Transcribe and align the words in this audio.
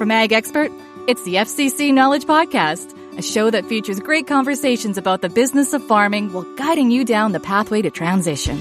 From 0.00 0.10
Ag 0.10 0.32
Expert, 0.32 0.72
it's 1.06 1.22
the 1.24 1.34
FCC 1.34 1.92
Knowledge 1.92 2.24
Podcast, 2.24 2.96
a 3.18 3.22
show 3.22 3.50
that 3.50 3.66
features 3.66 4.00
great 4.00 4.26
conversations 4.26 4.96
about 4.96 5.20
the 5.20 5.28
business 5.28 5.74
of 5.74 5.84
farming 5.86 6.32
while 6.32 6.44
guiding 6.56 6.90
you 6.90 7.04
down 7.04 7.32
the 7.32 7.38
pathway 7.38 7.82
to 7.82 7.90
transition. 7.90 8.56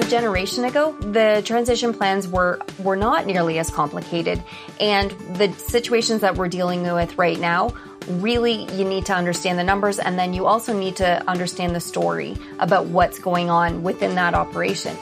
A 0.00 0.06
generation 0.08 0.64
ago, 0.64 0.92
the 0.92 1.42
transition 1.44 1.92
plans 1.92 2.26
were 2.26 2.58
were 2.78 2.96
not 2.96 3.26
nearly 3.26 3.58
as 3.58 3.68
complicated, 3.68 4.42
and 4.80 5.10
the 5.36 5.52
situations 5.52 6.22
that 6.22 6.36
we're 6.36 6.48
dealing 6.48 6.90
with 6.90 7.18
right 7.18 7.38
now 7.38 7.74
really 8.08 8.64
you 8.72 8.86
need 8.86 9.04
to 9.04 9.12
understand 9.12 9.58
the 9.58 9.64
numbers 9.64 9.98
and 9.98 10.18
then 10.18 10.32
you 10.32 10.46
also 10.46 10.72
need 10.72 10.96
to 10.96 11.22
understand 11.28 11.74
the 11.74 11.80
story 11.80 12.34
about 12.60 12.86
what's 12.86 13.18
going 13.18 13.50
on 13.50 13.82
within 13.82 14.14
that 14.14 14.32
operation. 14.32 14.96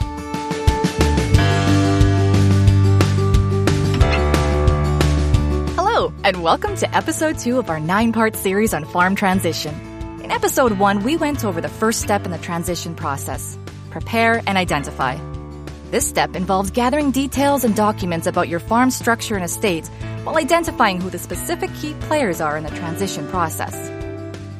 And 6.25 6.41
welcome 6.41 6.75
to 6.75 6.97
episode 6.97 7.37
two 7.37 7.59
of 7.59 7.69
our 7.69 7.79
nine 7.79 8.11
part 8.11 8.35
series 8.35 8.73
on 8.73 8.83
farm 8.83 9.13
transition. 9.13 9.75
In 10.23 10.31
episode 10.31 10.79
one, 10.79 11.03
we 11.03 11.17
went 11.17 11.45
over 11.45 11.61
the 11.61 11.69
first 11.69 12.01
step 12.01 12.25
in 12.25 12.31
the 12.31 12.39
transition 12.39 12.95
process 12.95 13.59
prepare 13.91 14.41
and 14.47 14.57
identify. 14.57 15.19
This 15.91 16.07
step 16.09 16.35
involves 16.35 16.71
gathering 16.71 17.11
details 17.11 17.63
and 17.63 17.75
documents 17.75 18.25
about 18.25 18.49
your 18.49 18.59
farm 18.59 18.89
structure 18.89 19.35
and 19.35 19.45
estate 19.45 19.87
while 20.23 20.37
identifying 20.37 20.99
who 20.99 21.11
the 21.11 21.19
specific 21.19 21.71
key 21.75 21.93
players 22.01 22.41
are 22.41 22.57
in 22.57 22.63
the 22.63 22.71
transition 22.71 23.27
process. 23.27 23.75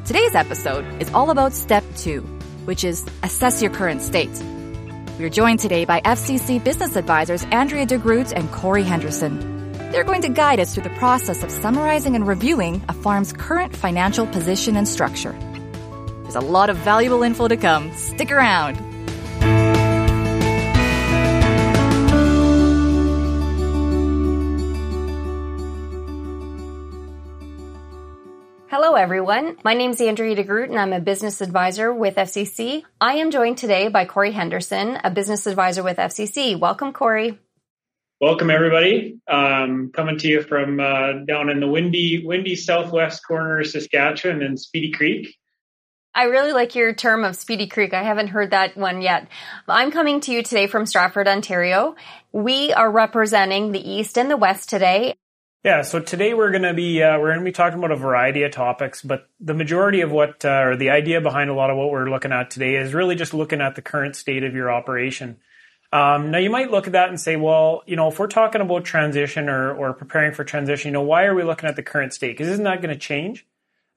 Today's 0.06 0.36
episode 0.36 0.86
is 1.02 1.12
all 1.16 1.32
about 1.32 1.54
step 1.54 1.84
two, 1.98 2.22
which 2.66 2.84
is 2.84 3.04
assess 3.24 3.64
your 3.64 3.72
current 3.72 4.04
state. 4.04 4.40
We 5.18 5.26
are 5.26 5.30
joined 5.30 5.62
today 5.62 5.86
by 5.86 6.00
FCC 6.02 6.64
business 6.64 6.96
advisors 6.96 7.44
Andrea 7.46 7.88
DeGroot 7.88 8.34
and 8.34 8.52
Corey 8.52 8.84
Henderson. 8.84 9.55
They're 9.96 10.04
going 10.04 10.24
to 10.24 10.30
guide 10.30 10.60
us 10.60 10.74
through 10.74 10.84
the 10.84 10.90
process 10.90 11.42
of 11.42 11.50
summarizing 11.50 12.18
and 12.18 12.28
reviewing 12.28 12.84
a 12.90 12.94
farm's 12.94 13.32
current 13.32 13.74
financial 13.74 14.28
position 14.28 14.76
and 14.76 14.86
structure. 14.86 15.32
There's 16.24 16.36
a 16.36 16.42
lot 16.42 16.70
of 16.70 16.76
valuable 16.76 17.24
info 17.24 17.48
to 17.48 17.56
come. 17.56 17.94
Stick 17.94 18.30
around. 18.30 18.76
Hello, 28.70 28.96
everyone. 28.96 29.56
My 29.64 29.76
name 29.76 29.92
is 29.92 30.02
Andrea 30.02 30.36
DeGroot, 30.36 30.66
and 30.66 30.78
I'm 30.78 30.92
a 30.92 31.00
business 31.00 31.40
advisor 31.40 31.94
with 31.94 32.16
FCC. 32.16 32.84
I 33.00 33.14
am 33.14 33.32
joined 33.32 33.60
today 33.60 33.88
by 33.88 34.04
Corey 34.04 34.34
Henderson, 34.34 35.00
a 35.06 35.10
business 35.10 35.48
advisor 35.48 35.84
with 35.84 35.96
FCC. 35.96 36.60
Welcome, 36.60 36.92
Corey. 36.92 37.40
Welcome, 38.22 38.50
everybody. 38.50 39.20
Um, 39.28 39.92
coming 39.94 40.18
to 40.20 40.28
you 40.30 40.42
from 40.42 40.80
uh, 40.80 41.26
down 41.28 41.50
in 41.50 41.60
the 41.60 41.68
windy, 41.68 42.26
windy 42.26 42.56
southwest 42.56 43.28
corner 43.28 43.60
of 43.60 43.68
Saskatchewan 43.68 44.42
in 44.42 44.56
Speedy 44.56 44.94
Creek. 44.94 45.36
I 46.14 46.24
really 46.24 46.54
like 46.54 46.76
your 46.76 46.94
term 46.94 47.26
of 47.26 47.36
Speedy 47.36 47.68
Creek. 47.68 47.94
I 47.94 48.04
haven't 48.04 48.30
heard 48.30 48.52
that 48.52 48.78
one 48.78 49.02
yet. 49.02 49.28
I'm 49.68 49.92
coming 49.92 50.22
to 50.22 50.32
you 50.32 50.44
today 50.44 50.68
from 50.68 50.86
Stratford, 50.86 51.28
Ontario. 51.28 51.98
We 52.32 52.72
are 52.72 52.90
representing 52.90 53.74
the 53.74 53.86
East 53.86 54.18
and 54.18 54.32
the 54.32 54.38
West 54.38 54.70
today. 54.70 55.16
Yeah, 55.66 55.82
so 55.82 56.00
today 56.00 56.34
we're 56.34 56.52
going 56.52 56.64
to 56.64 56.74
be 56.74 57.04
uh, 57.04 57.20
we're 57.20 57.34
going 57.34 57.40
to 57.40 57.44
be 57.44 57.52
talking 57.52 57.80
about 57.80 57.92
a 57.92 57.98
variety 57.98 58.44
of 58.44 58.54
topics, 58.54 59.02
but 59.02 59.28
the 59.42 59.54
majority 59.54 60.00
of 60.00 60.14
what 60.14 60.46
uh, 60.46 60.62
or 60.64 60.78
the 60.78 60.92
idea 60.92 61.20
behind 61.20 61.50
a 61.50 61.54
lot 61.54 61.70
of 61.70 61.76
what 61.76 61.92
we're 61.92 62.10
looking 62.10 62.32
at 62.32 62.50
today 62.50 62.78
is 62.78 62.94
really 62.94 63.16
just 63.16 63.34
looking 63.34 63.60
at 63.60 63.76
the 63.76 63.82
current 63.82 64.16
state 64.16 64.46
of 64.46 64.54
your 64.56 64.72
operation. 64.72 65.38
Um, 65.96 66.32
now 66.32 66.40
you 66.40 66.50
might 66.50 66.72
look 66.72 66.88
at 66.88 66.94
that 66.94 67.10
and 67.10 67.20
say, 67.20 67.36
well, 67.36 67.84
you 67.86 67.96
know, 67.96 68.10
if 68.10 68.20
we're 68.20 68.28
talking 68.28 68.62
about 68.62 68.84
transition 68.84 69.50
or 69.50 69.74
or 69.74 69.94
preparing 69.94 70.34
for 70.34 70.44
transition, 70.44 70.90
you 70.90 70.94
know, 70.94 71.02
why 71.02 71.26
are 71.26 71.36
we 71.36 71.44
looking 71.44 71.70
at 71.70 71.76
the 71.76 71.84
current 71.84 72.14
state? 72.14 72.34
Because 72.34 72.50
isn't 72.50 72.66
that 72.66 72.82
going 72.82 72.94
to 72.94 73.00
change? 73.00 73.46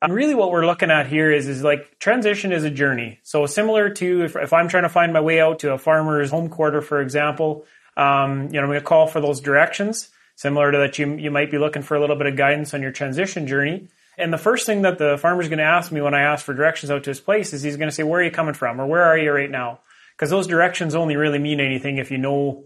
And 0.00 0.12
really, 0.14 0.34
what 0.34 0.52
we're 0.52 0.66
looking 0.66 0.90
at 0.90 1.08
here 1.08 1.32
is 1.32 1.48
is 1.48 1.64
like 1.64 1.98
transition 1.98 2.52
is 2.52 2.64
a 2.64 2.70
journey. 2.70 3.18
So 3.22 3.46
similar 3.46 3.90
to 3.90 4.24
if, 4.24 4.36
if 4.36 4.52
I'm 4.52 4.68
trying 4.68 4.84
to 4.84 4.88
find 4.88 5.12
my 5.12 5.20
way 5.20 5.40
out 5.40 5.58
to 5.60 5.72
a 5.72 5.78
farmer's 5.78 6.30
home 6.30 6.48
quarter, 6.48 6.80
for 6.80 7.00
example, 7.00 7.64
um, 7.96 8.44
you 8.46 8.52
know, 8.52 8.62
I'm 8.62 8.68
going 8.68 8.78
to 8.78 8.84
call 8.84 9.08
for 9.08 9.20
those 9.20 9.40
directions 9.40 10.10
Similar 10.38 10.70
to 10.70 10.78
that, 10.78 11.00
you, 11.00 11.16
you 11.16 11.32
might 11.32 11.50
be 11.50 11.58
looking 11.58 11.82
for 11.82 11.96
a 11.96 12.00
little 12.00 12.14
bit 12.14 12.28
of 12.28 12.36
guidance 12.36 12.72
on 12.72 12.80
your 12.80 12.92
transition 12.92 13.48
journey. 13.48 13.88
And 14.16 14.32
the 14.32 14.38
first 14.38 14.66
thing 14.66 14.82
that 14.82 14.96
the 14.96 15.18
farmer's 15.18 15.48
going 15.48 15.58
to 15.58 15.64
ask 15.64 15.90
me 15.90 16.00
when 16.00 16.14
I 16.14 16.20
ask 16.20 16.44
for 16.44 16.54
directions 16.54 16.92
out 16.92 17.02
to 17.02 17.10
his 17.10 17.18
place 17.18 17.52
is 17.52 17.64
he's 17.64 17.76
going 17.76 17.88
to 17.88 17.94
say, 17.94 18.04
where 18.04 18.20
are 18.20 18.22
you 18.22 18.30
coming 18.30 18.54
from? 18.54 18.80
Or 18.80 18.86
where 18.86 19.02
are 19.02 19.18
you 19.18 19.32
right 19.32 19.50
now? 19.50 19.80
Because 20.18 20.30
those 20.30 20.48
directions 20.48 20.96
only 20.96 21.16
really 21.16 21.38
mean 21.38 21.60
anything 21.60 21.98
if 21.98 22.10
you 22.10 22.18
know 22.18 22.64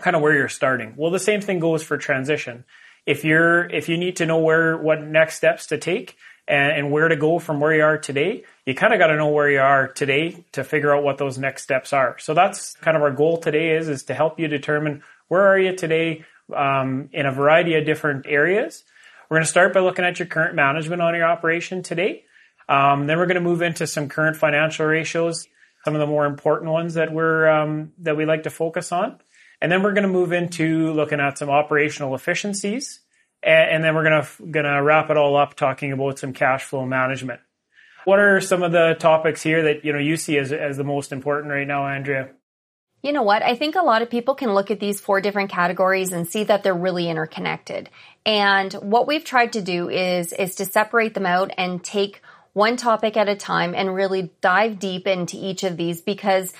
kind 0.00 0.16
of 0.16 0.22
where 0.22 0.34
you're 0.34 0.48
starting. 0.48 0.94
Well, 0.96 1.10
the 1.10 1.18
same 1.18 1.42
thing 1.42 1.60
goes 1.60 1.82
for 1.82 1.98
transition. 1.98 2.64
If 3.04 3.24
you're, 3.24 3.68
if 3.68 3.88
you 3.88 3.98
need 3.98 4.16
to 4.16 4.26
know 4.26 4.38
where, 4.38 4.76
what 4.76 5.02
next 5.02 5.36
steps 5.36 5.66
to 5.66 5.78
take 5.78 6.16
and, 6.46 6.72
and 6.72 6.90
where 6.90 7.08
to 7.08 7.16
go 7.16 7.38
from 7.38 7.60
where 7.60 7.74
you 7.74 7.82
are 7.82 7.98
today, 7.98 8.44
you 8.64 8.74
kind 8.74 8.92
of 8.92 8.98
got 8.98 9.08
to 9.08 9.16
know 9.16 9.28
where 9.28 9.50
you 9.50 9.60
are 9.60 9.88
today 9.88 10.44
to 10.52 10.64
figure 10.64 10.94
out 10.94 11.04
what 11.04 11.18
those 11.18 11.36
next 11.36 11.62
steps 11.62 11.92
are. 11.92 12.18
So 12.18 12.32
that's 12.32 12.74
kind 12.76 12.96
of 12.96 13.02
our 13.02 13.10
goal 13.10 13.36
today 13.36 13.76
is, 13.76 13.88
is 13.88 14.04
to 14.04 14.14
help 14.14 14.40
you 14.40 14.48
determine 14.48 15.02
where 15.28 15.46
are 15.46 15.58
you 15.58 15.76
today? 15.76 16.24
um, 16.54 17.10
in 17.12 17.26
a 17.26 17.32
variety 17.32 17.74
of 17.74 17.84
different 17.84 18.26
areas. 18.28 18.84
We're 19.28 19.36
going 19.36 19.44
to 19.44 19.50
start 19.50 19.74
by 19.74 19.80
looking 19.80 20.04
at 20.04 20.18
your 20.18 20.26
current 20.26 20.54
management 20.54 21.02
on 21.02 21.14
your 21.14 21.26
operation 21.26 21.82
today. 21.82 22.24
Um, 22.68 23.06
then 23.06 23.18
we're 23.18 23.26
going 23.26 23.36
to 23.36 23.40
move 23.40 23.62
into 23.62 23.86
some 23.86 24.08
current 24.08 24.36
financial 24.36 24.86
ratios, 24.86 25.46
some 25.84 25.94
of 25.94 26.00
the 26.00 26.06
more 26.06 26.26
important 26.26 26.70
ones 26.70 26.94
that 26.94 27.12
we're 27.12 27.48
um, 27.48 27.92
that 27.98 28.16
we 28.16 28.24
like 28.24 28.44
to 28.44 28.50
focus 28.50 28.92
on, 28.92 29.18
and 29.60 29.70
then 29.70 29.82
we're 29.82 29.92
going 29.92 30.06
to 30.06 30.08
move 30.08 30.32
into 30.32 30.92
looking 30.92 31.20
at 31.20 31.38
some 31.38 31.50
operational 31.50 32.14
efficiencies, 32.14 33.00
and, 33.42 33.70
and 33.70 33.84
then 33.84 33.94
we're 33.94 34.04
going 34.04 34.22
to 34.22 34.46
going 34.46 34.66
to 34.66 34.82
wrap 34.82 35.10
it 35.10 35.16
all 35.16 35.36
up 35.36 35.54
talking 35.54 35.92
about 35.92 36.18
some 36.18 36.32
cash 36.32 36.64
flow 36.64 36.84
management. 36.84 37.40
What 38.04 38.18
are 38.20 38.40
some 38.40 38.62
of 38.62 38.72
the 38.72 38.96
topics 38.98 39.42
here 39.42 39.62
that 39.64 39.84
you 39.84 39.92
know 39.92 39.98
you 39.98 40.16
see 40.16 40.38
as 40.38 40.52
as 40.52 40.76
the 40.76 40.84
most 40.84 41.12
important 41.12 41.52
right 41.52 41.66
now, 41.66 41.86
Andrea? 41.86 42.30
You 43.02 43.12
know 43.12 43.22
what? 43.22 43.42
I 43.42 43.54
think 43.54 43.76
a 43.76 43.82
lot 43.82 44.02
of 44.02 44.10
people 44.10 44.34
can 44.34 44.54
look 44.54 44.72
at 44.72 44.80
these 44.80 45.00
four 45.00 45.20
different 45.20 45.50
categories 45.50 46.12
and 46.12 46.26
see 46.26 46.42
that 46.44 46.64
they're 46.64 46.74
really 46.74 47.08
interconnected. 47.08 47.90
And 48.26 48.72
what 48.74 49.06
we've 49.06 49.24
tried 49.24 49.52
to 49.52 49.62
do 49.62 49.88
is, 49.88 50.32
is 50.32 50.56
to 50.56 50.64
separate 50.64 51.14
them 51.14 51.24
out 51.24 51.52
and 51.56 51.82
take 51.82 52.22
one 52.58 52.76
topic 52.76 53.16
at 53.16 53.28
a 53.28 53.36
time 53.36 53.72
and 53.72 53.94
really 53.94 54.30
dive 54.40 54.80
deep 54.80 55.06
into 55.06 55.36
each 55.36 55.62
of 55.62 55.76
these 55.76 56.00
because 56.00 56.52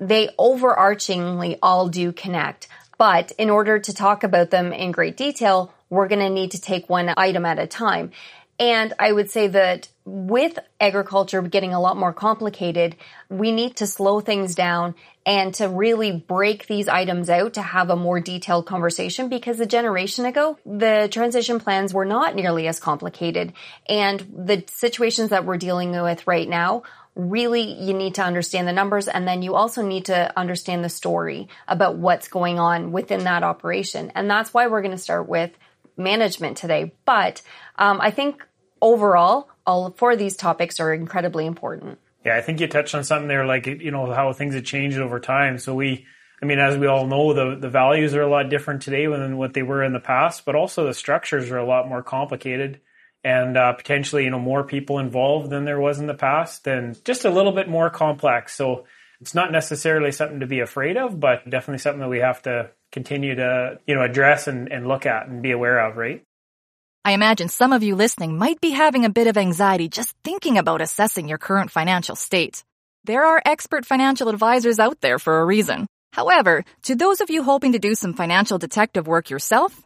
they 0.00 0.28
overarchingly 0.38 1.58
all 1.62 1.90
do 1.90 2.12
connect. 2.12 2.66
But 2.96 3.30
in 3.32 3.50
order 3.50 3.78
to 3.78 3.92
talk 3.92 4.24
about 4.24 4.48
them 4.48 4.72
in 4.72 4.90
great 4.90 5.18
detail, 5.18 5.70
we're 5.90 6.08
going 6.08 6.26
to 6.26 6.30
need 6.30 6.52
to 6.52 6.60
take 6.60 6.88
one 6.88 7.12
item 7.18 7.44
at 7.44 7.58
a 7.58 7.66
time. 7.66 8.10
And 8.58 8.92
I 8.98 9.10
would 9.10 9.30
say 9.30 9.48
that 9.48 9.88
with 10.04 10.58
agriculture 10.80 11.42
getting 11.42 11.74
a 11.74 11.80
lot 11.80 11.96
more 11.96 12.12
complicated, 12.12 12.94
we 13.28 13.50
need 13.50 13.76
to 13.76 13.86
slow 13.86 14.20
things 14.20 14.54
down 14.54 14.94
and 15.26 15.54
to 15.54 15.68
really 15.68 16.12
break 16.12 16.66
these 16.66 16.86
items 16.86 17.30
out 17.30 17.54
to 17.54 17.62
have 17.62 17.90
a 17.90 17.96
more 17.96 18.20
detailed 18.20 18.66
conversation 18.66 19.28
because 19.28 19.58
a 19.58 19.66
generation 19.66 20.26
ago, 20.26 20.58
the 20.66 21.08
transition 21.10 21.58
plans 21.58 21.94
were 21.94 22.04
not 22.04 22.34
nearly 22.34 22.68
as 22.68 22.78
complicated. 22.78 23.54
And 23.88 24.20
the 24.20 24.64
situations 24.68 25.30
that 25.30 25.46
we're 25.46 25.56
dealing 25.56 25.90
with 25.90 26.26
right 26.26 26.48
now, 26.48 26.82
really 27.16 27.62
you 27.62 27.94
need 27.94 28.16
to 28.16 28.22
understand 28.22 28.66
the 28.66 28.72
numbers 28.72 29.06
and 29.08 29.26
then 29.26 29.40
you 29.40 29.54
also 29.54 29.82
need 29.82 30.06
to 30.06 30.36
understand 30.38 30.84
the 30.84 30.88
story 30.88 31.48
about 31.68 31.96
what's 31.96 32.28
going 32.28 32.58
on 32.58 32.92
within 32.92 33.24
that 33.24 33.42
operation. 33.42 34.12
And 34.14 34.28
that's 34.28 34.52
why 34.52 34.66
we're 34.66 34.82
going 34.82 34.92
to 34.92 34.98
start 34.98 35.28
with 35.28 35.50
management 35.96 36.56
today. 36.56 36.92
But 37.04 37.42
um, 37.76 38.00
I 38.00 38.10
think 38.10 38.44
overall, 38.80 39.48
all 39.66 39.90
four 39.92 40.12
of 40.12 40.18
these 40.18 40.36
topics 40.36 40.80
are 40.80 40.92
incredibly 40.92 41.46
important. 41.46 41.98
Yeah, 42.24 42.36
I 42.36 42.40
think 42.40 42.60
you 42.60 42.68
touched 42.68 42.94
on 42.94 43.04
something 43.04 43.28
there, 43.28 43.46
like 43.46 43.66
you 43.66 43.90
know 43.90 44.12
how 44.12 44.32
things 44.32 44.54
have 44.54 44.64
changed 44.64 44.98
over 44.98 45.20
time. 45.20 45.58
So 45.58 45.74
we, 45.74 46.06
I 46.42 46.46
mean, 46.46 46.58
as 46.58 46.78
we 46.78 46.86
all 46.86 47.06
know, 47.06 47.34
the 47.34 47.56
the 47.60 47.68
values 47.68 48.14
are 48.14 48.22
a 48.22 48.30
lot 48.30 48.48
different 48.48 48.82
today 48.82 49.06
than 49.06 49.36
what 49.36 49.52
they 49.52 49.62
were 49.62 49.82
in 49.82 49.92
the 49.92 50.00
past, 50.00 50.44
but 50.44 50.54
also 50.54 50.86
the 50.86 50.94
structures 50.94 51.50
are 51.50 51.58
a 51.58 51.66
lot 51.66 51.88
more 51.88 52.02
complicated 52.02 52.80
and 53.24 53.56
uh, 53.56 53.72
potentially 53.72 54.24
you 54.24 54.30
know 54.30 54.38
more 54.38 54.64
people 54.64 54.98
involved 54.98 55.50
than 55.50 55.64
there 55.64 55.80
was 55.80 55.98
in 55.98 56.06
the 56.06 56.14
past, 56.14 56.66
and 56.66 57.02
just 57.04 57.24
a 57.24 57.30
little 57.30 57.52
bit 57.52 57.68
more 57.68 57.90
complex. 57.90 58.54
So 58.54 58.84
it's 59.20 59.34
not 59.34 59.50
necessarily 59.50 60.12
something 60.12 60.40
to 60.40 60.46
be 60.46 60.60
afraid 60.60 60.96
of, 60.96 61.18
but 61.18 61.48
definitely 61.48 61.78
something 61.78 62.00
that 62.00 62.08
we 62.08 62.18
have 62.18 62.42
to 62.42 62.70
continue 62.94 63.34
to 63.34 63.78
you 63.86 63.94
know 63.94 64.02
address 64.02 64.46
and, 64.46 64.72
and 64.72 64.86
look 64.86 65.04
at 65.04 65.26
and 65.26 65.42
be 65.42 65.50
aware 65.50 65.80
of, 65.86 65.96
right? 65.96 66.22
I 67.04 67.12
imagine 67.12 67.48
some 67.50 67.74
of 67.74 67.82
you 67.82 67.96
listening 67.96 68.38
might 68.38 68.60
be 68.62 68.70
having 68.70 69.04
a 69.04 69.10
bit 69.10 69.26
of 69.26 69.36
anxiety 69.36 69.88
just 69.88 70.14
thinking 70.24 70.56
about 70.56 70.80
assessing 70.80 71.28
your 71.28 71.36
current 71.36 71.70
financial 71.70 72.16
state. 72.16 72.64
There 73.04 73.24
are 73.24 73.42
expert 73.44 73.84
financial 73.84 74.30
advisors 74.30 74.78
out 74.78 75.02
there 75.02 75.18
for 75.18 75.40
a 75.40 75.44
reason. 75.44 75.86
However, 76.14 76.64
to 76.84 76.94
those 76.94 77.20
of 77.20 77.28
you 77.28 77.42
hoping 77.42 77.72
to 77.72 77.78
do 77.78 77.94
some 77.94 78.14
financial 78.14 78.56
detective 78.56 79.06
work 79.06 79.28
yourself, 79.28 79.82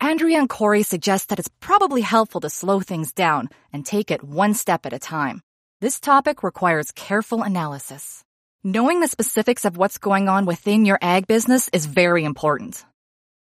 Andrea 0.00 0.38
and 0.38 0.48
Corey 0.48 0.82
suggest 0.82 1.28
that 1.28 1.38
it's 1.38 1.54
probably 1.60 2.02
helpful 2.02 2.40
to 2.42 2.50
slow 2.50 2.80
things 2.80 3.12
down 3.12 3.48
and 3.72 3.86
take 3.86 4.10
it 4.10 4.22
one 4.22 4.52
step 4.52 4.84
at 4.84 4.92
a 4.92 4.98
time. 4.98 5.40
This 5.80 6.00
topic 6.00 6.42
requires 6.42 6.92
careful 6.92 7.42
analysis. 7.42 8.24
Knowing 8.64 8.98
the 8.98 9.06
specifics 9.06 9.64
of 9.64 9.76
what's 9.76 9.98
going 9.98 10.28
on 10.28 10.44
within 10.44 10.84
your 10.84 10.98
ag 11.00 11.28
business 11.28 11.70
is 11.72 11.86
very 11.86 12.24
important. 12.24 12.84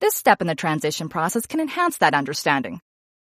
This 0.01 0.15
step 0.15 0.41
in 0.41 0.47
the 0.47 0.55
transition 0.55 1.07
process 1.07 1.45
can 1.45 1.59
enhance 1.59 1.99
that 1.99 2.15
understanding. 2.15 2.81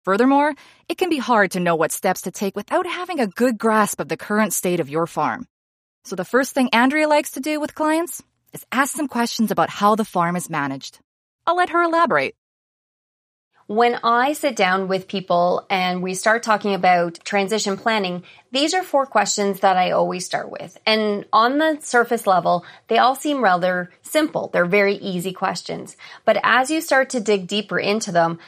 Furthermore, 0.06 0.54
it 0.88 1.00
can 1.00 1.10
be 1.10 1.18
hard 1.18 1.52
to 1.52 1.60
know 1.60 1.76
what 1.76 1.92
steps 1.92 2.22
to 2.22 2.32
take 2.32 2.56
without 2.56 2.86
having 2.86 3.20
a 3.20 3.26
good 3.26 3.58
grasp 3.58 4.00
of 4.00 4.08
the 4.08 4.16
current 4.16 4.54
state 4.54 4.80
of 4.80 4.92
your 4.92 5.08
farm. 5.08 5.48
So 6.06 6.16
the 6.16 6.24
first 6.24 6.54
thing 6.54 6.70
Andrea 6.72 7.08
likes 7.08 7.32
to 7.32 7.40
do 7.40 7.60
with 7.60 7.74
clients 7.74 8.22
is 8.54 8.64
ask 8.72 8.96
some 8.96 9.08
questions 9.08 9.50
about 9.50 9.72
how 9.72 9.96
the 9.96 10.06
farm 10.06 10.36
is 10.36 10.52
managed. 10.52 11.00
I'll 11.48 11.56
let 11.56 11.72
her 11.72 11.82
elaborate. 11.82 12.36
When 13.68 14.00
I 14.04 14.34
sit 14.34 14.56
down 14.56 14.88
with 14.88 15.08
people 15.08 15.66
and 15.70 16.04
we 16.04 16.14
start 16.14 16.44
talking 16.44 16.74
about 16.74 17.20
transition 17.24 17.78
planning, 17.78 18.24
these 18.52 18.74
are 18.74 18.84
four 18.84 19.06
questions 19.06 19.62
that 19.62 19.78
I 19.78 19.92
always 19.92 20.26
start 20.26 20.52
with. 20.52 20.78
And 20.86 21.26
on 21.32 21.58
the 21.58 21.78
surface 21.82 22.28
level, 22.28 22.66
they 22.88 22.98
all 22.98 23.16
seem 23.16 23.44
rather 23.44 23.92
simple. 24.02 24.50
They're 24.52 24.66
very 24.66 24.96
easy 24.96 25.32
questions. 25.32 25.96
But 26.26 26.40
as 26.44 26.70
you 26.70 26.82
start 26.82 27.12
to 27.12 27.20
dig 27.20 27.48
deeper 27.48 27.80
into 27.80 28.12
them, 28.12 28.40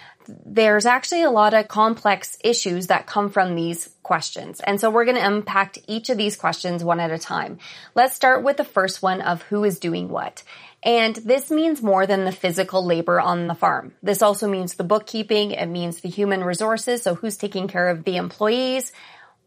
there's 0.46 0.86
actually 0.86 1.24
a 1.24 1.32
lot 1.32 1.54
of 1.54 1.68
complex 1.68 2.38
issues 2.44 2.88
that 2.88 3.08
come 3.08 3.30
from 3.30 3.56
these 3.56 3.90
questions. 4.04 4.60
And 4.62 4.80
so 4.80 4.90
we're 4.90 5.06
going 5.06 5.18
to 5.18 5.26
impact 5.26 5.80
each 5.88 6.10
of 6.10 6.18
these 6.18 6.36
questions 6.36 6.84
one 6.84 7.00
at 7.00 7.12
a 7.12 7.18
time. 7.18 7.60
Let's 7.96 8.16
start 8.16 8.44
with 8.44 8.58
the 8.58 8.64
first 8.64 9.02
one 9.02 9.22
of 9.22 9.42
who 9.44 9.64
is 9.64 9.80
doing 9.80 10.10
what. 10.10 10.44
And 10.84 11.16
this 11.16 11.50
means 11.50 11.82
more 11.82 12.06
than 12.06 12.26
the 12.26 12.32
physical 12.32 12.86
labor 12.86 13.20
on 13.20 13.48
the 13.48 13.56
farm. 13.56 13.94
This 14.04 14.22
also 14.22 14.50
means 14.50 14.76
the 14.76 14.84
bookkeeping. 14.84 15.52
It 15.52 15.68
means 15.68 16.02
the 16.02 16.10
human 16.10 16.44
resources. 16.44 17.02
So 17.02 17.16
who's 17.16 17.38
taking 17.38 17.70
care 17.70 17.90
of 17.90 18.04
the 18.04 18.18
employees? 18.18 18.92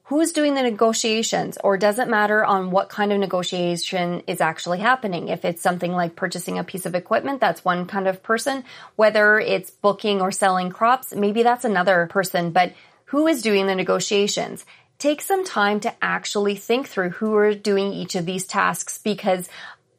Who's 0.04 0.32
doing 0.32 0.54
the 0.54 0.62
negotiations 0.62 1.58
or 1.62 1.76
does 1.76 1.98
it 1.98 2.08
matter 2.08 2.44
on 2.44 2.70
what 2.70 2.88
kind 2.88 3.12
of 3.12 3.18
negotiation 3.18 4.22
is 4.28 4.40
actually 4.40 4.78
happening? 4.78 5.28
If 5.28 5.44
it's 5.44 5.60
something 5.60 5.92
like 5.92 6.14
purchasing 6.14 6.58
a 6.58 6.64
piece 6.64 6.86
of 6.86 6.94
equipment, 6.94 7.40
that's 7.40 7.64
one 7.64 7.86
kind 7.86 8.06
of 8.06 8.22
person. 8.22 8.62
Whether 8.94 9.40
it's 9.40 9.70
booking 9.70 10.20
or 10.20 10.30
selling 10.30 10.70
crops, 10.70 11.12
maybe 11.12 11.42
that's 11.42 11.64
another 11.64 12.06
person, 12.10 12.52
but 12.52 12.72
who 13.06 13.26
is 13.26 13.42
doing 13.42 13.66
the 13.66 13.74
negotiations? 13.74 14.64
Take 14.98 15.20
some 15.20 15.44
time 15.44 15.80
to 15.80 15.92
actually 16.00 16.54
think 16.54 16.88
through 16.88 17.10
who 17.10 17.34
are 17.34 17.52
doing 17.52 17.92
each 17.92 18.14
of 18.14 18.26
these 18.26 18.46
tasks 18.46 18.98
because 18.98 19.48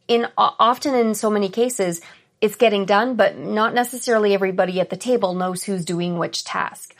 in 0.07 0.27
often 0.37 0.95
in 0.95 1.15
so 1.15 1.29
many 1.29 1.49
cases, 1.49 2.01
it's 2.39 2.55
getting 2.55 2.85
done, 2.85 3.15
but 3.15 3.37
not 3.37 3.73
necessarily 3.73 4.33
everybody 4.33 4.79
at 4.79 4.89
the 4.89 4.97
table 4.97 5.33
knows 5.33 5.63
who's 5.63 5.85
doing 5.85 6.17
which 6.17 6.43
task. 6.43 6.95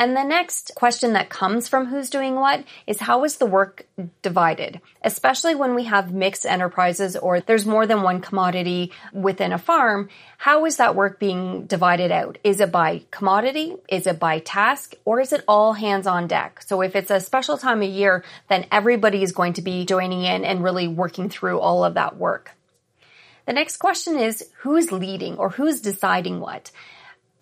And 0.00 0.16
the 0.16 0.22
next 0.22 0.70
question 0.76 1.14
that 1.14 1.28
comes 1.28 1.66
from 1.66 1.86
who's 1.86 2.08
doing 2.08 2.36
what 2.36 2.62
is 2.86 3.00
how 3.00 3.24
is 3.24 3.38
the 3.38 3.46
work 3.46 3.84
divided? 4.22 4.80
Especially 5.02 5.56
when 5.56 5.74
we 5.74 5.84
have 5.84 6.14
mixed 6.14 6.46
enterprises 6.46 7.16
or 7.16 7.40
there's 7.40 7.66
more 7.66 7.84
than 7.84 8.02
one 8.02 8.20
commodity 8.20 8.92
within 9.12 9.52
a 9.52 9.58
farm. 9.58 10.08
How 10.36 10.66
is 10.66 10.76
that 10.76 10.94
work 10.94 11.18
being 11.18 11.66
divided 11.66 12.12
out? 12.12 12.38
Is 12.44 12.60
it 12.60 12.70
by 12.70 13.02
commodity? 13.10 13.74
Is 13.88 14.06
it 14.06 14.20
by 14.20 14.38
task? 14.38 14.94
Or 15.04 15.20
is 15.20 15.32
it 15.32 15.42
all 15.48 15.72
hands 15.72 16.06
on 16.06 16.28
deck? 16.28 16.62
So 16.62 16.80
if 16.80 16.94
it's 16.94 17.10
a 17.10 17.18
special 17.18 17.58
time 17.58 17.82
of 17.82 17.88
year, 17.88 18.24
then 18.48 18.66
everybody 18.70 19.24
is 19.24 19.32
going 19.32 19.54
to 19.54 19.62
be 19.62 19.84
joining 19.84 20.22
in 20.22 20.44
and 20.44 20.62
really 20.62 20.86
working 20.86 21.28
through 21.28 21.58
all 21.58 21.82
of 21.82 21.94
that 21.94 22.16
work. 22.16 22.52
The 23.46 23.52
next 23.52 23.78
question 23.78 24.16
is 24.16 24.48
who's 24.58 24.92
leading 24.92 25.38
or 25.38 25.48
who's 25.48 25.80
deciding 25.80 26.38
what? 26.38 26.70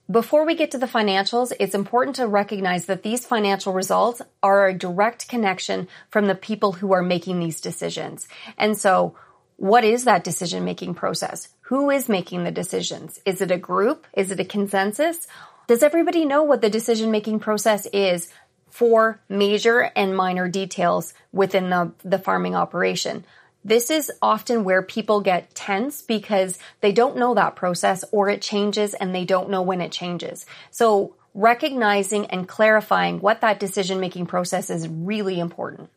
Before 0.09 0.47
we 0.47 0.55
get 0.55 0.71
to 0.71 0.79
the 0.79 0.87
financials, 0.87 1.53
it's 1.59 1.75
important 1.75 2.17
to 2.17 2.29
recognize 2.29 2.87
that 2.87 3.03
these 3.03 3.27
financial 3.27 3.73
results 3.73 4.23
are 4.41 4.69
a 4.69 4.79
direct 4.79 5.29
connection 5.29 5.89
from 6.11 6.27
the 6.27 6.37
people 6.37 6.73
who 6.73 6.93
are 6.93 7.03
making 7.03 7.41
these 7.41 7.61
decisions. 7.61 8.29
And 8.57 8.79
so, 8.79 9.17
what 9.57 9.83
is 9.83 10.05
that 10.05 10.23
decision 10.23 10.65
making 10.65 10.95
process? 10.95 11.49
Who 11.63 11.91
is 11.91 12.09
making 12.09 12.45
the 12.45 12.53
decisions? 12.53 13.21
Is 13.25 13.41
it 13.41 13.51
a 13.51 13.59
group? 13.59 14.07
Is 14.13 14.31
it 14.31 14.39
a 14.39 14.45
consensus? 14.45 15.27
Does 15.67 15.83
everybody 15.83 16.25
know 16.25 16.45
what 16.45 16.61
the 16.61 16.71
decision 16.71 17.11
making 17.11 17.41
process 17.41 17.87
is 17.87 18.29
for 18.71 19.21
major 19.29 19.91
and 19.97 20.17
minor 20.17 20.49
details 20.49 21.15
within 21.33 21.71
the, 21.71 21.93
the 22.05 22.21
farming 22.21 22.55
operation? 22.55 23.25
This 23.67 23.91
is 23.91 24.13
often 24.23 24.63
where 24.63 24.81
people 24.81 25.21
get 25.21 25.53
tense 25.53 26.01
because 26.01 26.57
they 26.83 26.93
don't 26.93 27.17
know 27.17 27.35
that 27.35 27.57
process 27.57 28.05
or 28.13 28.29
it 28.29 28.41
changes 28.41 28.95
and 28.95 29.13
they 29.13 29.25
don't 29.25 29.51
know 29.51 29.63
when 29.63 29.81
it 29.81 29.91
changes. 29.91 30.47
So 30.71 31.17
recognizing 31.35 32.27
and 32.27 32.47
clarifying 32.47 33.19
what 33.19 33.41
that 33.41 33.59
decision 33.59 33.99
making 33.99 34.27
process 34.27 34.71
is 34.71 34.87
really 34.87 35.41
important. 35.41 35.91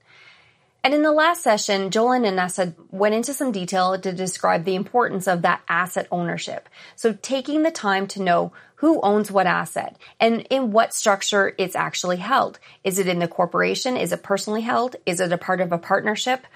And 0.84 0.96
in 0.96 1.04
the 1.04 1.12
last 1.12 1.44
session, 1.44 1.92
Joel 1.92 2.14
and 2.14 2.26
Inessa 2.26 2.74
went 2.90 3.14
into 3.14 3.36
some 3.36 3.52
detail 3.52 4.00
to 4.00 4.14
describe 4.14 4.64
the 4.64 4.74
importance 4.74 5.28
of 5.28 5.44
that 5.44 5.62
asset 5.70 6.08
ownership. 6.10 6.70
So 6.96 7.14
taking 7.22 7.62
the 7.62 7.70
time 7.70 8.08
to 8.08 8.22
know 8.24 8.52
who 8.76 9.00
owns 9.02 9.30
what 9.30 9.46
asset 9.46 9.98
and 10.20 10.48
in 10.50 10.72
what 10.72 10.94
structure 10.94 11.54
it's 11.58 11.76
actually 11.76 12.18
held. 12.18 12.60
Is 12.84 12.98
it 12.98 13.08
in 13.08 13.20
the 13.20 13.28
corporation? 13.28 13.96
Is 13.96 14.14
it 14.14 14.24
personally 14.24 14.62
held? 14.62 14.96
Is 15.06 15.20
it 15.20 15.34
a 15.34 15.38
part 15.38 15.62
of 15.62 15.74
a 15.74 15.78
partnership? 15.78 16.48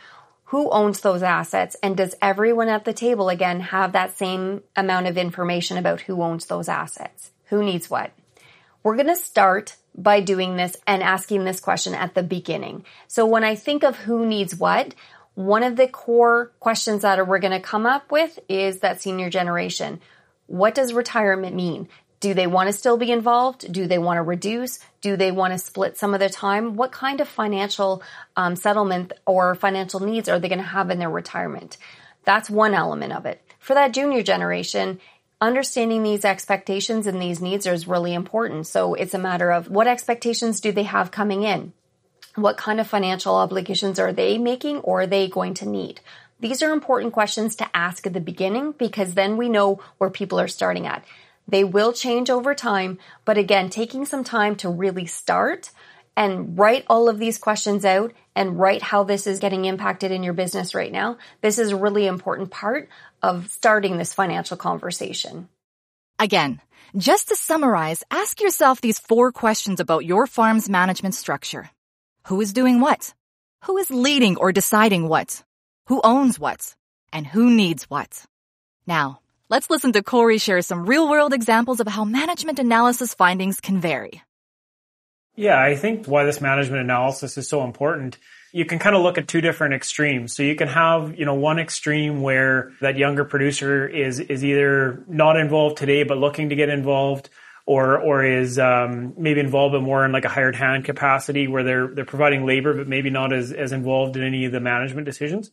Who 0.54 0.70
owns 0.70 1.00
those 1.00 1.24
assets 1.24 1.76
and 1.82 1.98
does 1.98 2.14
everyone 2.22 2.70
at 2.70 2.86
the 2.86 2.94
table 2.94 3.30
again 3.30 3.60
have 3.60 3.94
that 3.94 4.16
same 4.16 4.62
amount 4.76 5.08
of 5.08 5.18
information 5.18 5.80
about 5.80 6.02
who 6.02 6.22
owns 6.22 6.46
those 6.46 6.70
assets? 6.70 7.32
Who 7.46 7.64
needs 7.64 7.90
what? 7.90 8.12
We're 8.84 8.96
going 8.96 9.08
to 9.08 9.16
start 9.16 9.78
by 9.96 10.20
doing 10.20 10.56
this 10.56 10.78
and 10.86 11.02
asking 11.02 11.44
this 11.44 11.60
question 11.60 11.96
at 11.96 12.14
the 12.14 12.22
beginning. 12.22 12.86
So 13.08 13.26
when 13.26 13.44
I 13.44 13.56
think 13.56 13.84
of 13.84 13.96
who 13.96 14.28
needs 14.28 14.56
what, 14.56 14.94
one 15.34 15.64
of 15.64 15.76
the 15.76 15.88
core 15.88 16.52
questions 16.60 17.02
that 17.02 17.28
we're 17.28 17.40
going 17.40 17.60
to 17.60 17.60
come 17.60 17.88
up 17.88 18.12
with 18.12 18.38
is 18.48 18.82
that 18.82 19.02
senior 19.02 19.32
generation. 19.32 20.02
What 20.46 20.76
does 20.76 20.94
retirement 20.94 21.56
mean? 21.56 21.90
Do 22.24 22.34
they 22.34 22.48
want 22.48 22.68
to 22.68 22.74
still 22.74 22.96
be 22.96 23.12
involved? 23.12 23.70
Do 23.70 23.86
they 23.86 23.98
want 23.98 24.16
to 24.16 24.22
reduce? 24.22 24.80
Do 25.02 25.18
they 25.18 25.30
want 25.30 25.52
to 25.52 25.58
split 25.58 25.98
some 25.98 26.14
of 26.14 26.22
the 26.22 26.30
time? 26.30 26.78
What 26.78 26.94
kind 26.94 27.20
of 27.20 27.28
financial 27.28 28.02
um, 28.38 28.56
settlement 28.56 29.12
or 29.26 29.56
financial 29.56 30.00
needs 30.00 30.30
are 30.30 30.40
they 30.40 30.48
going 30.48 30.60
to 30.60 30.64
have 30.64 30.90
in 30.90 31.00
their 31.00 31.10
retirement? 31.10 31.76
That's 32.24 32.50
one 32.50 32.74
element 32.74 33.12
of 33.12 33.26
it. 33.26 33.42
For 33.60 33.74
that 33.74 33.92
junior 33.92 34.24
generation, 34.24 35.02
understanding 35.42 36.02
these 36.02 36.24
expectations 36.24 37.08
and 37.08 37.22
these 37.22 37.42
needs 37.42 37.66
is 37.66 37.90
really 37.90 38.14
important. 38.14 38.68
So 38.68 38.94
it's 38.94 39.14
a 39.14 39.20
matter 39.20 39.52
of 39.52 39.70
what 39.70 39.88
expectations 39.88 40.62
do 40.62 40.72
they 40.72 40.84
have 40.84 41.12
coming 41.12 41.44
in? 41.44 41.74
What 42.36 42.56
kind 42.56 42.80
of 42.80 42.88
financial 42.88 43.36
obligations 43.36 44.00
are 44.00 44.14
they 44.14 44.38
making 44.38 44.78
or 44.78 45.02
are 45.02 45.08
they 45.08 45.28
going 45.28 45.56
to 45.56 45.68
need? 45.68 46.00
These 46.40 46.64
are 46.64 46.72
important 46.72 47.12
questions 47.12 47.58
to 47.58 47.76
ask 47.76 48.08
at 48.08 48.14
the 48.14 48.22
beginning 48.22 48.72
because 48.72 49.14
then 49.14 49.36
we 49.36 49.50
know 49.50 49.82
where 49.98 50.10
people 50.10 50.40
are 50.40 50.48
starting 50.48 50.88
at. 50.88 51.04
They 51.48 51.64
will 51.64 51.94
change 51.94 52.30
over 52.30 52.56
time, 52.56 53.00
but 53.26 53.38
again, 53.38 53.70
taking 53.70 54.06
some 54.06 54.24
time 54.24 54.56
to 54.58 54.70
really 54.70 55.06
start 55.06 55.72
and 56.16 56.58
write 56.58 56.86
all 56.90 57.10
of 57.10 57.20
these 57.20 57.38
questions 57.38 57.86
out 57.86 58.14
and 58.36 58.60
write 58.60 58.82
how 58.82 59.04
this 59.04 59.28
is 59.28 59.40
getting 59.40 59.66
impacted 59.66 60.12
in 60.12 60.24
your 60.24 60.34
business 60.34 60.76
right 60.76 60.92
now. 60.92 61.18
This 61.42 61.58
is 61.58 61.72
a 61.72 61.76
really 61.76 62.06
important 62.06 62.52
part 62.52 62.90
of 63.22 63.50
starting 63.50 63.98
this 63.98 64.14
financial 64.14 64.58
conversation. 64.58 65.50
Again, 66.20 66.62
just 66.96 67.30
to 67.30 67.36
summarize, 67.36 68.04
ask 68.12 68.40
yourself 68.40 68.80
these 68.80 69.00
four 69.00 69.32
questions 69.32 69.80
about 69.80 70.06
your 70.06 70.28
farm's 70.28 70.70
management 70.70 71.16
structure. 71.16 71.70
Who 72.28 72.40
is 72.42 72.54
doing 72.54 72.80
what? 72.80 73.14
Who 73.66 73.78
is 73.78 73.90
leading 73.90 74.38
or 74.38 74.52
deciding 74.52 75.08
what? 75.08 75.44
Who 75.88 76.02
owns 76.04 76.40
what? 76.40 76.76
And 77.12 77.26
who 77.26 77.50
needs 77.50 77.90
what? 77.90 78.26
Now, 78.86 79.20
Let's 79.54 79.70
listen 79.70 79.94
to 79.94 80.02
Corey 80.02 80.40
share 80.40 80.64
some 80.64 80.88
real 80.88 81.08
world 81.08 81.32
examples 81.32 81.80
of 81.80 81.86
how 81.86 82.06
management 82.06 82.58
analysis 82.58 83.14
findings 83.14 83.60
can 83.60 83.80
vary. 83.80 84.24
Yeah, 85.36 85.62
I 85.62 85.76
think 85.76 86.08
why 86.08 86.24
this 86.24 86.42
management 86.42 86.82
analysis 86.82 87.38
is 87.38 87.48
so 87.48 87.64
important. 87.64 88.18
You 88.52 88.66
can 88.66 88.80
kind 88.80 88.96
of 88.96 89.04
look 89.04 89.20
at 89.20 89.28
two 89.28 89.42
different 89.42 89.76
extremes. 89.76 90.36
So 90.36 90.42
you 90.42 90.56
can 90.56 90.70
have, 90.70 91.20
you 91.20 91.26
know, 91.26 91.36
one 91.36 91.60
extreme 91.60 92.24
where 92.24 92.72
that 92.82 92.98
younger 92.98 93.26
producer 93.26 93.88
is, 93.88 94.20
is 94.20 94.44
either 94.44 95.04
not 95.08 95.38
involved 95.38 95.78
today, 95.78 96.02
but 96.02 96.18
looking 96.18 96.50
to 96.50 96.56
get 96.56 96.70
involved 96.70 97.30
or, 97.68 98.00
or 98.00 98.26
is, 98.26 98.58
um, 98.58 99.14
maybe 99.20 99.40
involved, 99.40 99.74
but 99.74 99.82
more 99.82 100.04
in 100.04 100.12
like 100.12 100.26
a 100.26 100.30
hired 100.30 100.56
hand 100.56 100.84
capacity 100.84 101.48
where 101.48 101.64
they're, 101.64 101.88
they're 101.90 102.06
providing 102.06 102.48
labor, 102.48 102.74
but 102.74 102.88
maybe 102.88 103.12
not 103.12 103.32
as, 103.32 103.52
as 103.52 103.72
involved 103.72 104.18
in 104.18 104.24
any 104.24 104.46
of 104.46 104.52
the 104.52 104.60
management 104.60 105.06
decisions. 105.06 105.52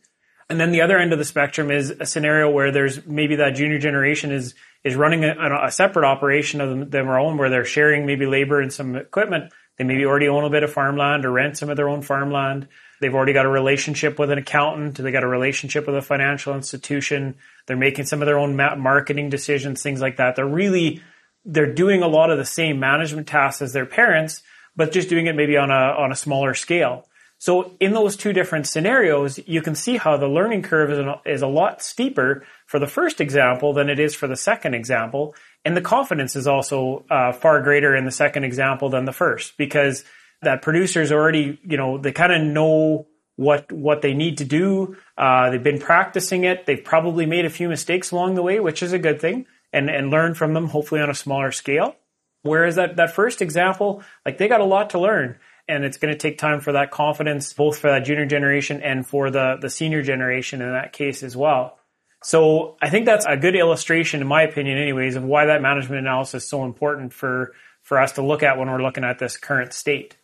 And 0.51 0.59
then 0.59 0.73
the 0.73 0.83
other 0.83 0.99
end 0.99 1.13
of 1.13 1.19
the 1.19 1.25
spectrum 1.25 1.71
is 1.71 1.91
a 1.91 2.05
scenario 2.05 2.51
where 2.51 2.73
there's 2.73 3.07
maybe 3.07 3.37
that 3.37 3.51
junior 3.51 3.79
generation 3.79 4.33
is 4.33 4.55
is 4.83 4.97
running 4.97 5.25
a, 5.25 5.67
a 5.67 5.71
separate 5.71 6.05
operation 6.05 6.61
of 6.61 6.91
their 6.91 7.19
own, 7.19 7.39
where 7.39 7.51
they're 7.51 7.65
sharing 7.65 8.05
maybe 8.05 8.27
labor 8.27 8.61
and 8.61 8.73
some 8.73 8.97
equipment. 8.97 9.53
They 9.79 9.85
maybe 9.85 10.05
already 10.05 10.29
own 10.29 10.45
a 10.45 10.51
bit 10.51 10.63
of 10.63 10.73
farmland 10.73 11.25
or 11.25 11.31
rent 11.31 11.57
some 11.57 11.71
of 11.71 11.77
their 11.77 11.89
own 11.89 12.03
farmland. 12.03 12.69
They've 13.01 13.15
already 13.15 13.33
got 13.33 13.47
a 13.47 13.51
relationship 13.51 14.19
with 14.19 14.31
an 14.31 14.39
accountant. 14.39 14.99
They 14.99 15.13
got 15.13 15.23
a 15.23 15.29
relationship 15.29 15.87
with 15.87 15.97
a 15.97 16.03
financial 16.03 16.55
institution. 16.55 17.37
They're 17.67 17.77
making 17.77 18.07
some 18.07 18.21
of 18.21 18.27
their 18.27 18.39
own 18.39 18.57
marketing 18.57 19.31
decisions, 19.31 19.83
things 19.83 20.01
like 20.01 20.17
that. 20.17 20.37
They're 20.37 20.47
really 20.47 21.03
they're 21.45 21.73
doing 21.73 22.03
a 22.03 22.09
lot 22.09 22.31
of 22.31 22.39
the 22.39 22.45
same 22.45 22.81
management 22.81 23.29
tasks 23.29 23.63
as 23.63 23.73
their 23.73 23.87
parents, 23.87 24.43
but 24.77 24.93
just 24.93 25.09
doing 25.09 25.27
it 25.27 25.37
maybe 25.37 25.57
on 25.57 25.71
a 25.71 25.95
on 25.97 26.13
a 26.13 26.17
smaller 26.17 26.55
scale. 26.55 27.07
So 27.41 27.75
in 27.81 27.95
those 27.95 28.17
two 28.17 28.35
different 28.35 28.67
scenarios, 28.67 29.41
you 29.47 29.63
can 29.63 29.75
see 29.75 29.97
how 29.97 30.19
the 30.19 30.29
learning 30.29 30.61
curve 30.61 30.91
is, 30.91 31.01
is 31.25 31.41
a 31.41 31.47
lot 31.47 31.83
steeper 31.83 32.45
for 32.67 32.79
the 32.79 32.87
first 32.87 33.19
example 33.19 33.73
than 33.73 33.89
it 33.89 33.99
is 33.99 34.15
for 34.15 34.27
the 34.27 34.37
second 34.37 34.75
example. 34.75 35.35
And 35.65 35.75
the 35.75 35.81
confidence 35.81 36.37
is 36.37 36.47
also 36.47 37.07
uh, 37.09 37.33
far 37.33 37.63
greater 37.63 37.97
in 37.97 38.05
the 38.05 38.11
second 38.11 38.45
example 38.45 38.91
than 38.91 39.07
the 39.07 39.13
first 39.13 39.57
because 39.57 40.05
that 40.43 40.61
producers 40.61 41.13
already, 41.13 41.59
you 41.65 41.79
know, 41.79 41.97
they 41.97 42.13
kind 42.13 42.31
of 42.31 42.43
know 42.43 43.07
what 43.37 43.73
what 43.73 44.03
they 44.03 44.13
need 44.13 44.37
to 44.39 44.45
do. 44.45 44.99
Uh, 45.17 45.49
they've 45.49 45.63
been 45.63 45.81
practicing 45.81 46.45
it. 46.45 46.67
They've 46.67 46.85
probably 46.85 47.25
made 47.25 47.47
a 47.47 47.51
few 47.51 47.71
mistakes 47.71 48.11
along 48.11 48.35
the 48.35 48.43
way, 48.43 48.61
which 48.61 48.83
is 48.83 48.93
a 48.93 48.99
good 48.99 49.19
thing, 49.19 49.47
and 49.73 49.89
and 49.89 50.11
learn 50.11 50.35
from 50.35 50.53
them, 50.53 50.69
hopefully 50.69 51.01
on 51.01 51.09
a 51.09 51.15
smaller 51.15 51.53
scale. 51.53 51.97
Whereas 52.43 52.77
that 52.77 52.97
that 52.97 53.15
first 53.15 53.41
example, 53.41 54.03
like 54.27 54.37
they 54.37 54.47
got 54.47 54.61
a 54.61 54.65
lot 54.65 54.91
to 54.91 54.99
learn, 54.99 55.39
and 55.71 55.85
it's 55.85 55.97
going 55.97 56.13
to 56.13 56.19
take 56.19 56.39
time 56.39 56.61
for 56.61 56.73
that 56.73 56.91
confidence, 56.91 57.53
both 57.53 57.79
for 57.79 57.91
that 57.91 58.05
junior 58.05 58.27
generation 58.27 58.83
and 58.83 59.07
for 59.07 59.31
the 59.31 59.57
the 59.61 59.71
senior 59.71 60.03
generation 60.03 60.61
in 60.61 60.73
that 60.73 60.93
case 60.93 61.23
as 61.23 61.37
well. 61.37 61.79
So 62.23 62.77
I 62.83 62.91
think 62.91 63.07
that's 63.07 63.25
a 63.25 63.37
good 63.37 63.57
illustration, 63.57 64.21
in 64.21 64.27
my 64.27 64.43
opinion, 64.43 64.77
anyways, 64.77 65.17
of 65.17 65.25
why 65.25 65.47
that 65.47 65.63
management 65.63 66.01
analysis 66.01 66.45
is 66.45 66.51
so 66.51 66.65
important 66.65 67.13
for 67.13 67.55
for 67.83 67.99
us 67.99 68.13
to 68.13 68.23
look 68.23 68.43
at 68.43 68.59
when 68.59 68.71
we're 68.71 68.83
looking 68.83 69.05
at 69.05 69.19
this 69.19 69.37
current 69.37 69.73
state. 69.73 70.17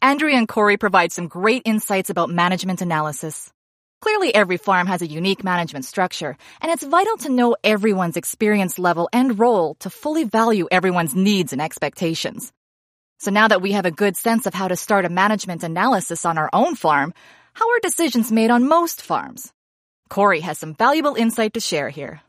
Andrea 0.00 0.36
and 0.36 0.48
Corey 0.48 0.76
provide 0.78 1.12
some 1.12 1.28
great 1.28 1.62
insights 1.64 2.10
about 2.10 2.30
management 2.30 2.82
analysis. 2.82 3.52
Clearly, 4.00 4.34
every 4.34 4.56
farm 4.56 4.88
has 4.88 5.00
a 5.00 5.06
unique 5.06 5.44
management 5.44 5.84
structure, 5.84 6.36
and 6.60 6.72
it's 6.72 6.82
vital 6.82 7.16
to 7.18 7.28
know 7.28 7.54
everyone's 7.62 8.16
experience 8.16 8.78
level 8.80 9.08
and 9.12 9.38
role 9.38 9.74
to 9.76 9.90
fully 9.90 10.24
value 10.24 10.66
everyone's 10.72 11.14
needs 11.14 11.52
and 11.52 11.62
expectations. 11.62 12.52
So 13.22 13.30
now 13.30 13.46
that 13.46 13.62
we 13.62 13.70
have 13.70 13.86
a 13.86 13.92
good 13.92 14.16
sense 14.16 14.46
of 14.46 14.54
how 14.54 14.66
to 14.66 14.74
start 14.74 15.04
a 15.04 15.08
management 15.08 15.62
analysis 15.62 16.24
on 16.24 16.38
our 16.38 16.50
own 16.52 16.74
farm, 16.74 17.14
how 17.52 17.70
are 17.70 17.78
decisions 17.78 18.32
made 18.32 18.50
on 18.50 18.66
most 18.66 19.00
farms? 19.00 19.52
Corey 20.08 20.40
has 20.40 20.58
some 20.58 20.74
valuable 20.74 21.14
insight 21.14 21.54
to 21.54 21.60
share 21.60 21.88
here. 21.88 22.20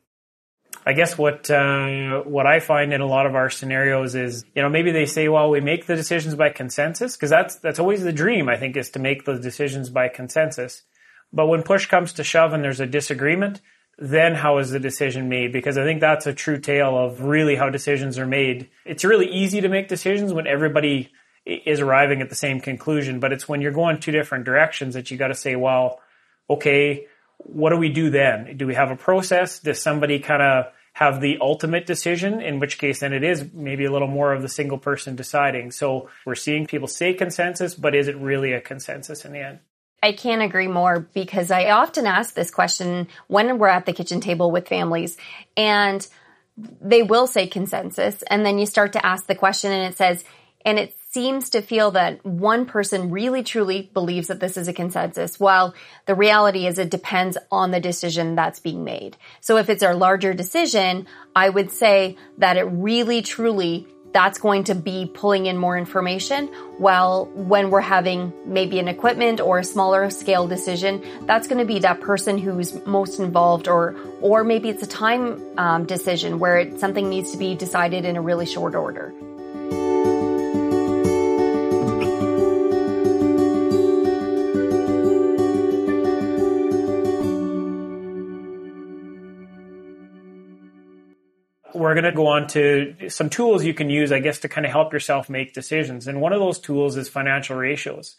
I 0.86 0.94
guess 0.94 1.18
what 1.18 1.50
uh, 1.50 2.20
what 2.20 2.46
I 2.46 2.60
find 2.60 2.94
in 2.94 3.02
a 3.02 3.08
lot 3.08 3.26
of 3.26 3.34
our 3.34 3.50
scenarios 3.50 4.14
is, 4.14 4.46
you 4.54 4.62
know, 4.62 4.70
maybe 4.70 4.92
they 4.92 5.08
say, 5.08 5.30
well, 5.30 5.50
we 5.50 5.62
make 5.62 5.88
the 5.88 5.96
decisions 5.96 6.36
by 6.36 6.50
consensus 6.50 7.18
because 7.18 7.32
that's 7.32 7.56
that's 7.56 7.80
always 7.80 8.04
the 8.04 8.14
dream. 8.14 8.48
I 8.48 8.58
think 8.58 8.78
is 8.78 8.92
to 8.92 9.00
make 9.00 9.26
the 9.26 9.40
decisions 9.40 9.90
by 9.90 10.10
consensus. 10.10 10.84
But 11.32 11.48
when 11.48 11.64
push 11.64 11.88
comes 11.88 12.14
to 12.14 12.24
shove 12.24 12.54
and 12.54 12.64
there's 12.64 12.82
a 12.82 12.86
disagreement, 12.86 13.62
then 13.98 14.36
how 14.36 14.58
is 14.58 14.72
the 14.72 14.80
decision 14.80 15.30
made? 15.30 15.54
Because 15.54 15.78
I 15.78 15.84
think 15.84 16.02
that's 16.02 16.26
a 16.26 16.34
true 16.34 16.60
tale 16.60 16.98
of 16.98 17.22
really 17.22 17.56
how 17.56 17.70
decisions 17.70 18.18
are 18.18 18.26
made. 18.26 18.70
It's 18.86 19.06
really 19.06 19.28
easy 19.28 19.62
to 19.62 19.70
make 19.70 19.88
decisions 19.88 20.34
when 20.34 20.48
everybody 20.48 21.12
is 21.46 21.80
arriving 21.80 22.22
at 22.22 22.30
the 22.30 22.36
same 22.36 22.60
conclusion, 22.60 23.20
but 23.20 23.32
it's 23.32 23.48
when 23.48 23.62
you're 23.62 23.72
going 23.72 24.00
two 24.00 24.12
different 24.12 24.46
directions 24.46 24.94
that 24.96 25.12
you 25.12 25.18
got 25.18 25.28
to 25.28 25.36
say, 25.36 25.56
well, 25.56 26.00
okay, 26.50 27.08
what 27.38 27.70
do 27.70 27.78
we 27.78 27.90
do 27.90 28.10
then? 28.10 28.58
Do 28.58 28.66
we 28.66 28.76
have 28.76 28.92
a 28.92 28.96
process? 28.96 29.60
Does 29.60 29.82
somebody 29.82 30.20
kind 30.20 30.42
of 30.42 30.66
have 30.94 31.20
the 31.22 31.38
ultimate 31.42 31.86
decision? 31.86 32.42
In 32.42 32.60
which 32.60 32.78
case, 32.78 33.00
then 33.00 33.14
it 33.14 33.24
is 33.24 33.46
maybe 33.54 33.86
a 33.86 33.92
little 33.92 34.08
more 34.08 34.34
of 34.34 34.42
the 34.42 34.50
single 34.50 34.78
person 34.78 35.16
deciding. 35.16 35.72
So 35.72 36.10
we're 36.26 36.36
seeing 36.36 36.66
people 36.66 36.88
say 36.88 37.14
consensus, 37.14 37.76
but 37.76 37.96
is 37.96 38.08
it 38.08 38.16
really 38.18 38.54
a 38.54 38.62
consensus 38.62 39.26
in 39.26 39.34
the 39.34 39.40
end? 39.40 39.60
I 40.04 40.12
can't 40.12 40.42
agree 40.42 40.68
more 40.68 41.00
because 41.00 41.50
I 41.50 41.70
often 41.72 42.06
ask 42.06 42.36
this 42.36 42.52
question 42.52 43.08
when 43.28 43.58
we're 43.58 43.70
at 43.70 43.86
the 43.86 43.94
kitchen 43.94 44.20
table 44.20 44.52
with 44.52 44.68
families 44.68 45.16
and 45.56 46.06
they 46.58 47.02
will 47.02 47.26
say 47.26 47.48
consensus. 47.48 48.22
And 48.24 48.46
then 48.46 48.60
you 48.60 48.66
start 48.66 48.94
to 48.94 49.06
ask 49.06 49.26
the 49.28 49.34
question 49.34 49.72
and 49.72 49.92
it 49.92 49.98
says, 49.98 50.26
and 50.66 50.78
it 50.78 50.94
seems 51.10 51.52
to 51.52 51.62
feel 51.62 51.92
that 51.92 52.26
one 52.26 52.66
person 52.66 53.12
really 53.12 53.44
truly 53.44 53.90
believes 53.94 54.28
that 54.28 54.40
this 54.40 54.58
is 54.58 54.68
a 54.68 54.74
consensus, 54.74 55.40
while 55.40 55.74
the 56.06 56.16
reality 56.16 56.68
is 56.68 56.80
it 56.80 56.90
depends 56.90 57.38
on 57.52 57.72
the 57.72 57.80
decision 57.80 58.36
that's 58.36 58.60
being 58.60 58.84
made. 58.84 59.16
So 59.40 59.58
if 59.58 59.70
it's 59.70 59.84
a 59.84 59.94
larger 59.94 60.34
decision, 60.34 61.08
I 61.36 61.50
would 61.50 61.72
say 61.72 62.18
that 62.40 62.58
it 62.58 62.64
really 62.64 63.22
truly 63.22 63.88
that's 64.14 64.40
going 64.40 64.64
to 64.66 64.76
be 64.76 65.10
pulling 65.14 65.48
in 65.48 65.58
more 65.58 65.78
information. 65.78 66.48
While 66.78 67.26
when 67.34 67.72
we're 67.72 67.82
having 67.82 68.32
maybe 68.46 68.80
an 68.80 68.88
equipment 68.88 69.42
or 69.42 69.60
a 69.60 69.64
smaller 69.64 70.10
scale 70.10 70.48
decision, 70.48 71.04
that's 71.26 71.48
going 71.48 71.60
to 71.60 71.66
be 71.66 71.80
that 71.80 72.00
person 72.00 72.38
who's 72.38 72.86
most 72.86 73.20
involved, 73.20 73.68
or 73.68 73.96
or 74.22 74.44
maybe 74.44 74.70
it's 74.70 74.84
a 74.84 74.88
time 74.88 75.42
um, 75.58 75.86
decision 75.86 76.40
where 76.40 76.60
it, 76.60 76.80
something 76.80 77.10
needs 77.10 77.32
to 77.32 77.38
be 77.38 77.56
decided 77.56 78.06
in 78.06 78.16
a 78.16 78.22
really 78.22 78.46
short 78.46 78.76
order. 78.76 79.14
We're 91.84 91.94
going 91.94 92.06
to 92.06 92.12
go 92.12 92.28
on 92.28 92.48
to 92.48 93.10
some 93.10 93.30
tools 93.30 93.64
you 93.64 93.74
can 93.74 93.90
use, 93.90 94.12
I 94.12 94.20
guess, 94.20 94.40
to 94.40 94.50
kind 94.50 94.66
of 94.66 94.72
help 94.72 94.94
yourself 94.94 95.30
make 95.30 95.54
decisions. 95.54 96.08
And 96.08 96.22
one 96.22 96.34
of 96.34 96.40
those 96.40 96.60
tools 96.60 96.98
is 96.98 97.10
financial 97.10 97.56
ratios. 97.56 98.16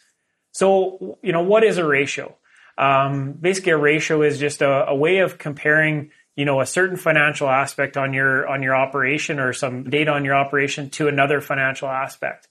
So, 0.53 1.19
you 1.23 1.33
know, 1.33 1.43
what 1.43 1.65
is 1.65 1.79
a 1.79 1.85
ratio? 1.85 2.37
Um, 2.77 3.33
basically, 3.33 3.73
a 3.73 3.77
ratio 3.77 4.23
is 4.23 4.39
just 4.39 4.63
a, 4.63 4.89
a, 4.89 4.95
way 4.95 5.19
of 5.19 5.39
comparing, 5.39 6.11
you 6.37 6.45
know, 6.45 6.61
a 6.61 6.67
certain 6.67 6.97
financial 6.97 7.49
aspect 7.49 7.97
on 7.97 8.13
your 8.13 8.49
on 8.49 8.63
your 8.63 8.75
operation 8.75 9.39
or 9.39 9.53
some 9.53 9.91
data 9.91 10.11
on 10.11 10.25
your 10.25 10.35
operation 10.35 10.91
to 10.91 11.09
another 11.09 11.41
financial 11.41 11.89
aspect. 11.89 12.49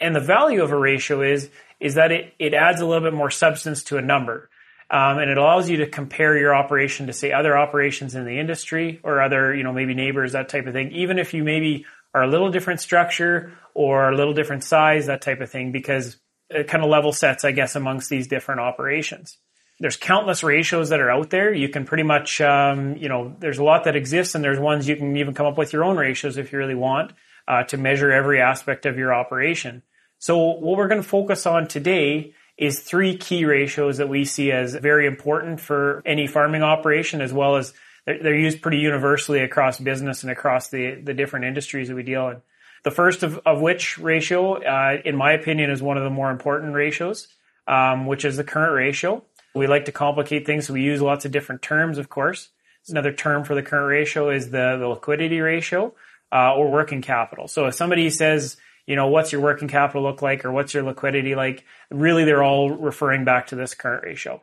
And 0.00 0.14
the 0.14 0.20
value 0.20 0.62
of 0.62 0.72
a 0.72 0.78
ratio 0.78 1.22
is 1.22 1.50
is 1.80 1.94
that 1.94 2.10
it, 2.10 2.34
it 2.38 2.54
adds 2.54 2.80
a 2.80 2.86
little 2.86 3.08
bit 3.08 3.14
more 3.14 3.30
substance 3.30 3.84
to 3.84 3.98
a 3.98 4.02
number. 4.02 4.48
Um, 4.90 5.18
and 5.18 5.30
it 5.30 5.36
allows 5.36 5.68
you 5.68 5.78
to 5.78 5.86
compare 5.86 6.38
your 6.38 6.54
operation 6.54 7.08
to 7.08 7.12
say 7.12 7.30
other 7.30 7.56
operations 7.56 8.14
in 8.14 8.24
the 8.24 8.38
industry 8.38 9.00
or 9.02 9.20
other, 9.20 9.54
you 9.54 9.62
know, 9.62 9.72
maybe 9.72 9.94
neighbors, 9.94 10.32
that 10.32 10.48
type 10.48 10.66
of 10.66 10.72
thing. 10.72 10.92
Even 10.92 11.18
if 11.18 11.34
you 11.34 11.44
maybe 11.44 11.84
are 12.14 12.22
a 12.22 12.26
little 12.26 12.50
different 12.50 12.80
structure 12.80 13.52
or 13.74 14.10
a 14.10 14.16
little 14.16 14.32
different 14.32 14.64
size, 14.64 15.06
that 15.06 15.20
type 15.20 15.40
of 15.40 15.50
thing, 15.50 15.72
because 15.72 16.16
it 16.48 16.68
kind 16.68 16.82
of 16.82 16.88
level 16.88 17.12
sets, 17.12 17.44
I 17.44 17.52
guess, 17.52 17.76
amongst 17.76 18.08
these 18.08 18.28
different 18.28 18.60
operations. 18.60 19.36
There's 19.78 19.96
countless 19.96 20.42
ratios 20.42 20.88
that 20.88 21.00
are 21.00 21.10
out 21.10 21.30
there. 21.30 21.52
You 21.52 21.68
can 21.68 21.84
pretty 21.84 22.02
much, 22.02 22.40
um, 22.40 22.96
you 22.96 23.08
know, 23.08 23.36
there's 23.38 23.58
a 23.58 23.64
lot 23.64 23.84
that 23.84 23.94
exists, 23.94 24.34
and 24.34 24.42
there's 24.42 24.58
ones 24.58 24.88
you 24.88 24.96
can 24.96 25.16
even 25.18 25.34
come 25.34 25.46
up 25.46 25.58
with 25.58 25.72
your 25.72 25.84
own 25.84 25.96
ratios 25.96 26.38
if 26.38 26.50
you 26.50 26.58
really 26.58 26.74
want 26.74 27.12
uh, 27.46 27.62
to 27.64 27.76
measure 27.76 28.10
every 28.10 28.40
aspect 28.40 28.86
of 28.86 28.96
your 28.96 29.14
operation. 29.14 29.82
So 30.18 30.38
what 30.38 30.76
we're 30.76 30.88
going 30.88 31.02
to 31.02 31.08
focus 31.08 31.46
on 31.46 31.68
today 31.68 32.34
is 32.58 32.80
three 32.80 33.16
key 33.16 33.44
ratios 33.44 33.98
that 33.98 34.08
we 34.08 34.24
see 34.24 34.50
as 34.50 34.74
very 34.74 35.06
important 35.06 35.60
for 35.60 36.02
any 36.04 36.26
farming 36.26 36.62
operation, 36.62 37.20
as 37.20 37.32
well 37.32 37.56
as 37.56 37.72
they're, 38.04 38.34
used 38.34 38.60
pretty 38.60 38.78
universally 38.78 39.40
across 39.40 39.78
business 39.78 40.22
and 40.22 40.32
across 40.32 40.68
the, 40.68 41.00
the 41.02 41.14
different 41.14 41.44
industries 41.44 41.88
that 41.88 41.94
we 41.94 42.02
deal 42.02 42.28
in. 42.28 42.42
The 42.84 42.90
first 42.90 43.22
of, 43.22 43.38
of 43.46 43.60
which 43.60 43.98
ratio, 43.98 44.62
uh, 44.62 44.96
in 45.04 45.16
my 45.16 45.32
opinion, 45.32 45.70
is 45.70 45.82
one 45.82 45.96
of 45.96 46.04
the 46.04 46.10
more 46.10 46.30
important 46.30 46.74
ratios, 46.74 47.28
um, 47.66 48.06
which 48.06 48.24
is 48.24 48.36
the 48.36 48.44
current 48.44 48.74
ratio. 48.74 49.22
We 49.54 49.66
like 49.66 49.84
to 49.86 49.92
complicate 49.92 50.46
things, 50.46 50.66
so 50.66 50.74
we 50.74 50.82
use 50.82 51.00
lots 51.00 51.24
of 51.24 51.32
different 51.32 51.62
terms, 51.62 51.98
of 51.98 52.08
course. 52.08 52.48
Another 52.88 53.12
term 53.12 53.44
for 53.44 53.54
the 53.54 53.62
current 53.62 53.88
ratio 53.88 54.30
is 54.30 54.50
the, 54.50 54.76
the 54.78 54.86
liquidity 54.86 55.40
ratio 55.40 55.94
uh, 56.32 56.54
or 56.54 56.70
working 56.70 57.02
capital. 57.02 57.46
So 57.46 57.66
if 57.66 57.74
somebody 57.74 58.08
says, 58.08 58.56
you 58.88 58.96
know, 58.96 59.08
what's 59.08 59.32
your 59.32 59.42
working 59.42 59.68
capital 59.68 60.02
look 60.02 60.22
like 60.22 60.46
or 60.46 60.50
what's 60.50 60.72
your 60.72 60.82
liquidity 60.82 61.34
like? 61.34 61.62
Really, 61.90 62.24
they're 62.24 62.42
all 62.42 62.70
referring 62.70 63.26
back 63.26 63.48
to 63.48 63.54
this 63.54 63.74
current 63.74 64.02
ratio. 64.02 64.42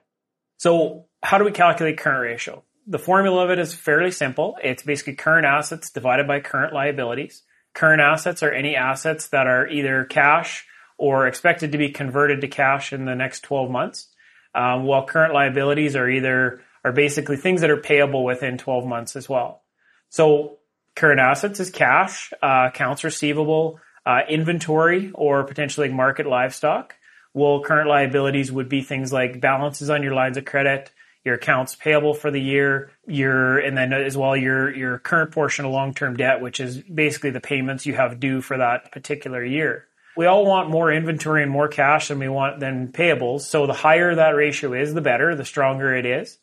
So 0.57 1.07
how 1.23 1.39
do 1.39 1.45
we 1.45 1.51
calculate 1.51 1.97
current 1.97 2.21
ratio? 2.21 2.63
The 2.85 2.99
formula 2.99 3.43
of 3.43 3.49
it 3.49 3.57
is 3.57 3.73
fairly 3.73 4.11
simple. 4.11 4.55
It's 4.63 4.83
basically 4.83 5.15
current 5.15 5.47
assets 5.47 5.89
divided 5.89 6.27
by 6.27 6.41
current 6.41 6.75
liabilities. 6.75 7.41
Current 7.73 8.01
assets 8.01 8.43
are 8.43 8.51
any 8.51 8.75
assets 8.75 9.29
that 9.29 9.47
are 9.47 9.67
either 9.67 10.05
cash 10.05 10.67
or 10.99 11.25
expected 11.25 11.71
to 11.71 11.79
be 11.79 11.89
converted 11.89 12.41
to 12.41 12.47
cash 12.47 12.93
in 12.93 13.05
the 13.05 13.15
next 13.15 13.41
12 13.41 13.71
months. 13.71 14.09
Um, 14.53 14.83
while 14.83 15.07
current 15.07 15.33
liabilities 15.33 15.95
are 15.95 16.07
either 16.07 16.61
are 16.83 16.91
basically 16.91 17.37
things 17.37 17.61
that 17.61 17.71
are 17.71 17.77
payable 17.77 18.23
within 18.23 18.59
12 18.59 18.85
months 18.85 19.15
as 19.15 19.27
well. 19.27 19.63
So 20.09 20.59
current 20.95 21.19
assets 21.19 21.59
is 21.59 21.71
cash, 21.71 22.31
uh, 22.43 22.69
accounts 22.69 23.03
receivable, 23.03 23.79
uh, 24.05 24.21
inventory 24.29 25.11
or 25.13 25.43
potentially 25.43 25.89
market 25.89 26.27
livestock. 26.27 26.95
Well, 27.33 27.61
current 27.61 27.89
liabilities 27.89 28.51
would 28.51 28.69
be 28.69 28.81
things 28.81 29.11
like 29.11 29.41
balances 29.41 29.89
on 29.89 30.03
your 30.03 30.13
lines 30.13 30.37
of 30.37 30.45
credit, 30.45 30.91
your 31.25 31.35
accounts 31.35 31.75
payable 31.75 32.13
for 32.13 32.31
the 32.31 32.41
year, 32.41 32.91
your 33.07 33.57
and 33.57 33.77
then 33.77 33.91
as 33.91 34.15
well 34.15 34.37
your 34.37 34.73
your 34.73 34.99
current 34.99 35.31
portion 35.31 35.65
of 35.65 35.71
long-term 35.71 36.15
debt, 36.15 36.39
which 36.39 36.59
is 36.59 36.77
basically 36.77 37.31
the 37.31 37.41
payments 37.41 37.85
you 37.85 37.93
have 37.95 38.19
due 38.19 38.41
for 38.41 38.57
that 38.57 38.91
particular 38.91 39.43
year. 39.43 39.85
We 40.15 40.27
all 40.27 40.45
want 40.45 40.69
more 40.69 40.93
inventory 40.93 41.43
and 41.43 41.51
more 41.51 41.67
cash 41.67 42.07
than 42.07 42.19
we 42.19 42.29
want 42.29 42.61
than 42.61 42.89
payables. 42.89 43.41
So 43.41 43.67
the 43.67 43.73
higher 43.73 44.15
that 44.15 44.29
ratio 44.29 44.71
is, 44.73 44.93
the 44.93 45.01
better, 45.01 45.35
the 45.35 45.43
stronger 45.43 45.93
it 45.93 46.05
is. 46.05 46.37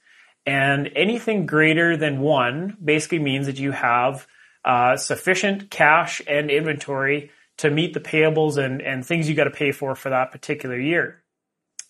And 0.44 0.90
anything 0.94 1.46
greater 1.46 1.96
than 1.96 2.20
one 2.20 2.76
basically 2.84 3.20
means 3.20 3.46
that 3.46 3.58
you 3.58 3.70
have 3.70 4.26
uh, 4.64 4.96
sufficient 4.96 5.70
cash 5.70 6.20
and 6.28 6.50
inventory 6.50 7.30
to 7.62 7.70
meet 7.70 7.94
the 7.94 8.00
payables 8.00 8.58
and, 8.58 8.82
and 8.82 9.06
things 9.06 9.28
you 9.28 9.36
got 9.36 9.44
to 9.44 9.50
pay 9.50 9.70
for 9.70 9.94
for 9.94 10.10
that 10.10 10.32
particular 10.32 10.76
year. 10.76 11.22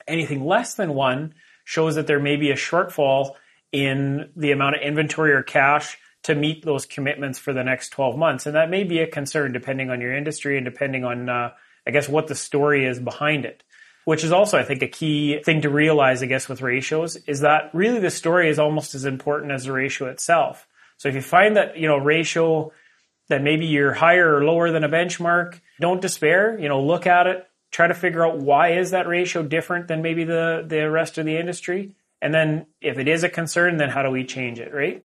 Anything 0.07 0.45
less 0.45 0.75
than 0.75 0.93
one 0.93 1.33
shows 1.65 1.95
that 1.95 2.07
there 2.07 2.21
may 2.21 2.37
be 2.37 2.51
a 2.51 2.57
shortfall 2.57 3.37
in 3.73 4.29
the 4.37 4.53
amount 4.53 4.77
of 4.77 4.83
inventory 4.83 5.33
or 5.33 5.43
cash 5.43 5.97
to 6.25 6.35
meet 6.35 6.63
those 6.63 6.85
commitments 6.85 7.39
for 7.39 7.55
the 7.55 7.65
next 7.65 7.89
12 7.89 8.19
months. 8.19 8.45
And 8.45 8.55
that 8.55 8.69
may 8.69 8.85
be 8.85 8.99
a 8.99 9.07
concern 9.07 9.53
depending 9.53 9.89
on 9.89 10.03
your 10.03 10.15
industry 10.15 10.59
and 10.59 10.65
depending 10.67 11.05
on, 11.05 11.31
uh, 11.31 11.53
I 11.87 11.91
guess, 11.91 12.07
what 12.07 12.27
the 12.27 12.35
story 12.35 12.85
is 12.85 13.01
behind 13.01 13.47
it. 13.47 13.63
Which 14.05 14.25
is 14.25 14.33
also, 14.33 14.59
I 14.59 14.65
think, 14.65 14.83
a 14.83 14.89
key 14.89 15.41
thing 15.43 15.63
to 15.63 15.71
realize, 15.71 16.23
I 16.23 16.27
guess, 16.27 16.51
with 16.51 16.61
ratios 16.61 17.17
is 17.17 17.41
that 17.41 17.71
really 17.73 17.99
the 17.99 18.11
story 18.11 18.51
is 18.51 18.59
almost 18.59 18.95
as 18.95 19.07
important 19.07 19.53
as 19.53 19.65
the 19.65 19.73
ratio 19.73 20.09
itself. 20.09 20.67
So 20.99 21.09
if 21.09 21.15
you 21.15 21.23
find 21.23 21.57
that, 21.57 21.79
you 21.79 21.89
know, 21.89 21.97
ratio 21.97 22.73
that 23.33 23.43
maybe 23.43 23.67
you're 23.67 23.95
higher 23.95 24.37
or 24.37 24.45
lower 24.45 24.71
than 24.71 24.85
a 24.85 24.89
benchmark, 24.89 25.59
don't 25.81 26.03
despair, 26.03 26.59
you 26.59 26.69
know, 26.69 26.83
look 26.83 27.07
at 27.07 27.27
it, 27.27 27.49
try 27.71 27.87
to 27.87 27.95
figure 27.95 28.25
out 28.25 28.39
why 28.39 28.73
is 28.73 28.91
that 28.91 29.09
ratio 29.09 29.43
different 29.43 29.89
than 29.89 30.03
maybe 30.03 30.25
the, 30.25 30.65
the 30.67 30.91
rest 30.91 31.17
of 31.17 31.25
the 31.25 31.37
industry. 31.37 31.95
And 32.21 32.33
then 32.33 32.67
if 32.81 32.99
it 32.99 33.09
is 33.09 33.25
a 33.25 33.31
concern, 33.31 33.79
then 33.79 33.89
how 33.89 34.03
do 34.03 34.11
we 34.11 34.25
change 34.25 34.61
it, 34.61 34.73
right? 34.73 35.03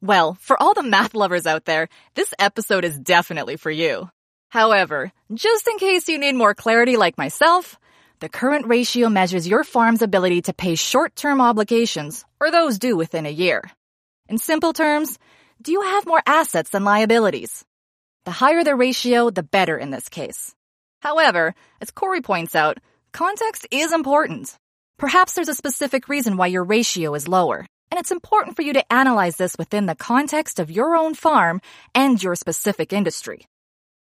Well, 0.00 0.34
for 0.40 0.60
all 0.60 0.74
the 0.74 0.82
math 0.82 1.14
lovers 1.14 1.46
out 1.46 1.66
there, 1.66 1.88
this 2.14 2.32
episode 2.38 2.84
is 2.84 2.98
definitely 2.98 3.56
for 3.56 3.70
you. 3.70 4.10
However, 4.48 5.12
just 5.34 5.68
in 5.68 5.78
case 5.78 6.08
you 6.08 6.18
need 6.18 6.34
more 6.34 6.54
clarity 6.54 6.96
like 6.96 7.18
myself, 7.18 7.78
the 8.20 8.28
current 8.30 8.66
ratio 8.66 9.10
measures 9.10 9.46
your 9.46 9.62
farm's 9.62 10.00
ability 10.00 10.42
to 10.42 10.54
pay 10.54 10.74
short-term 10.74 11.40
obligations, 11.40 12.24
or 12.40 12.50
those 12.50 12.78
due 12.78 12.96
within 12.96 13.26
a 13.26 13.30
year. 13.30 13.62
In 14.28 14.38
simple 14.38 14.72
terms, 14.72 15.18
do 15.60 15.72
you 15.72 15.80
have 15.80 16.06
more 16.06 16.22
assets 16.26 16.70
than 16.70 16.84
liabilities? 16.84 17.64
The 18.24 18.30
higher 18.30 18.62
the 18.62 18.74
ratio, 18.74 19.30
the 19.30 19.42
better 19.42 19.78
in 19.78 19.90
this 19.90 20.08
case. 20.08 20.54
However, 21.00 21.54
as 21.80 21.90
Corey 21.90 22.20
points 22.20 22.54
out, 22.54 22.78
context 23.12 23.66
is 23.70 23.92
important. 23.92 24.56
Perhaps 24.98 25.34
there's 25.34 25.48
a 25.48 25.54
specific 25.54 26.08
reason 26.08 26.36
why 26.36 26.48
your 26.48 26.64
ratio 26.64 27.14
is 27.14 27.28
lower, 27.28 27.66
and 27.90 27.98
it's 27.98 28.10
important 28.10 28.56
for 28.56 28.62
you 28.62 28.74
to 28.74 28.92
analyze 28.92 29.36
this 29.36 29.56
within 29.58 29.86
the 29.86 29.94
context 29.94 30.58
of 30.58 30.70
your 30.70 30.96
own 30.96 31.14
farm 31.14 31.60
and 31.94 32.22
your 32.22 32.34
specific 32.34 32.92
industry. 32.92 33.46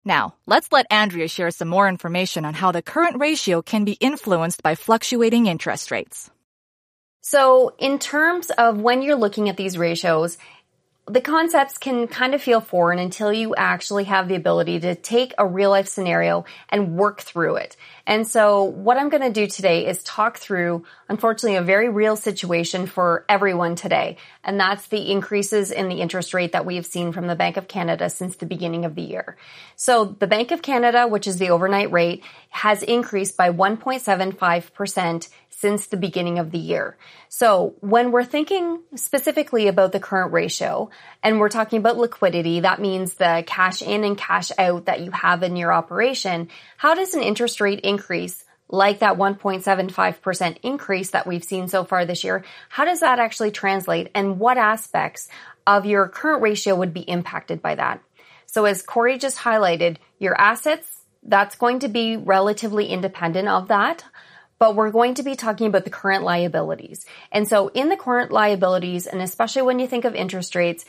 Now, 0.05 0.35
let's 0.47 0.71
let 0.71 0.87
Andrea 0.91 1.29
share 1.29 1.51
some 1.51 1.69
more 1.69 1.89
information 1.89 2.45
on 2.45 2.55
how 2.55 2.73
the 2.73 2.83
current 2.83 3.19
ratio 3.19 3.61
can 3.61 3.85
be 3.85 3.93
influenced 3.93 4.63
by 4.63 4.75
fluctuating 4.75 5.47
interest 5.47 5.91
rates. 5.91 6.31
So, 7.23 7.75
in 7.79 7.99
terms 7.99 8.51
of 8.51 8.81
when 8.81 9.03
you're 9.03 9.17
looking 9.17 9.49
at 9.49 9.57
these 9.57 9.77
ratios, 9.77 10.39
the 11.09 11.21
concepts 11.21 11.79
can 11.79 12.09
kind 12.09 12.35
of 12.35 12.43
feel 12.43 12.61
foreign 12.61 12.99
until 12.99 13.33
you 13.33 13.55
actually 13.55 14.05
have 14.05 14.27
the 14.27 14.35
ability 14.35 14.81
to 14.81 14.97
take 14.97 15.33
a 15.39 15.47
real 15.47 15.71
life 15.71 15.87
scenario 15.87 16.45
and 16.69 16.97
work 16.97 17.21
through 17.21 17.57
it. 17.57 17.77
And 18.09 18.27
so 18.27 18.65
what 18.65 18.97
I'm 18.97 19.09
going 19.09 19.23
to 19.23 19.31
do 19.31 19.47
today 19.47 19.87
is 19.87 20.03
talk 20.03 20.37
through, 20.37 20.85
unfortunately, 21.09 21.59
a 21.59 21.63
very 21.63 21.89
real 21.89 22.17
situation 22.17 22.87
for 22.87 23.25
everyone 23.29 23.77
today. 23.77 24.17
And 24.43 24.59
that's 24.59 24.89
the 24.89 25.13
increases 25.13 25.71
in 25.71 25.89
the 25.89 26.01
interest 26.01 26.35
rate 26.35 26.53
that 26.53 26.67
we 26.67 26.75
have 26.75 26.87
seen 26.87 27.13
from 27.13 27.29
the 27.29 27.37
Bank 27.37 27.57
of 27.57 27.69
Canada 27.69 28.11
since 28.11 28.37
the 28.37 28.47
beginning 28.47 28.85
of 28.85 28.97
the 28.97 29.03
year. 29.03 29.37
So 29.77 30.05
the 30.05 30.27
Bank 30.27 30.51
of 30.51 30.61
Canada, 30.61 31.07
which 31.07 31.29
is 31.29 31.39
the 31.39 31.51
overnight 31.51 31.93
rate, 31.93 32.25
has 32.49 32.83
increased 32.83 33.37
by 33.37 33.51
1.75% 33.53 35.29
since 35.59 35.87
the 35.87 35.97
beginning 35.97 36.39
of 36.39 36.51
the 36.51 36.59
year. 36.59 36.97
So 37.29 37.75
when 37.81 38.13
we're 38.13 38.25
thinking 38.25 38.83
specifically 38.95 39.69
about 39.69 39.93
the 39.93 40.01
current 40.01 40.33
ratio 40.33 40.91
and 41.23 41.41
we're 41.41 41.49
talking 41.49 41.79
about 41.79 41.97
liquidity, 41.97 42.61
that 42.61 42.81
means 42.81 43.15
the 43.15 43.43
cash 43.47 43.81
in 43.81 44.05
and 44.05 44.19
cash 44.19 44.53
out 44.59 44.85
that 44.85 45.01
you 45.01 45.11
have 45.13 45.43
in 45.43 45.57
your 45.57 45.73
operation. 45.73 46.51
How 46.77 46.95
does 46.95 47.15
an 47.15 47.23
interest 47.23 47.61
rate 47.63 47.81
increase 47.81 48.45
like 48.69 48.99
that 48.99 49.17
1.75% 49.17 50.59
increase 50.63 51.11
that 51.11 51.27
we've 51.27 51.45
seen 51.45 51.69
so 51.69 51.85
far 51.85 52.05
this 52.05 52.25
year, 52.25 52.45
how 52.69 52.85
does 52.85 53.01
that 53.01 53.19
actually 53.19 53.53
translate 53.53 54.11
and 54.15 54.39
what 54.39 54.59
aspects 54.59 55.29
of 55.67 55.87
your 55.87 56.09
current 56.09 56.43
ratio 56.43 56.75
would 56.75 56.93
be 56.93 57.01
impacted 57.01 57.63
by 57.63 57.77
that? 57.77 58.03
So 58.47 58.65
as 58.65 58.83
Corey 58.83 59.19
just 59.19 59.39
highlighted, 59.39 59.97
your 60.19 60.39
assets, 60.39 60.87
that's 61.23 61.57
going 61.57 61.81
to 61.81 61.89
be 61.89 62.17
relatively 62.17 62.87
independent 62.87 63.49
of 63.49 63.69
that 63.69 64.05
but 64.59 64.75
we're 64.75 64.91
going 64.91 65.15
to 65.15 65.23
be 65.23 65.35
talking 65.35 65.67
about 65.67 65.85
the 65.85 65.91
current 65.91 66.25
liabilities. 66.25 67.07
And 67.31 67.47
so 67.47 67.69
in 67.69 67.89
the 67.89 67.97
current 67.97 68.31
liabilities, 68.31 69.07
and 69.07 69.21
especially 69.21 69.63
when 69.63 69.79
you 69.79 69.87
think 69.87 70.05
of 70.05 70.15
interest 70.15 70.55
rates, 70.55 70.85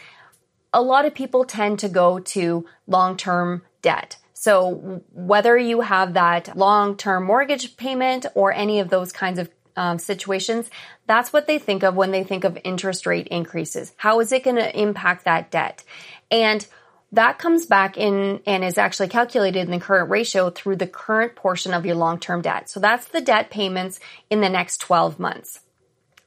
a 0.73 0.81
lot 0.81 1.05
of 1.05 1.13
people 1.13 1.45
tend 1.45 1.79
to 1.79 1.89
go 1.89 2.19
to 2.19 2.65
long-term 2.87 3.63
debt. 3.81 4.17
So 4.33 5.01
whether 5.11 5.57
you 5.57 5.81
have 5.81 6.13
that 6.13 6.55
long-term 6.55 7.25
mortgage 7.25 7.75
payment 7.77 8.25
or 8.35 8.53
any 8.53 8.79
of 8.79 8.89
those 8.89 9.11
kinds 9.11 9.39
of 9.39 9.49
um, 9.75 9.99
situations, 9.99 10.69
that's 11.05 11.31
what 11.31 11.47
they 11.47 11.59
think 11.59 11.83
of 11.83 11.95
when 11.95 12.11
they 12.11 12.23
think 12.23 12.43
of 12.43 12.57
interest 12.63 13.05
rate 13.05 13.27
increases. 13.27 13.93
How 13.97 14.19
is 14.19 14.31
it 14.31 14.43
going 14.43 14.57
to 14.57 14.79
impact 14.79 15.25
that 15.25 15.51
debt? 15.51 15.83
And 16.29 16.65
that 17.13 17.39
comes 17.39 17.65
back 17.65 17.97
in 17.97 18.41
and 18.45 18.63
is 18.63 18.77
actually 18.77 19.07
calculated 19.07 19.59
in 19.59 19.71
the 19.71 19.79
current 19.79 20.09
ratio 20.09 20.49
through 20.49 20.75
the 20.75 20.87
current 20.87 21.35
portion 21.35 21.73
of 21.73 21.85
your 21.85 21.95
long-term 21.95 22.41
debt. 22.41 22.69
So 22.69 22.79
that's 22.79 23.07
the 23.07 23.21
debt 23.21 23.49
payments 23.49 23.99
in 24.29 24.41
the 24.41 24.49
next 24.49 24.79
12 24.79 25.19
months. 25.19 25.61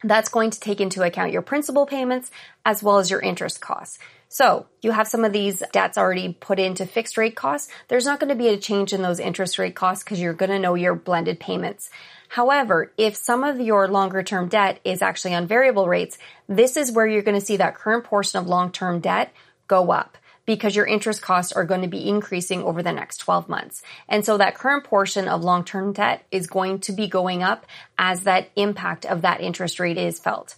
That's 0.02 0.30
going 0.30 0.50
to 0.50 0.60
take 0.60 0.80
into 0.80 1.02
account 1.02 1.32
your 1.32 1.42
principal 1.42 1.84
payments 1.84 2.30
as 2.64 2.82
well 2.82 2.98
as 2.98 3.10
your 3.10 3.20
interest 3.20 3.60
costs. 3.60 3.98
So 4.32 4.66
you 4.80 4.92
have 4.92 5.08
some 5.08 5.24
of 5.24 5.32
these 5.32 5.62
debts 5.72 5.98
already 5.98 6.32
put 6.32 6.58
into 6.58 6.86
fixed 6.86 7.18
rate 7.18 7.36
costs. 7.36 7.70
There's 7.88 8.06
not 8.06 8.20
going 8.20 8.30
to 8.30 8.36
be 8.36 8.48
a 8.48 8.56
change 8.56 8.92
in 8.92 9.02
those 9.02 9.20
interest 9.20 9.58
rate 9.58 9.74
costs 9.74 10.04
because 10.04 10.20
you're 10.20 10.32
going 10.32 10.52
to 10.52 10.58
know 10.58 10.76
your 10.76 10.94
blended 10.94 11.40
payments. 11.40 11.90
However, 12.28 12.92
if 12.96 13.16
some 13.16 13.42
of 13.42 13.60
your 13.60 13.88
longer 13.88 14.22
term 14.22 14.48
debt 14.48 14.80
is 14.84 15.02
actually 15.02 15.34
on 15.34 15.48
variable 15.48 15.88
rates, 15.88 16.16
this 16.48 16.76
is 16.76 16.92
where 16.92 17.08
you're 17.08 17.22
going 17.22 17.38
to 17.38 17.44
see 17.44 17.56
that 17.56 17.74
current 17.74 18.04
portion 18.04 18.38
of 18.38 18.46
long 18.46 18.70
term 18.70 19.00
debt 19.00 19.34
go 19.66 19.90
up 19.90 20.16
because 20.46 20.74
your 20.74 20.87
interest 20.87 21.22
costs 21.22 21.53
are 21.53 21.64
going 21.64 21.83
to 21.83 21.88
be 21.88 22.09
increasing 22.09 22.62
over 22.62 22.83
the 22.83 22.92
next 22.92 23.18
12 23.18 23.48
months. 23.48 23.83
And 24.09 24.24
so 24.24 24.38
that 24.38 24.55
current 24.55 24.85
portion 24.85 25.29
of 25.29 25.44
long-term 25.44 25.92
debt 25.92 26.24
is 26.31 26.46
going 26.46 26.81
to 26.81 26.92
be 26.92 27.07
going 27.07 27.42
up 27.42 27.66
as 27.98 28.22
that 28.22 28.50
impact 28.57 29.07
of 29.07 29.22
that 29.22 29.40
interest 29.40 29.79
rate 29.79 29.98
is 29.98 30.18
felt. 30.18 30.57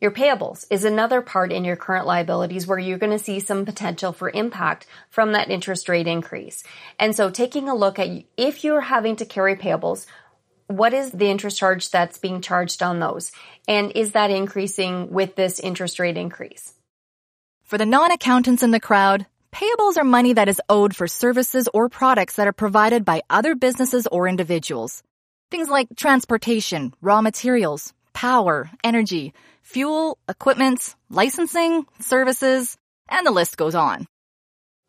Your 0.00 0.10
payables 0.10 0.66
is 0.70 0.84
another 0.84 1.22
part 1.22 1.50
in 1.50 1.64
your 1.64 1.76
current 1.76 2.06
liabilities 2.06 2.66
where 2.66 2.78
you're 2.78 2.98
going 2.98 3.16
to 3.16 3.18
see 3.18 3.40
some 3.40 3.64
potential 3.64 4.12
for 4.12 4.28
impact 4.28 4.86
from 5.08 5.32
that 5.32 5.50
interest 5.50 5.88
rate 5.88 6.06
increase. 6.06 6.62
And 6.98 7.16
so 7.16 7.30
taking 7.30 7.68
a 7.68 7.74
look 7.74 7.98
at 7.98 8.24
if 8.36 8.64
you're 8.64 8.82
having 8.82 9.16
to 9.16 9.24
carry 9.24 9.56
payables, 9.56 10.06
what 10.66 10.92
is 10.92 11.10
the 11.10 11.30
interest 11.30 11.58
charge 11.58 11.90
that's 11.90 12.18
being 12.18 12.40
charged 12.40 12.82
on 12.82 13.00
those? 13.00 13.32
And 13.66 13.92
is 13.94 14.12
that 14.12 14.30
increasing 14.30 15.10
with 15.10 15.36
this 15.36 15.60
interest 15.60 15.98
rate 15.98 16.16
increase? 16.16 16.74
For 17.74 17.78
the 17.78 17.86
non-accountants 17.86 18.62
in 18.62 18.70
the 18.70 18.78
crowd, 18.78 19.26
payables 19.50 19.96
are 19.96 20.04
money 20.04 20.34
that 20.34 20.48
is 20.48 20.62
owed 20.68 20.94
for 20.94 21.08
services 21.08 21.68
or 21.74 21.88
products 21.88 22.36
that 22.36 22.46
are 22.46 22.52
provided 22.52 23.04
by 23.04 23.22
other 23.28 23.56
businesses 23.56 24.06
or 24.06 24.28
individuals. 24.28 25.02
Things 25.50 25.68
like 25.68 25.88
transportation, 25.96 26.94
raw 27.02 27.20
materials, 27.20 27.92
power, 28.12 28.70
energy, 28.84 29.34
fuel, 29.64 30.18
equipment, 30.28 30.94
licensing, 31.10 31.84
services, 31.98 32.76
and 33.08 33.26
the 33.26 33.32
list 33.32 33.56
goes 33.56 33.74
on. 33.74 34.06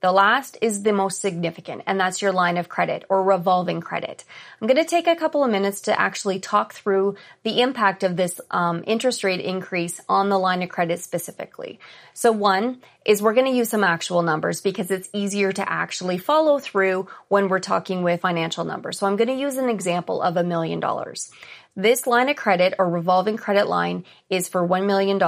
The 0.02 0.12
last 0.12 0.58
is 0.62 0.84
the 0.84 0.92
most 0.94 1.22
significant, 1.22 1.84
and 1.88 2.00
that's 2.00 2.22
your 2.22 2.34
line 2.34 2.58
of 2.58 2.70
credit 2.70 3.06
or 3.10 3.24
revolving 3.24 3.80
credit. 3.82 4.24
I'm 4.62 4.68
going 4.68 4.78
to 4.78 4.88
take 4.88 5.08
a 5.08 5.16
couple 5.16 5.44
of 5.44 5.50
minutes 5.50 5.82
to 5.82 6.00
actually 6.00 6.40
talk 6.40 6.74
through 6.74 7.16
the 7.44 7.62
impact 7.62 8.04
of 8.04 8.16
this 8.16 8.40
um, 8.52 8.84
interest 8.86 9.24
rate 9.24 9.40
increase 9.40 10.02
on 10.10 10.30
the 10.30 10.38
line 10.38 10.62
of 10.62 10.70
credit 10.70 11.00
specifically. 11.00 11.80
So 12.14 12.32
one 12.32 12.82
is 13.06 13.22
we're 13.22 13.34
going 13.34 13.52
to 13.52 13.58
use 13.58 13.70
some 13.70 13.84
actual 13.84 14.22
numbers 14.22 14.62
because 14.62 14.92
it's 14.92 15.10
easier 15.14 15.52
to 15.54 15.68
actually 15.68 16.18
follow 16.18 16.60
through 16.60 17.08
when 17.30 17.48
we're 17.48 17.60
talking 17.60 18.04
with 18.04 18.22
financial 18.22 18.66
numbers. 18.66 19.00
So 19.00 19.08
I'm 19.08 19.16
going 19.16 19.30
to 19.30 19.34
use 19.34 19.58
an 19.58 19.70
example 19.70 20.22
of 20.22 20.36
a 20.36 20.44
million 20.44 20.80
dollars. 20.82 21.32
This 21.78 22.08
line 22.08 22.30
of 22.30 22.38
credit 22.38 22.74
or 22.80 22.90
revolving 22.90 23.36
credit 23.36 23.68
line 23.68 24.06
is 24.30 24.48
for 24.48 24.66
$1 24.66 24.86
million. 24.86 25.22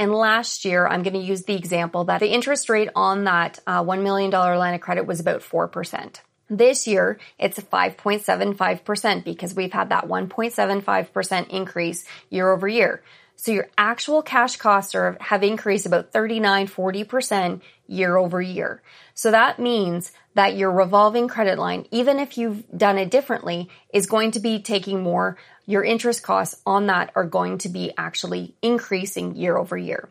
And 0.00 0.12
last 0.12 0.64
year, 0.64 0.84
I'm 0.84 1.04
going 1.04 1.14
to 1.14 1.20
use 1.20 1.44
the 1.44 1.54
example 1.54 2.04
that 2.04 2.18
the 2.18 2.32
interest 2.32 2.68
rate 2.68 2.88
on 2.96 3.24
that 3.24 3.60
uh, 3.68 3.84
$1 3.84 4.02
million 4.02 4.30
line 4.32 4.74
of 4.74 4.80
credit 4.80 5.06
was 5.06 5.20
about 5.20 5.42
4%. 5.42 6.20
This 6.50 6.88
year, 6.88 7.20
it's 7.38 7.58
5.75% 7.58 9.24
because 9.24 9.54
we've 9.54 9.72
had 9.72 9.90
that 9.90 10.08
1.75% 10.08 11.48
increase 11.50 12.04
year 12.30 12.50
over 12.50 12.66
year. 12.66 13.02
So 13.36 13.52
your 13.52 13.68
actual 13.78 14.22
cash 14.22 14.56
costs 14.56 14.94
are, 14.94 15.16
have 15.20 15.42
increased 15.42 15.86
about 15.86 16.12
39, 16.12 16.66
40% 16.66 17.60
year 17.86 18.16
over 18.16 18.42
year. 18.42 18.82
So 19.14 19.30
that 19.30 19.58
means 19.58 20.12
that 20.34 20.56
your 20.56 20.70
revolving 20.70 21.28
credit 21.28 21.58
line, 21.58 21.86
even 21.90 22.18
if 22.18 22.38
you've 22.38 22.64
done 22.76 22.98
it 22.98 23.10
differently, 23.10 23.68
is 23.92 24.06
going 24.06 24.32
to 24.32 24.40
be 24.40 24.60
taking 24.60 25.02
more 25.02 25.36
your 25.66 25.84
interest 25.84 26.22
costs 26.22 26.60
on 26.66 26.86
that 26.86 27.10
are 27.14 27.24
going 27.24 27.58
to 27.58 27.68
be 27.68 27.92
actually 27.96 28.54
increasing 28.62 29.36
year 29.36 29.56
over 29.56 29.76
year. 29.76 30.08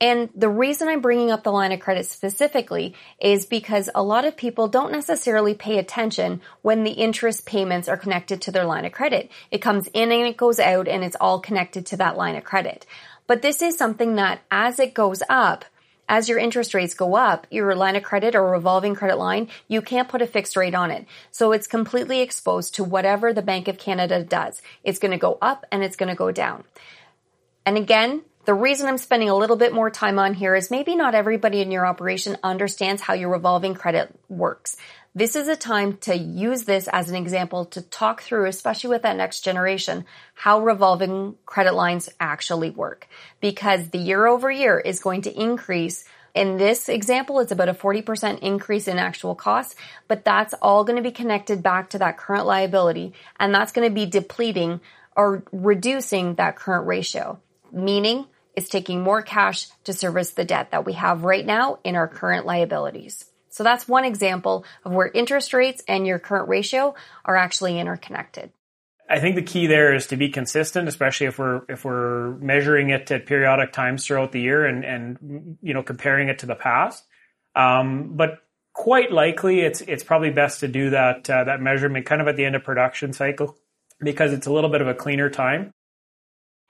And 0.00 0.28
the 0.34 0.48
reason 0.48 0.88
I'm 0.88 1.00
bringing 1.00 1.30
up 1.30 1.44
the 1.44 1.52
line 1.52 1.72
of 1.72 1.80
credit 1.80 2.06
specifically 2.06 2.94
is 3.20 3.46
because 3.46 3.88
a 3.94 4.02
lot 4.02 4.24
of 4.24 4.36
people 4.36 4.68
don't 4.68 4.92
necessarily 4.92 5.54
pay 5.54 5.78
attention 5.78 6.42
when 6.62 6.84
the 6.84 6.90
interest 6.90 7.46
payments 7.46 7.88
are 7.88 7.96
connected 7.96 8.42
to 8.42 8.50
their 8.50 8.64
line 8.64 8.84
of 8.84 8.92
credit. 8.92 9.30
It 9.50 9.58
comes 9.58 9.86
in 9.94 10.10
and 10.12 10.26
it 10.26 10.36
goes 10.36 10.58
out 10.58 10.88
and 10.88 11.04
it's 11.04 11.16
all 11.20 11.40
connected 11.40 11.86
to 11.86 11.96
that 11.98 12.16
line 12.16 12.36
of 12.36 12.44
credit. 12.44 12.84
But 13.26 13.40
this 13.40 13.62
is 13.62 13.78
something 13.78 14.16
that 14.16 14.40
as 14.50 14.78
it 14.78 14.94
goes 14.94 15.22
up, 15.30 15.64
as 16.08 16.28
your 16.28 16.38
interest 16.38 16.74
rates 16.74 16.94
go 16.94 17.16
up, 17.16 17.46
your 17.50 17.74
line 17.74 17.96
of 17.96 18.02
credit 18.02 18.34
or 18.34 18.50
revolving 18.50 18.94
credit 18.94 19.16
line, 19.16 19.48
you 19.68 19.80
can't 19.80 20.08
put 20.08 20.22
a 20.22 20.26
fixed 20.26 20.56
rate 20.56 20.74
on 20.74 20.90
it. 20.90 21.06
So 21.30 21.52
it's 21.52 21.66
completely 21.66 22.20
exposed 22.20 22.74
to 22.76 22.84
whatever 22.84 23.32
the 23.32 23.42
Bank 23.42 23.68
of 23.68 23.78
Canada 23.78 24.22
does. 24.22 24.60
It's 24.82 24.98
going 24.98 25.12
to 25.12 25.18
go 25.18 25.38
up 25.40 25.64
and 25.72 25.82
it's 25.82 25.96
going 25.96 26.10
to 26.10 26.14
go 26.14 26.30
down. 26.30 26.64
And 27.66 27.76
again, 27.76 28.22
the 28.44 28.54
reason 28.54 28.86
I'm 28.86 28.98
spending 28.98 29.30
a 29.30 29.36
little 29.36 29.56
bit 29.56 29.72
more 29.72 29.90
time 29.90 30.18
on 30.18 30.34
here 30.34 30.54
is 30.54 30.70
maybe 30.70 30.94
not 30.94 31.14
everybody 31.14 31.62
in 31.62 31.70
your 31.70 31.86
operation 31.86 32.36
understands 32.42 33.00
how 33.00 33.14
your 33.14 33.30
revolving 33.30 33.74
credit 33.74 34.14
works. 34.28 34.76
This 35.16 35.36
is 35.36 35.46
a 35.46 35.54
time 35.54 35.98
to 35.98 36.16
use 36.16 36.64
this 36.64 36.88
as 36.88 37.08
an 37.08 37.14
example 37.14 37.66
to 37.66 37.82
talk 37.82 38.20
through, 38.20 38.46
especially 38.46 38.90
with 38.90 39.02
that 39.02 39.16
next 39.16 39.42
generation, 39.42 40.06
how 40.34 40.62
revolving 40.62 41.36
credit 41.46 41.74
lines 41.74 42.08
actually 42.18 42.70
work. 42.70 43.06
Because 43.40 43.90
the 43.90 43.98
year 43.98 44.26
over 44.26 44.50
year 44.50 44.76
is 44.76 44.98
going 44.98 45.22
to 45.22 45.40
increase. 45.40 46.04
In 46.34 46.56
this 46.56 46.88
example, 46.88 47.38
it's 47.38 47.52
about 47.52 47.68
a 47.68 47.74
40% 47.74 48.40
increase 48.40 48.88
in 48.88 48.98
actual 48.98 49.36
costs, 49.36 49.76
but 50.08 50.24
that's 50.24 50.52
all 50.60 50.82
going 50.82 50.96
to 50.96 51.08
be 51.08 51.12
connected 51.12 51.62
back 51.62 51.90
to 51.90 51.98
that 51.98 52.18
current 52.18 52.46
liability. 52.46 53.12
And 53.38 53.54
that's 53.54 53.70
going 53.70 53.88
to 53.88 53.94
be 53.94 54.06
depleting 54.06 54.80
or 55.14 55.44
reducing 55.52 56.34
that 56.34 56.56
current 56.56 56.88
ratio, 56.88 57.38
meaning 57.70 58.26
it's 58.56 58.68
taking 58.68 59.04
more 59.04 59.22
cash 59.22 59.68
to 59.84 59.92
service 59.92 60.30
the 60.30 60.44
debt 60.44 60.72
that 60.72 60.84
we 60.84 60.94
have 60.94 61.22
right 61.22 61.46
now 61.46 61.78
in 61.84 61.94
our 61.94 62.08
current 62.08 62.46
liabilities. 62.46 63.26
So 63.54 63.62
that's 63.62 63.86
one 63.86 64.04
example 64.04 64.64
of 64.84 64.90
where 64.90 65.06
interest 65.06 65.54
rates 65.54 65.80
and 65.86 66.04
your 66.04 66.18
current 66.18 66.48
ratio 66.48 66.96
are 67.24 67.36
actually 67.36 67.78
interconnected. 67.78 68.50
I 69.08 69.20
think 69.20 69.36
the 69.36 69.42
key 69.42 69.68
there 69.68 69.94
is 69.94 70.08
to 70.08 70.16
be 70.16 70.28
consistent, 70.28 70.88
especially 70.88 71.28
if 71.28 71.38
we're 71.38 71.62
if 71.68 71.84
we're 71.84 72.32
measuring 72.38 72.90
it 72.90 73.08
at 73.12 73.26
periodic 73.26 73.70
times 73.72 74.04
throughout 74.04 74.32
the 74.32 74.40
year 74.40 74.66
and 74.66 74.84
and 74.84 75.58
you 75.62 75.72
know 75.72 75.84
comparing 75.84 76.28
it 76.30 76.40
to 76.40 76.46
the 76.46 76.56
past. 76.56 77.04
Um, 77.54 78.16
but 78.16 78.40
quite 78.72 79.12
likely, 79.12 79.60
it's 79.60 79.82
it's 79.82 80.02
probably 80.02 80.30
best 80.30 80.58
to 80.60 80.68
do 80.68 80.90
that 80.90 81.30
uh, 81.30 81.44
that 81.44 81.60
measurement 81.60 82.06
kind 82.06 82.20
of 82.20 82.26
at 82.26 82.34
the 82.34 82.44
end 82.44 82.56
of 82.56 82.64
production 82.64 83.12
cycle 83.12 83.56
because 84.00 84.32
it's 84.32 84.48
a 84.48 84.52
little 84.52 84.70
bit 84.70 84.80
of 84.80 84.88
a 84.88 84.94
cleaner 84.94 85.30
time. 85.30 85.70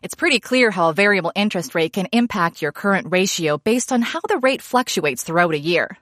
It's 0.02 0.14
pretty 0.14 0.38
clear 0.38 0.70
how 0.70 0.90
a 0.90 0.92
variable 0.92 1.32
interest 1.34 1.74
rate 1.74 1.94
can 1.94 2.08
impact 2.12 2.60
your 2.60 2.72
current 2.72 3.06
ratio 3.10 3.56
based 3.56 3.90
on 3.90 4.02
how 4.02 4.20
the 4.28 4.36
rate 4.36 4.60
fluctuates 4.60 5.22
throughout 5.22 5.54
a 5.54 5.58
year. 5.58 5.96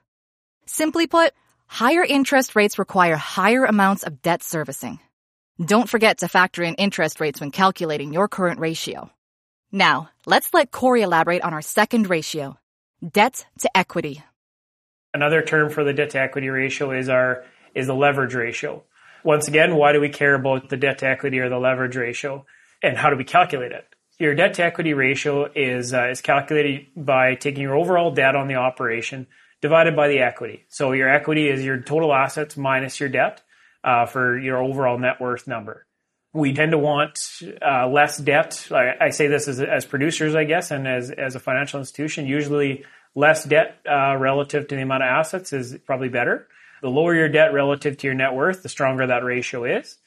Simply 0.65 1.07
put, 1.07 1.33
higher 1.67 2.03
interest 2.03 2.55
rates 2.55 2.79
require 2.79 3.15
higher 3.15 3.65
amounts 3.65 4.03
of 4.03 4.21
debt 4.21 4.43
servicing. 4.43 4.99
Don't 5.63 5.89
forget 5.89 6.19
to 6.19 6.27
factor 6.27 6.63
in 6.63 6.75
interest 6.75 7.19
rates 7.19 7.41
when 7.41 7.51
calculating 7.51 8.13
your 8.13 8.27
current 8.27 8.59
ratio. 8.59 9.11
Now, 9.71 10.09
let's 10.25 10.53
let 10.53 10.71
Corey 10.71 11.01
elaborate 11.01 11.41
on 11.41 11.53
our 11.53 11.61
second 11.61 12.09
ratio, 12.09 12.57
debt 13.07 13.45
to 13.59 13.77
equity. 13.77 14.23
Another 15.13 15.41
term 15.41 15.69
for 15.69 15.83
the 15.83 15.93
debt 15.93 16.11
to 16.11 16.19
equity 16.19 16.49
ratio 16.49 16.91
is 16.91 17.09
our 17.09 17.43
is 17.75 17.87
the 17.87 17.95
leverage 17.95 18.33
ratio. 18.33 18.83
Once 19.23 19.47
again, 19.47 19.75
why 19.75 19.91
do 19.91 19.99
we 19.99 20.09
care 20.09 20.35
about 20.35 20.69
the 20.69 20.77
debt 20.77 20.99
to 20.99 21.07
equity 21.07 21.39
or 21.39 21.49
the 21.49 21.57
leverage 21.57 21.95
ratio? 21.95 22.45
And 22.81 22.97
how 22.97 23.09
do 23.09 23.15
we 23.15 23.23
calculate 23.23 23.71
it? 23.71 23.85
Your 24.19 24.35
debt 24.35 24.55
to 24.55 24.63
equity 24.63 24.93
ratio 24.93 25.51
is 25.53 25.93
uh, 25.93 26.09
is 26.09 26.21
calculated 26.21 26.87
by 26.95 27.35
taking 27.35 27.63
your 27.63 27.75
overall 27.75 28.11
debt 28.11 28.35
on 28.35 28.47
the 28.47 28.55
operation 28.55 29.27
divided 29.63 29.95
by 29.95 30.09
the 30.09 30.19
equity. 30.19 30.65
So 30.67 30.91
your 30.91 31.09
equity 31.09 31.47
is 31.47 31.63
your 31.63 31.79
total 31.79 32.13
assets 32.13 32.57
minus 32.57 32.99
your 32.99 33.07
debt 33.07 33.41
uh, 33.81 34.05
for 34.05 34.37
your 34.37 34.57
overall 34.61 34.99
net 34.99 35.21
worth 35.21 35.47
number. 35.47 35.87
We 36.33 36.53
tend 36.53 36.73
to 36.73 36.77
want 36.77 37.17
uh, 37.65 37.87
less 37.87 38.17
debt. 38.17 38.67
I, 38.71 38.91
I 38.99 39.09
say 39.11 39.27
this 39.27 39.47
as, 39.47 39.61
as, 39.61 39.85
producers, 39.85 40.35
I 40.35 40.43
guess, 40.43 40.69
and 40.71 40.85
as 40.85 41.11
as 41.11 41.35
a 41.35 41.39
financial 41.39 41.79
institution, 41.79 42.27
usually 42.27 42.83
less 43.15 43.45
debt 43.45 43.77
uh, 43.89 44.17
relative 44.17 44.67
to 44.67 44.75
the 44.75 44.81
amount 44.81 45.03
of 45.03 45.07
assets 45.07 45.53
is 45.53 45.77
probably 45.85 46.09
better. 46.09 46.45
The 46.81 46.89
lower 46.89 47.15
your 47.15 47.29
debt 47.29 47.53
relative 47.53 47.97
to 47.99 48.07
your 48.07 48.15
net 48.15 48.33
worth, 48.33 48.63
the 48.63 48.69
stronger 48.69 49.07
that 49.07 49.23
ratio 49.23 49.63
is. 49.63 49.97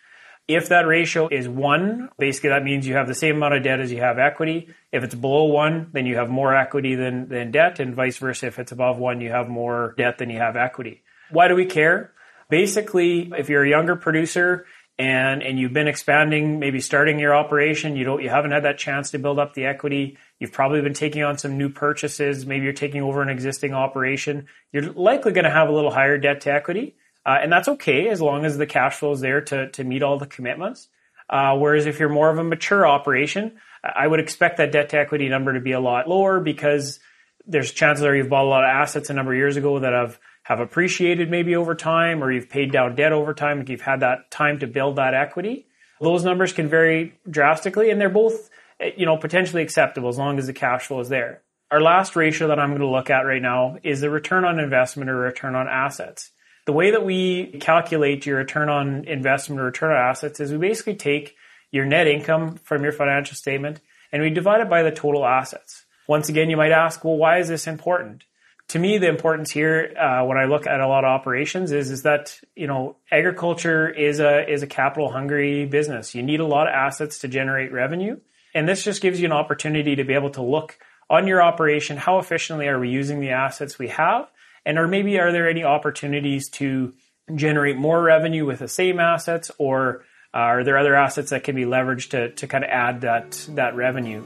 If 0.48 0.68
that 0.68 0.86
ratio 0.86 1.28
is 1.28 1.48
one, 1.48 2.08
basically 2.18 2.50
that 2.50 2.62
means 2.62 2.86
you 2.86 2.94
have 2.94 3.08
the 3.08 3.14
same 3.14 3.36
amount 3.36 3.54
of 3.54 3.64
debt 3.64 3.80
as 3.80 3.90
you 3.90 4.00
have 4.00 4.18
equity. 4.18 4.68
If 4.92 5.02
it's 5.02 5.14
below 5.14 5.44
one, 5.44 5.90
then 5.92 6.06
you 6.06 6.16
have 6.16 6.30
more 6.30 6.54
equity 6.54 6.94
than, 6.94 7.28
than 7.28 7.50
debt, 7.50 7.80
and 7.80 7.96
vice 7.96 8.18
versa. 8.18 8.46
If 8.46 8.60
it's 8.60 8.70
above 8.70 8.98
one, 8.98 9.20
you 9.20 9.30
have 9.30 9.48
more 9.48 9.94
debt 9.98 10.18
than 10.18 10.30
you 10.30 10.38
have 10.38 10.56
equity. 10.56 11.02
Why 11.30 11.48
do 11.48 11.56
we 11.56 11.66
care? 11.66 12.12
Basically, 12.48 13.32
if 13.36 13.48
you're 13.48 13.64
a 13.64 13.68
younger 13.68 13.96
producer 13.96 14.66
and 14.98 15.42
and 15.42 15.58
you've 15.58 15.72
been 15.72 15.88
expanding, 15.88 16.60
maybe 16.60 16.80
starting 16.80 17.18
your 17.18 17.34
operation, 17.34 17.96
you 17.96 18.04
don't 18.04 18.22
you 18.22 18.30
haven't 18.30 18.52
had 18.52 18.64
that 18.64 18.78
chance 18.78 19.10
to 19.10 19.18
build 19.18 19.40
up 19.40 19.54
the 19.54 19.66
equity. 19.66 20.16
You've 20.38 20.52
probably 20.52 20.80
been 20.80 20.94
taking 20.94 21.24
on 21.24 21.38
some 21.38 21.58
new 21.58 21.68
purchases. 21.68 22.46
Maybe 22.46 22.64
you're 22.64 22.72
taking 22.72 23.02
over 23.02 23.20
an 23.20 23.28
existing 23.28 23.74
operation. 23.74 24.46
You're 24.72 24.92
likely 24.92 25.32
going 25.32 25.44
to 25.44 25.50
have 25.50 25.68
a 25.68 25.72
little 25.72 25.90
higher 25.90 26.18
debt 26.18 26.42
to 26.42 26.52
equity. 26.52 26.96
Uh, 27.26 27.38
and 27.42 27.52
that's 27.52 27.66
okay 27.66 28.08
as 28.08 28.20
long 28.20 28.44
as 28.44 28.56
the 28.56 28.66
cash 28.66 28.98
flow 28.98 29.10
is 29.10 29.20
there 29.20 29.40
to, 29.40 29.68
to 29.70 29.82
meet 29.82 30.02
all 30.04 30.16
the 30.16 30.26
commitments. 30.26 30.88
Uh, 31.28 31.56
whereas 31.58 31.86
if 31.86 31.98
you're 31.98 32.08
more 32.08 32.30
of 32.30 32.38
a 32.38 32.44
mature 32.44 32.86
operation, 32.86 33.58
I 33.82 34.06
would 34.06 34.20
expect 34.20 34.58
that 34.58 34.70
debt 34.70 34.90
to 34.90 34.98
equity 34.98 35.28
number 35.28 35.52
to 35.52 35.60
be 35.60 35.72
a 35.72 35.80
lot 35.80 36.08
lower 36.08 36.38
because 36.38 37.00
there's 37.44 37.72
chances 37.72 38.04
are 38.04 38.14
you've 38.14 38.28
bought 38.28 38.44
a 38.44 38.48
lot 38.48 38.62
of 38.62 38.68
assets 38.68 39.10
a 39.10 39.14
number 39.14 39.32
of 39.32 39.38
years 39.38 39.56
ago 39.56 39.80
that 39.80 39.92
have, 39.92 40.20
have 40.44 40.60
appreciated 40.60 41.28
maybe 41.28 41.56
over 41.56 41.74
time 41.74 42.22
or 42.22 42.30
you've 42.30 42.48
paid 42.48 42.70
down 42.70 42.94
debt 42.94 43.12
over 43.12 43.34
time 43.34 43.58
and 43.58 43.68
you've 43.68 43.80
had 43.80 44.00
that 44.00 44.30
time 44.30 44.60
to 44.60 44.68
build 44.68 44.96
that 44.96 45.14
equity. 45.14 45.66
Those 46.00 46.24
numbers 46.24 46.52
can 46.52 46.68
vary 46.68 47.14
drastically 47.28 47.90
and 47.90 48.00
they're 48.00 48.08
both, 48.08 48.50
you 48.96 49.04
know, 49.04 49.16
potentially 49.16 49.62
acceptable 49.62 50.08
as 50.08 50.18
long 50.18 50.38
as 50.38 50.46
the 50.46 50.52
cash 50.52 50.86
flow 50.86 51.00
is 51.00 51.08
there. 51.08 51.42
Our 51.72 51.80
last 51.80 52.14
ratio 52.14 52.48
that 52.48 52.60
I'm 52.60 52.70
going 52.70 52.80
to 52.82 52.88
look 52.88 53.10
at 53.10 53.22
right 53.22 53.42
now 53.42 53.78
is 53.82 54.00
the 54.00 54.10
return 54.10 54.44
on 54.44 54.60
investment 54.60 55.10
or 55.10 55.16
return 55.16 55.56
on 55.56 55.66
assets. 55.66 56.30
The 56.66 56.72
way 56.72 56.90
that 56.90 57.04
we 57.04 57.58
calculate 57.60 58.26
your 58.26 58.38
return 58.38 58.68
on 58.68 59.04
investment 59.04 59.60
or 59.60 59.64
return 59.64 59.92
on 59.92 60.10
assets 60.10 60.40
is 60.40 60.50
we 60.50 60.58
basically 60.58 60.96
take 60.96 61.36
your 61.70 61.86
net 61.86 62.08
income 62.08 62.56
from 62.56 62.82
your 62.82 62.92
financial 62.92 63.36
statement 63.36 63.80
and 64.12 64.20
we 64.20 64.30
divide 64.30 64.60
it 64.60 64.68
by 64.68 64.82
the 64.82 64.90
total 64.90 65.24
assets. 65.24 65.84
Once 66.08 66.28
again, 66.28 66.50
you 66.50 66.56
might 66.56 66.72
ask, 66.72 67.04
well, 67.04 67.16
why 67.16 67.38
is 67.38 67.48
this 67.48 67.66
important? 67.66 68.24
To 68.70 68.80
me, 68.80 68.98
the 68.98 69.08
importance 69.08 69.52
here, 69.52 69.94
uh, 69.96 70.24
when 70.24 70.38
I 70.38 70.46
look 70.46 70.66
at 70.66 70.80
a 70.80 70.88
lot 70.88 71.04
of 71.04 71.08
operations, 71.08 71.70
is 71.70 71.92
is 71.92 72.02
that 72.02 72.40
you 72.56 72.66
know 72.66 72.96
agriculture 73.12 73.88
is 73.88 74.18
a 74.18 74.50
is 74.50 74.64
a 74.64 74.66
capital 74.66 75.12
hungry 75.12 75.66
business. 75.66 76.16
You 76.16 76.24
need 76.24 76.40
a 76.40 76.46
lot 76.46 76.66
of 76.66 76.74
assets 76.74 77.20
to 77.20 77.28
generate 77.28 77.72
revenue, 77.72 78.18
and 78.54 78.68
this 78.68 78.82
just 78.82 79.02
gives 79.02 79.20
you 79.20 79.26
an 79.26 79.32
opportunity 79.32 79.94
to 79.94 80.04
be 80.04 80.14
able 80.14 80.30
to 80.30 80.42
look 80.42 80.78
on 81.08 81.28
your 81.28 81.42
operation. 81.42 81.96
How 81.96 82.18
efficiently 82.18 82.66
are 82.66 82.80
we 82.80 82.88
using 82.88 83.20
the 83.20 83.30
assets 83.30 83.78
we 83.78 83.86
have, 83.88 84.26
and 84.66 84.78
or 84.78 84.88
maybe 84.88 85.18
are 85.18 85.32
there 85.32 85.48
any 85.48 85.62
opportunities 85.62 86.50
to 86.50 86.92
generate 87.34 87.76
more 87.76 88.02
revenue 88.02 88.44
with 88.44 88.58
the 88.58 88.68
same 88.68 88.98
assets 88.98 89.50
or 89.58 90.04
uh, 90.34 90.38
are 90.38 90.64
there 90.64 90.76
other 90.76 90.94
assets 90.94 91.30
that 91.30 91.44
can 91.44 91.54
be 91.54 91.64
leveraged 91.64 92.10
to, 92.10 92.32
to 92.32 92.46
kind 92.48 92.64
of 92.64 92.70
add 92.70 93.00
that, 93.02 93.48
that 93.54 93.76
revenue? 93.76 94.22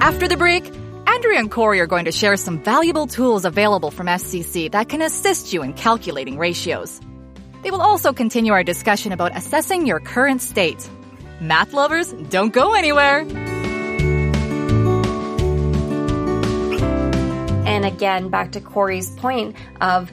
After 0.00 0.28
the 0.28 0.36
break, 0.36 0.70
Andrea 1.06 1.38
and 1.40 1.50
Corey 1.50 1.80
are 1.80 1.86
going 1.86 2.04
to 2.04 2.12
share 2.12 2.36
some 2.36 2.62
valuable 2.62 3.06
tools 3.06 3.44
available 3.44 3.90
from 3.90 4.06
FCC 4.06 4.70
that 4.70 4.90
can 4.90 5.00
assist 5.00 5.52
you 5.52 5.62
in 5.62 5.72
calculating 5.72 6.36
ratios. 6.36 7.00
They 7.62 7.70
will 7.70 7.80
also 7.80 8.12
continue 8.12 8.52
our 8.52 8.62
discussion 8.62 9.12
about 9.12 9.36
assessing 9.36 9.86
your 9.86 10.00
current 10.00 10.42
state. 10.42 10.88
Math 11.40 11.72
lovers, 11.72 12.12
don't 12.12 12.52
go 12.52 12.74
anywhere. 12.74 13.26
And 17.66 17.84
again, 17.84 18.30
back 18.30 18.52
to 18.52 18.60
Corey's 18.60 19.10
point 19.10 19.56
of 19.80 20.10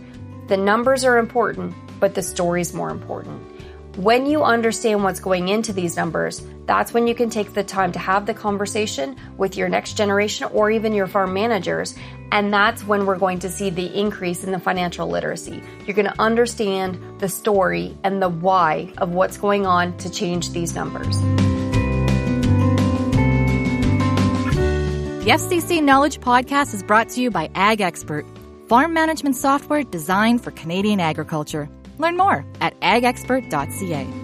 the 0.47 0.57
numbers 0.57 1.05
are 1.05 1.17
important, 1.17 1.73
but 1.99 2.15
the 2.15 2.21
story's 2.21 2.73
more 2.73 2.89
important. 2.89 3.52
When 3.97 4.25
you 4.25 4.43
understand 4.43 5.03
what's 5.03 5.19
going 5.19 5.49
into 5.49 5.71
these 5.71 5.95
numbers, 5.95 6.41
that's 6.65 6.95
when 6.95 7.05
you 7.05 7.13
can 7.13 7.29
take 7.29 7.53
the 7.53 7.63
time 7.63 7.91
to 7.91 7.99
have 7.99 8.25
the 8.25 8.33
conversation 8.33 9.15
with 9.37 9.55
your 9.55 9.69
next 9.69 9.93
generation 9.93 10.49
or 10.51 10.71
even 10.71 10.93
your 10.93 11.05
farm 11.05 11.35
managers. 11.35 11.93
And 12.31 12.51
that's 12.51 12.83
when 12.83 13.05
we're 13.05 13.19
going 13.19 13.37
to 13.39 13.51
see 13.51 13.69
the 13.69 13.85
increase 13.85 14.43
in 14.43 14.51
the 14.51 14.57
financial 14.57 15.07
literacy. 15.07 15.61
You're 15.85 15.95
going 15.95 16.07
to 16.07 16.19
understand 16.19 16.97
the 17.19 17.29
story 17.29 17.95
and 18.03 18.19
the 18.19 18.29
why 18.29 18.91
of 18.97 19.11
what's 19.11 19.37
going 19.37 19.67
on 19.67 19.95
to 19.97 20.09
change 20.09 20.49
these 20.53 20.73
numbers. 20.73 21.15
The 25.19 25.29
FCC 25.29 25.83
Knowledge 25.83 26.19
Podcast 26.19 26.73
is 26.73 26.81
brought 26.81 27.09
to 27.09 27.21
you 27.21 27.29
by 27.29 27.51
Ag 27.53 27.79
Expert, 27.79 28.25
farm 28.67 28.95
management 28.95 29.35
software 29.35 29.83
designed 29.83 30.43
for 30.43 30.49
Canadian 30.49 30.99
agriculture. 30.99 31.69
Learn 31.97 32.17
more 32.17 32.45
at 32.61 32.79
agexpert.ca. 32.81 34.23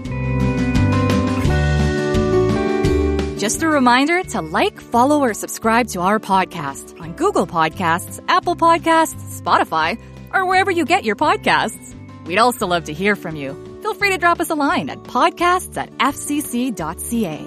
Just 3.38 3.64
a 3.64 3.70
reminder 3.70 4.22
to 4.24 4.42
like, 4.42 4.82
follow, 4.82 5.22
or 5.22 5.34
subscribe 5.34 5.88
to 5.90 6.02
our 6.02 6.20
podcast 6.20 7.00
on 7.00 7.14
Google 7.14 7.48
Podcasts, 7.48 8.22
Apple 8.28 8.58
Podcasts, 8.58 9.42
Spotify, 9.42 9.98
or 10.34 10.46
wherever 10.46 10.70
you 10.72 10.84
get 10.84 11.06
your 11.06 11.16
podcasts. 11.16 11.96
We'd 12.26 12.38
also 12.38 12.68
love 12.68 12.84
to 12.86 12.94
hear 12.94 13.16
from 13.16 13.38
you. 13.38 13.56
Feel 13.82 13.94
free 13.94 14.10
to 14.10 14.18
drop 14.18 14.42
us 14.42 14.50
a 14.50 14.56
line 14.56 14.90
at 14.90 15.02
podcasts 15.04 15.78
at 15.78 15.90
fcc.ca. 16.00 17.46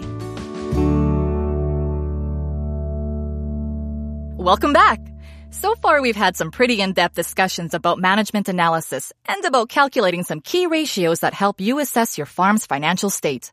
Welcome 4.38 4.72
back. 4.72 5.11
So 5.52 5.76
far, 5.76 6.00
we've 6.00 6.16
had 6.16 6.36
some 6.36 6.50
pretty 6.50 6.80
in-depth 6.80 7.14
discussions 7.14 7.74
about 7.74 7.98
management 7.98 8.48
analysis 8.48 9.12
and 9.28 9.44
about 9.44 9.68
calculating 9.68 10.22
some 10.22 10.40
key 10.40 10.66
ratios 10.66 11.20
that 11.20 11.34
help 11.34 11.60
you 11.60 11.78
assess 11.78 12.16
your 12.16 12.26
farm's 12.26 12.64
financial 12.64 13.10
state. 13.10 13.52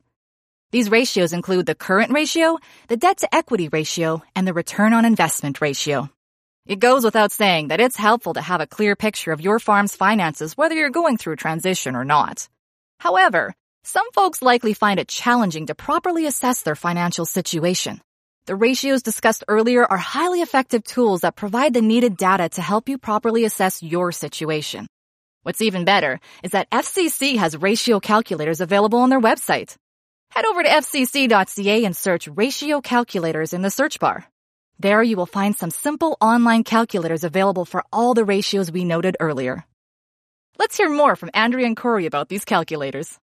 These 0.72 0.90
ratios 0.90 1.34
include 1.34 1.66
the 1.66 1.76
current 1.76 2.14
ratio, 2.14 2.58
the 2.88 2.98
debt 2.98 3.18
to 3.18 3.36
equity 3.36 3.68
ratio, 3.68 4.24
and 4.34 4.48
the 4.48 4.54
return 4.54 4.94
on 4.94 5.04
investment 5.04 5.60
ratio. 5.60 6.10
It 6.66 6.80
goes 6.80 7.04
without 7.04 7.34
saying 7.34 7.68
that 7.68 7.82
it's 7.82 7.98
helpful 7.98 8.34
to 8.36 8.42
have 8.42 8.62
a 8.62 8.68
clear 8.68 8.96
picture 8.96 9.34
of 9.34 9.42
your 9.42 9.60
farm's 9.60 9.96
finances 9.96 10.56
whether 10.56 10.76
you're 10.76 10.92
going 10.92 11.18
through 11.18 11.36
transition 11.36 11.96
or 11.96 12.06
not. 12.06 12.48
However, 13.00 13.54
some 13.84 14.10
folks 14.12 14.42
likely 14.42 14.74
find 14.74 15.00
it 15.00 15.08
challenging 15.10 15.66
to 15.66 15.76
properly 15.76 16.28
assess 16.28 16.62
their 16.62 16.76
financial 16.76 17.26
situation. 17.26 18.02
The 18.50 18.56
ratios 18.56 19.04
discussed 19.04 19.44
earlier 19.48 19.86
are 19.86 20.00
highly 20.00 20.42
effective 20.42 20.84
tools 20.84 21.22
that 21.22 21.36
provide 21.36 21.72
the 21.72 21.84
needed 21.84 22.18
data 22.18 22.50
to 22.50 22.64
help 22.64 22.90
you 22.90 22.98
properly 22.98 23.46
assess 23.46 23.84
your 23.84 24.12
situation. 24.12 24.88
What's 25.44 25.62
even 25.62 25.86
better 25.86 26.20
is 26.42 26.54
that 26.54 26.68
FCC 26.72 27.38
has 27.38 27.56
ratio 27.56 28.00
calculators 28.00 28.60
available 28.60 28.98
on 28.98 29.12
their 29.12 29.22
website. 29.22 29.76
Head 30.32 30.46
over 30.46 30.64
to 30.64 30.68
fcc.ca 30.68 31.86
and 31.86 31.96
search 31.96 32.28
ratio 32.28 32.82
calculators 32.82 33.54
in 33.54 33.62
the 33.62 33.70
search 33.70 34.00
bar. 34.00 34.26
There 34.80 35.04
you 35.04 35.16
will 35.16 35.28
find 35.28 35.56
some 35.56 35.70
simple 35.70 36.18
online 36.20 36.64
calculators 36.64 37.24
available 37.24 37.66
for 37.66 37.84
all 37.94 38.16
the 38.16 38.26
ratios 38.26 38.72
we 38.72 38.84
noted 38.84 39.16
earlier. 39.20 39.64
Let's 40.58 40.76
hear 40.76 40.90
more 40.90 41.16
from 41.16 41.30
Andrea 41.36 41.68
and 41.68 41.78
Corey 41.78 42.08
about 42.08 42.30
these 42.30 42.46
calculators. 42.46 43.20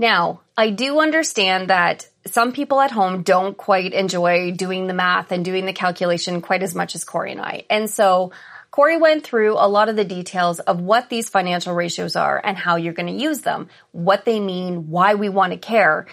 Now, 0.00 0.40
I 0.56 0.70
do 0.70 0.98
understand 0.98 1.70
that 1.70 2.08
some 2.26 2.52
people 2.52 2.80
at 2.80 2.90
home 2.90 3.22
don't 3.22 3.56
quite 3.56 3.92
enjoy 3.92 4.52
doing 4.52 4.86
the 4.86 4.94
math 4.94 5.32
and 5.32 5.44
doing 5.44 5.66
the 5.66 5.72
calculation 5.72 6.40
quite 6.40 6.62
as 6.62 6.74
much 6.74 6.94
as 6.94 7.04
Corey 7.04 7.32
and 7.32 7.40
I. 7.40 7.64
And 7.68 7.90
so 7.90 8.32
Corey 8.70 8.96
went 8.96 9.24
through 9.24 9.54
a 9.54 9.68
lot 9.68 9.88
of 9.88 9.96
the 9.96 10.04
details 10.04 10.60
of 10.60 10.80
what 10.80 11.08
these 11.08 11.28
financial 11.28 11.74
ratios 11.74 12.16
are 12.16 12.40
and 12.42 12.56
how 12.56 12.76
you're 12.76 12.94
going 12.94 13.12
to 13.14 13.22
use 13.22 13.40
them, 13.40 13.68
what 13.90 14.24
they 14.24 14.40
mean, 14.40 14.88
why 14.88 15.14
we 15.14 15.28
want 15.28 15.52
to 15.52 15.58
care. 15.58 16.06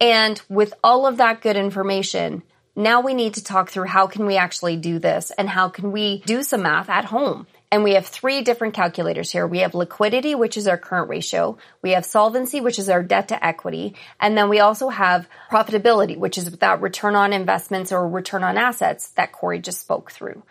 And 0.00 0.40
with 0.48 0.72
all 0.84 1.06
of 1.06 1.16
that 1.16 1.40
good 1.40 1.56
information, 1.56 2.42
now 2.76 3.00
we 3.00 3.14
need 3.14 3.34
to 3.34 3.44
talk 3.44 3.70
through 3.70 3.86
how 3.86 4.06
can 4.06 4.26
we 4.26 4.36
actually 4.36 4.76
do 4.76 4.98
this 4.98 5.32
and 5.32 5.48
how 5.48 5.68
can 5.68 5.90
we 5.90 6.22
do 6.26 6.42
some 6.42 6.62
math 6.62 6.88
at 6.88 7.06
home 7.06 7.46
and 7.72 7.84
we 7.84 7.94
have 7.94 8.06
three 8.06 8.42
different 8.42 8.74
calculators 8.74 9.30
here. 9.30 9.46
We 9.46 9.60
have 9.60 9.74
liquidity, 9.74 10.34
which 10.34 10.56
is 10.56 10.66
our 10.66 10.76
current 10.76 11.08
ratio. 11.08 11.56
We 11.82 11.90
have 11.92 12.04
solvency, 12.04 12.60
which 12.60 12.80
is 12.80 12.88
our 12.88 13.02
debt 13.02 13.28
to 13.28 13.44
equity. 13.44 13.94
And 14.18 14.36
then 14.36 14.48
we 14.48 14.58
also 14.58 14.88
have 14.88 15.28
profitability, 15.50 16.16
which 16.16 16.36
is 16.36 16.50
that 16.50 16.80
return 16.80 17.14
on 17.14 17.32
investments 17.32 17.92
or 17.92 18.08
return 18.08 18.42
on 18.42 18.58
assets 18.58 19.08
that 19.10 19.32
Corey 19.32 19.60
just 19.60 19.80
spoke 19.80 20.10
through. 20.10 20.42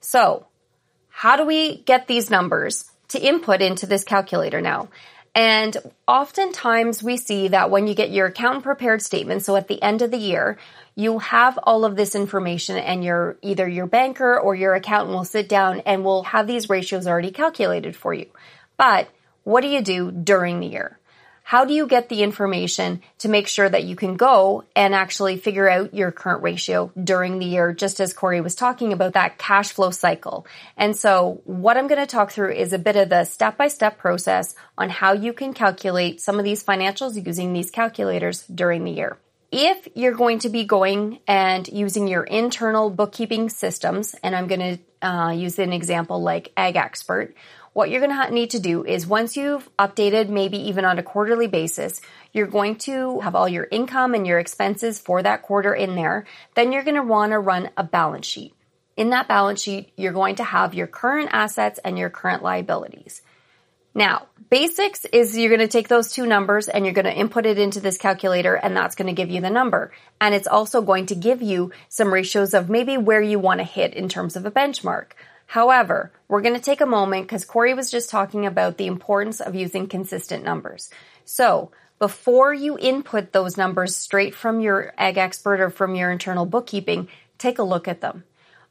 So 0.00 0.46
how 1.10 1.36
do 1.36 1.44
we 1.44 1.76
get 1.82 2.06
these 2.06 2.30
numbers 2.30 2.90
to 3.08 3.20
input 3.20 3.60
into 3.60 3.86
this 3.86 4.04
calculator 4.04 4.62
now? 4.62 4.88
And 5.34 5.76
oftentimes 6.06 7.02
we 7.02 7.16
see 7.16 7.48
that 7.48 7.70
when 7.70 7.86
you 7.86 7.94
get 7.94 8.10
your 8.10 8.26
accountant 8.26 8.64
prepared 8.64 9.00
statement, 9.00 9.42
so 9.42 9.56
at 9.56 9.66
the 9.66 9.82
end 9.82 10.02
of 10.02 10.10
the 10.10 10.18
year, 10.18 10.58
you 10.94 11.20
have 11.20 11.58
all 11.62 11.86
of 11.86 11.96
this 11.96 12.14
information 12.14 12.76
and 12.76 13.02
your 13.02 13.38
either 13.40 13.66
your 13.66 13.86
banker 13.86 14.38
or 14.38 14.54
your 14.54 14.74
accountant 14.74 15.16
will 15.16 15.24
sit 15.24 15.48
down 15.48 15.80
and 15.80 16.04
will 16.04 16.24
have 16.24 16.46
these 16.46 16.68
ratios 16.68 17.06
already 17.06 17.30
calculated 17.30 17.96
for 17.96 18.12
you. 18.12 18.26
But 18.76 19.08
what 19.44 19.62
do 19.62 19.68
you 19.68 19.80
do 19.80 20.10
during 20.10 20.60
the 20.60 20.66
year? 20.66 20.98
How 21.42 21.64
do 21.64 21.74
you 21.74 21.86
get 21.86 22.08
the 22.08 22.22
information 22.22 23.02
to 23.18 23.28
make 23.28 23.48
sure 23.48 23.68
that 23.68 23.84
you 23.84 23.96
can 23.96 24.16
go 24.16 24.64
and 24.74 24.94
actually 24.94 25.36
figure 25.36 25.68
out 25.68 25.92
your 25.92 26.10
current 26.10 26.42
ratio 26.42 26.92
during 27.02 27.38
the 27.38 27.46
year, 27.46 27.72
just 27.72 28.00
as 28.00 28.14
Corey 28.14 28.40
was 28.40 28.54
talking 28.54 28.92
about 28.92 29.14
that 29.14 29.38
cash 29.38 29.72
flow 29.72 29.90
cycle? 29.90 30.46
And 30.76 30.96
so 30.96 31.42
what 31.44 31.76
I'm 31.76 31.88
going 31.88 32.00
to 32.00 32.06
talk 32.06 32.30
through 32.30 32.52
is 32.52 32.72
a 32.72 32.78
bit 32.78 32.96
of 32.96 33.08
the 33.08 33.24
step 33.24 33.56
by 33.58 33.68
step 33.68 33.98
process 33.98 34.54
on 34.78 34.88
how 34.88 35.12
you 35.12 35.32
can 35.32 35.52
calculate 35.52 36.20
some 36.20 36.38
of 36.38 36.44
these 36.44 36.64
financials 36.64 37.22
using 37.26 37.52
these 37.52 37.70
calculators 37.70 38.44
during 38.46 38.84
the 38.84 38.92
year. 38.92 39.18
If 39.50 39.86
you're 39.94 40.14
going 40.14 40.38
to 40.40 40.48
be 40.48 40.64
going 40.64 41.18
and 41.28 41.68
using 41.68 42.08
your 42.08 42.24
internal 42.24 42.88
bookkeeping 42.88 43.50
systems, 43.50 44.14
and 44.22 44.34
I'm 44.34 44.46
going 44.46 44.78
to 44.78 45.06
uh, 45.06 45.30
use 45.32 45.58
an 45.58 45.74
example 45.74 46.22
like 46.22 46.52
Ag 46.56 46.76
Expert, 46.76 47.34
what 47.72 47.90
you're 47.90 48.00
going 48.00 48.14
to 48.14 48.34
need 48.34 48.50
to 48.50 48.58
do 48.58 48.84
is 48.84 49.06
once 49.06 49.36
you've 49.36 49.68
updated, 49.78 50.28
maybe 50.28 50.58
even 50.68 50.84
on 50.84 50.98
a 50.98 51.02
quarterly 51.02 51.46
basis, 51.46 52.00
you're 52.32 52.46
going 52.46 52.76
to 52.76 53.20
have 53.20 53.34
all 53.34 53.48
your 53.48 53.66
income 53.70 54.14
and 54.14 54.26
your 54.26 54.38
expenses 54.38 54.98
for 54.98 55.22
that 55.22 55.42
quarter 55.42 55.74
in 55.74 55.94
there. 55.94 56.26
Then 56.54 56.72
you're 56.72 56.84
going 56.84 56.96
to 56.96 57.02
want 57.02 57.32
to 57.32 57.38
run 57.38 57.70
a 57.76 57.84
balance 57.84 58.26
sheet. 58.26 58.54
In 58.96 59.10
that 59.10 59.26
balance 59.26 59.62
sheet, 59.62 59.90
you're 59.96 60.12
going 60.12 60.34
to 60.36 60.44
have 60.44 60.74
your 60.74 60.86
current 60.86 61.30
assets 61.32 61.80
and 61.82 61.96
your 61.96 62.10
current 62.10 62.42
liabilities. 62.42 63.22
Now, 63.94 64.26
basics 64.50 65.04
is 65.06 65.36
you're 65.36 65.54
going 65.54 65.66
to 65.66 65.68
take 65.68 65.88
those 65.88 66.12
two 66.12 66.26
numbers 66.26 66.68
and 66.68 66.84
you're 66.84 66.94
going 66.94 67.06
to 67.06 67.14
input 67.14 67.46
it 67.46 67.58
into 67.58 67.80
this 67.80 67.98
calculator 67.98 68.54
and 68.54 68.76
that's 68.76 68.94
going 68.94 69.08
to 69.08 69.12
give 69.14 69.30
you 69.30 69.40
the 69.40 69.50
number. 69.50 69.92
And 70.20 70.34
it's 70.34 70.46
also 70.46 70.82
going 70.82 71.06
to 71.06 71.14
give 71.14 71.42
you 71.42 71.72
some 71.88 72.12
ratios 72.12 72.54
of 72.54 72.70
maybe 72.70 72.96
where 72.96 73.20
you 73.20 73.38
want 73.38 73.60
to 73.60 73.64
hit 73.64 73.94
in 73.94 74.08
terms 74.08 74.36
of 74.36 74.44
a 74.46 74.50
benchmark. 74.50 75.12
However, 75.52 76.10
we're 76.28 76.40
going 76.40 76.54
to 76.54 76.62
take 76.62 76.80
a 76.80 76.86
moment 76.86 77.26
because 77.26 77.44
Corey 77.44 77.74
was 77.74 77.90
just 77.90 78.08
talking 78.08 78.46
about 78.46 78.78
the 78.78 78.86
importance 78.86 79.38
of 79.38 79.54
using 79.54 79.86
consistent 79.86 80.42
numbers. 80.42 80.88
So 81.26 81.70
before 81.98 82.54
you 82.54 82.78
input 82.78 83.32
those 83.32 83.58
numbers 83.58 83.94
straight 83.94 84.34
from 84.34 84.60
your 84.62 84.94
ag 84.96 85.18
expert 85.18 85.60
or 85.60 85.68
from 85.68 85.94
your 85.94 86.10
internal 86.10 86.46
bookkeeping, 86.46 87.08
take 87.36 87.58
a 87.58 87.64
look 87.64 87.86
at 87.86 88.00
them. 88.00 88.24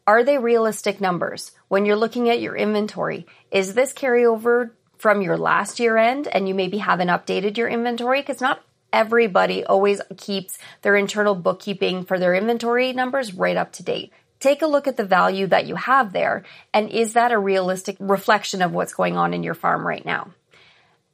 Are 0.08 0.24
they 0.24 0.40
realistic 0.40 1.00
numbers? 1.00 1.52
When 1.68 1.86
you're 1.86 1.96
looking 1.96 2.32
at 2.32 2.42
your 2.42 2.56
inventory, 2.56 3.28
is 3.52 3.76
this 3.76 3.94
carryover 3.94 4.72
from 4.98 5.22
your 5.22 5.38
last 5.38 5.80
year 5.80 5.98
end 5.98 6.28
and 6.30 6.48
you 6.48 6.56
maybe 6.56 6.80
haven't 6.80 7.10
updated 7.10 7.58
your 7.58 7.70
inventory 7.70 8.22
because 8.22 8.42
not 8.42 8.64
everybody 8.92 9.64
always 9.64 10.02
keeps 10.18 10.58
their 10.82 10.96
internal 10.96 11.36
bookkeeping 11.36 12.06
for 12.06 12.18
their 12.18 12.34
inventory 12.34 12.92
numbers 12.92 13.36
right 13.36 13.56
up 13.56 13.72
to 13.74 13.84
date. 13.84 14.12
Take 14.42 14.62
a 14.62 14.68
look 14.68 14.88
at 14.88 14.98
the 14.98 15.06
value 15.06 15.48
that 15.48 15.68
you 15.68 15.76
have 15.76 16.12
there 16.12 16.44
and 16.74 16.90
is 16.90 17.14
that 17.14 17.32
a 17.32 17.40
realistic 17.40 17.96
reflection 18.00 18.62
of 18.62 18.74
what's 18.74 18.94
going 18.94 19.16
on 19.16 19.34
in 19.34 19.44
your 19.44 19.54
farm 19.54 19.88
right 19.88 20.06
now? 20.06 20.32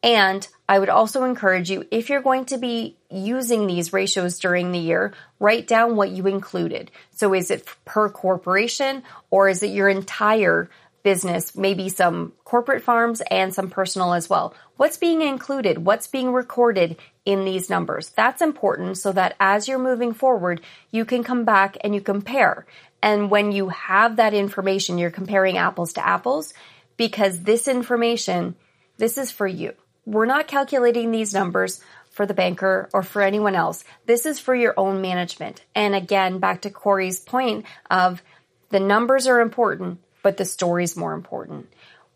And 0.02 0.48
I 0.70 0.80
would 0.80 0.90
also 0.90 1.24
encourage 1.24 1.70
you, 1.70 1.86
if 1.92 2.10
you're 2.10 2.22
going 2.22 2.46
to 2.46 2.58
be 2.58 2.98
using 3.12 3.68
these 3.68 3.94
ratios 3.94 4.40
during 4.40 4.72
the 4.72 4.80
year, 4.80 5.14
write 5.40 5.68
down 5.68 5.96
what 5.96 6.12
you 6.12 6.28
included. 6.28 6.90
So 7.12 7.34
is 7.34 7.52
it 7.52 7.68
per 7.84 8.10
corporation 8.10 9.04
or 9.30 9.50
is 9.50 9.62
it 9.62 9.72
your 9.72 9.90
entire 9.90 10.70
business, 11.08 11.56
maybe 11.56 11.88
some 11.88 12.34
corporate 12.44 12.84
farms 12.84 13.22
and 13.32 13.54
some 13.54 13.70
personal 13.70 14.14
as 14.14 14.30
well. 14.30 14.54
What's 14.76 14.98
being 14.98 15.22
included? 15.22 15.86
What's 15.86 16.08
being 16.08 16.34
recorded 16.34 16.98
in 17.24 17.46
these 17.46 17.70
numbers? 17.70 18.10
That's 18.10 18.42
important 18.42 18.98
so 18.98 19.14
that 19.14 19.34
as 19.40 19.70
you're 19.70 19.80
moving 19.80 20.14
forward, 20.14 20.60
you 20.92 21.06
can 21.06 21.24
come 21.24 21.46
back 21.46 21.78
and 21.80 21.96
you 21.96 22.02
compare. 22.02 22.66
And 23.02 23.30
when 23.30 23.52
you 23.52 23.70
have 23.70 24.16
that 24.16 24.34
information, 24.34 24.98
you're 24.98 25.12
comparing 25.12 25.58
apples 25.58 25.94
to 25.94 26.06
apples 26.06 26.54
because 26.98 27.42
this 27.42 27.68
information, 27.68 28.56
this 28.98 29.18
is 29.18 29.32
for 29.32 29.48
you. 29.48 29.74
We're 30.06 30.26
not 30.26 30.48
calculating 30.48 31.12
these 31.12 31.34
numbers 31.34 31.82
for 32.12 32.26
the 32.26 32.34
banker 32.34 32.90
or 32.94 33.04
for 33.04 33.22
anyone 33.22 33.56
else. 33.56 33.84
This 34.06 34.26
is 34.26 34.40
for 34.40 34.56
your 34.56 34.74
own 34.78 35.02
management. 35.02 35.64
And 35.76 35.94
again, 35.94 36.40
back 36.40 36.62
to 36.62 36.72
Corey's 36.72 37.20
point 37.20 37.66
of 37.92 38.24
the 38.70 38.80
numbers 38.80 39.28
are 39.28 39.40
important, 39.40 40.00
but 40.24 40.38
the 40.38 40.46
story's 40.46 40.98
more 40.98 41.14
important. 41.14 41.68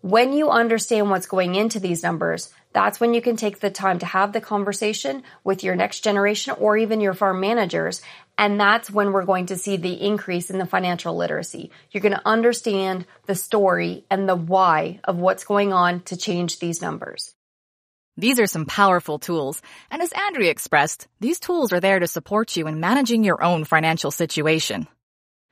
When 0.02 0.34
you 0.34 0.50
understand 0.50 1.12
what's 1.12 1.28
going 1.28 1.54
into 1.54 1.80
these 1.80 2.02
numbers, 2.02 2.52
that's 2.74 3.00
when 3.00 3.13
you 3.13 3.22
can 3.22 3.36
take 3.36 3.60
the 3.60 3.70
time 3.70 4.00
to 4.00 4.06
have 4.06 4.34
the 4.34 4.41
conversation 4.41 5.22
with 5.44 5.63
your 5.63 5.76
next 5.76 6.00
generation 6.00 6.56
or 6.58 6.76
even 6.76 7.02
your 7.02 7.13
farm 7.13 7.39
managers. 7.39 8.02
And 8.41 8.60
that's 8.60 8.89
when 8.89 9.12
we're 9.12 9.23
going 9.23 9.45
to 9.45 9.56
see 9.56 9.77
the 9.77 9.93
increase 9.93 10.49
in 10.49 10.58
the 10.58 10.65
financial 10.65 11.15
literacy. 11.15 11.69
You're 11.91 12.01
going 12.01 12.15
to 12.15 12.27
understand 12.27 13.06
the 13.27 13.36
story 13.36 14.04
and 14.10 14.27
the 14.27 14.36
why 14.36 14.99
of 15.04 15.17
what's 15.17 15.43
going 15.43 15.73
on 15.73 16.01
to 16.06 16.17
change 16.17 16.58
these 16.58 16.82
numbers. 16.82 17.36
These 18.17 18.39
are 18.39 18.47
some 18.47 18.65
powerful 18.65 19.19
tools. 19.19 19.62
And 19.91 20.01
as 20.01 20.12
Andrea 20.12 20.49
expressed, 20.49 21.08
these 21.19 21.39
tools 21.39 21.71
are 21.71 21.80
there 21.80 21.99
to 21.99 22.08
support 22.08 22.58
you 22.58 22.65
in 22.65 22.80
managing 22.80 23.23
your 23.23 23.43
own 23.43 23.63
financial 23.63 24.10
situation. 24.10 24.88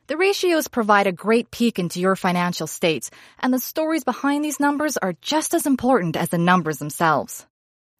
The 0.07 0.17
ratios 0.17 0.67
provide 0.67 1.05
a 1.05 1.11
great 1.11 1.51
peek 1.51 1.77
into 1.77 1.99
your 1.99 2.15
financial 2.15 2.65
state, 2.65 3.11
and 3.37 3.53
the 3.53 3.59
stories 3.59 4.03
behind 4.03 4.43
these 4.43 4.59
numbers 4.59 4.97
are 4.97 5.13
just 5.21 5.53
as 5.53 5.67
important 5.67 6.17
as 6.17 6.29
the 6.29 6.39
numbers 6.39 6.79
themselves. 6.79 7.45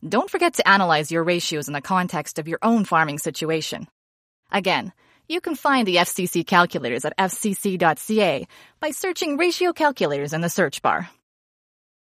Don't 0.07 0.31
forget 0.31 0.55
to 0.55 0.67
analyze 0.67 1.11
your 1.11 1.23
ratios 1.23 1.67
in 1.67 1.75
the 1.75 1.79
context 1.81 2.39
of 2.39 2.47
your 2.47 2.57
own 2.63 2.85
farming 2.85 3.19
situation. 3.19 3.87
Again, 4.51 4.93
you 5.27 5.41
can 5.41 5.55
find 5.55 5.87
the 5.87 5.97
FCC 5.97 6.45
calculators 6.45 7.05
at 7.05 7.15
fcc.ca 7.17 8.47
by 8.79 8.91
searching 8.91 9.37
ratio 9.37 9.73
calculators 9.73 10.33
in 10.33 10.41
the 10.41 10.49
search 10.49 10.81
bar. 10.81 11.09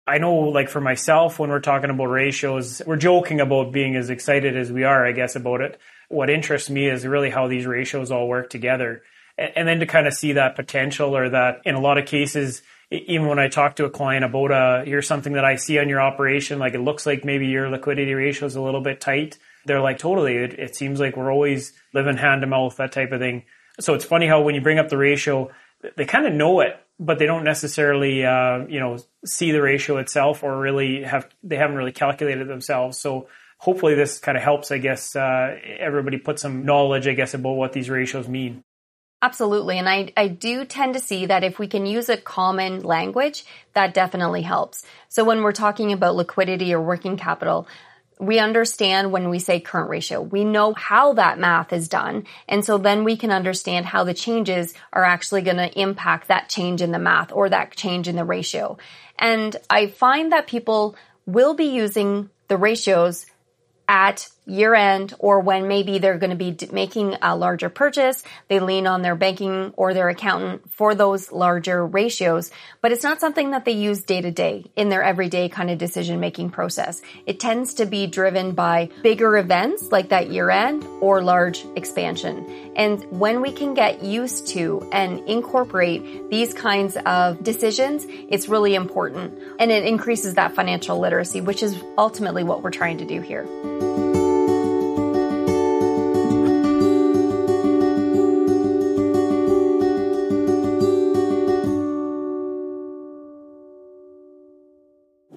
I 0.08 0.17
know, 0.17 0.34
like 0.36 0.69
for 0.69 0.82
myself, 0.82 1.38
when 1.38 1.52
we're 1.52 1.60
talking 1.60 1.91
about 1.91 2.06
ratios, 2.06 2.82
we're 2.88 2.95
joking 2.95 3.41
about 3.41 3.71
being 3.71 3.95
as 3.95 4.10
excited 4.10 4.58
as 4.58 4.71
we 4.71 4.84
are, 4.84 5.06
I 5.06 5.12
guess, 5.12 5.36
about 5.36 5.62
it. 5.62 5.80
What 6.08 6.32
interests 6.32 6.69
me 6.69 6.89
is 6.89 7.06
really 7.06 7.30
how 7.30 7.47
these 7.47 7.67
ratios 7.67 8.10
all 8.10 8.28
work 8.28 8.49
together. 8.49 9.04
And 9.38 9.67
then 9.67 9.80
to 9.82 9.86
kind 9.86 10.08
of 10.08 10.13
see 10.13 10.34
that 10.34 10.56
potential 10.56 11.15
or 11.15 11.30
that 11.30 11.62
in 11.63 11.75
a 11.75 11.80
lot 11.80 11.99
of 11.99 12.08
cases, 12.08 12.63
even 12.89 13.28
when 13.28 13.38
I 13.38 13.49
talk 13.49 13.75
to 13.75 13.86
a 13.86 13.89
client 13.89 14.25
about 14.25 14.52
a, 14.52 14.56
uh, 14.56 14.86
here's 14.86 15.08
something 15.08 15.34
that 15.34 15.45
I 15.45 15.56
see 15.56 15.78
on 15.78 15.89
your 15.89 16.02
operation, 16.02 16.58
like 16.58 16.73
it 16.73 16.82
looks 16.82 17.06
like 17.06 17.23
maybe 17.23 17.45
your 17.45 17.69
liquidity 17.69 18.13
ratio 18.13 18.47
is 18.47 18.56
a 18.56 18.62
little 18.62 18.82
bit 18.82 18.99
tight. 18.99 19.38
They're 19.70 19.80
like, 19.82 20.00
totally. 20.00 20.36
It, 20.36 20.54
it 20.60 20.76
seems 20.76 21.00
like 21.00 21.16
we're 21.16 21.32
always 21.32 21.74
living 21.94 22.18
hand 22.18 22.42
to 22.42 22.48
mouth, 22.48 22.76
that 22.78 22.92
type 22.92 23.12
of 23.12 23.20
thing. 23.20 23.44
So 23.80 23.94
it's 23.94 24.04
funny 24.04 24.26
how 24.26 24.42
when 24.42 24.56
you 24.56 24.62
bring 24.62 24.80
up 24.80 24.90
the 24.90 24.98
ratio, 24.98 25.52
they 25.96 26.06
kind 26.06 26.26
of 26.26 26.34
know 26.34 26.62
it, 26.62 26.76
but 27.00 27.20
they 27.20 27.28
don't 27.28 27.44
necessarily, 27.44 28.26
uh, 28.26 28.66
you 28.68 28.80
know, 28.80 28.98
see 29.26 29.52
the 29.52 29.62
ratio 29.62 29.98
itself 29.98 30.44
or 30.44 30.60
really 30.60 31.04
have, 31.04 31.30
they 31.44 31.56
haven't 31.56 31.78
really 31.78 31.92
calculated 31.92 32.42
it 32.42 32.48
themselves. 32.48 32.98
So 32.98 33.28
hopefully 33.60 33.94
this 33.94 34.18
kind 34.18 34.38
of 34.38 34.44
helps, 34.44 34.72
I 34.72 34.80
guess, 34.80 35.16
uh, 35.16 35.56
everybody 35.80 36.18
put 36.18 36.40
some 36.40 36.66
knowledge, 36.66 37.08
I 37.08 37.14
guess, 37.14 37.36
about 37.36 37.52
what 37.52 37.74
these 37.74 37.92
ratios 37.92 38.28
mean. 38.28 38.64
Absolutely. 39.22 39.78
And 39.78 39.90
I, 39.90 40.14
I 40.16 40.30
do 40.30 40.64
tend 40.64 40.94
to 40.94 41.00
see 41.00 41.26
that 41.26 41.44
if 41.44 41.60
we 41.60 41.68
can 41.68 41.86
use 41.86 42.08
a 42.08 42.16
common 42.16 42.84
language, 42.84 43.44
that 43.74 43.94
definitely 43.94 44.42
helps. 44.44 44.86
So 45.10 45.26
when 45.26 45.42
we're 45.42 45.52
talking 45.52 45.92
about 45.92 46.16
liquidity 46.16 46.74
or 46.74 46.82
working 46.82 47.18
capital, 47.18 47.68
we 48.20 48.38
understand 48.38 49.14
when 49.14 49.30
we 49.30 49.40
say 49.40 49.62
current 49.62 49.90
ratio. 49.90 50.22
We 50.22 50.44
know 50.44 50.74
how 50.74 51.14
that 51.14 51.40
math 51.40 51.72
is 51.72 51.88
done. 51.88 52.26
And 52.50 52.66
so 52.66 52.78
then 52.78 53.06
we 53.06 53.16
can 53.16 53.32
understand 53.32 53.86
how 53.86 54.04
the 54.04 54.14
changes 54.14 54.74
are 54.92 55.06
actually 55.06 55.42
going 55.42 55.58
to 55.58 55.80
impact 55.80 56.28
that 56.28 56.50
change 56.50 56.82
in 56.82 56.92
the 56.92 57.00
math 57.00 57.32
or 57.32 57.48
that 57.50 57.76
change 57.78 58.10
in 58.10 58.18
the 58.18 58.26
ratio. 58.26 58.78
And 59.18 59.56
I 59.70 59.88
find 59.88 60.34
that 60.34 60.48
people 60.48 60.98
will 61.26 61.54
be 61.54 61.66
using 61.66 62.30
the 62.50 62.58
ratios 62.58 63.26
at 63.88 64.28
year 64.50 64.74
end 64.74 65.14
or 65.20 65.40
when 65.40 65.68
maybe 65.68 66.00
they're 66.00 66.18
going 66.18 66.30
to 66.32 66.36
be 66.36 66.58
making 66.72 67.16
a 67.22 67.36
larger 67.36 67.70
purchase, 67.70 68.24
they 68.48 68.60
lean 68.60 68.88
on 68.88 69.02
their 69.02 69.16
banking 69.16 69.74
or 69.78 69.94
their 69.94 70.10
accountant 70.10 70.72
for 70.72 70.96
those 70.96 71.32
larger 71.32 71.86
ratios. 71.86 72.52
But 72.82 72.92
it's 72.92 73.04
not 73.04 73.20
something 73.20 73.52
that 73.52 73.66
they 73.66 73.74
use 73.74 74.02
day 74.02 74.22
to 74.22 74.32
day 74.32 74.66
in 74.76 74.90
their 74.90 75.04
everyday 75.04 75.50
kind 75.50 75.70
of 75.70 75.78
decision 75.78 76.20
making 76.20 76.50
process. 76.50 77.02
It 77.26 77.40
tends 77.40 77.76
to 77.76 77.86
be 77.86 78.08
driven 78.08 78.54
by 78.54 78.90
bigger 79.04 79.38
events 79.38 79.92
like 79.92 80.10
that 80.10 80.30
year 80.30 80.50
end 80.50 80.86
or 81.02 81.22
large 81.22 81.66
expansion. 81.76 82.74
And 82.76 83.04
when 83.12 83.42
we 83.42 83.52
can 83.52 83.74
get 83.74 84.04
used 84.04 84.48
to 84.50 84.88
and 84.92 85.28
incorporate 85.28 86.30
these 86.30 86.54
kinds 86.54 86.98
of 87.06 87.44
decisions, 87.44 88.06
it's 88.08 88.48
really 88.48 88.76
important 88.76 89.38
and 89.60 89.72
it 89.72 89.86
increases 89.86 90.36
that 90.36 90.56
financial 90.56 91.00
literacy, 91.00 91.42
which 91.42 91.64
is 91.64 91.78
ultimately 91.98 92.44
what 92.44 92.64
we're 92.64 92.72
trying 92.72 92.98
to 93.00 93.06
do 93.06 93.22
here. 93.22 93.46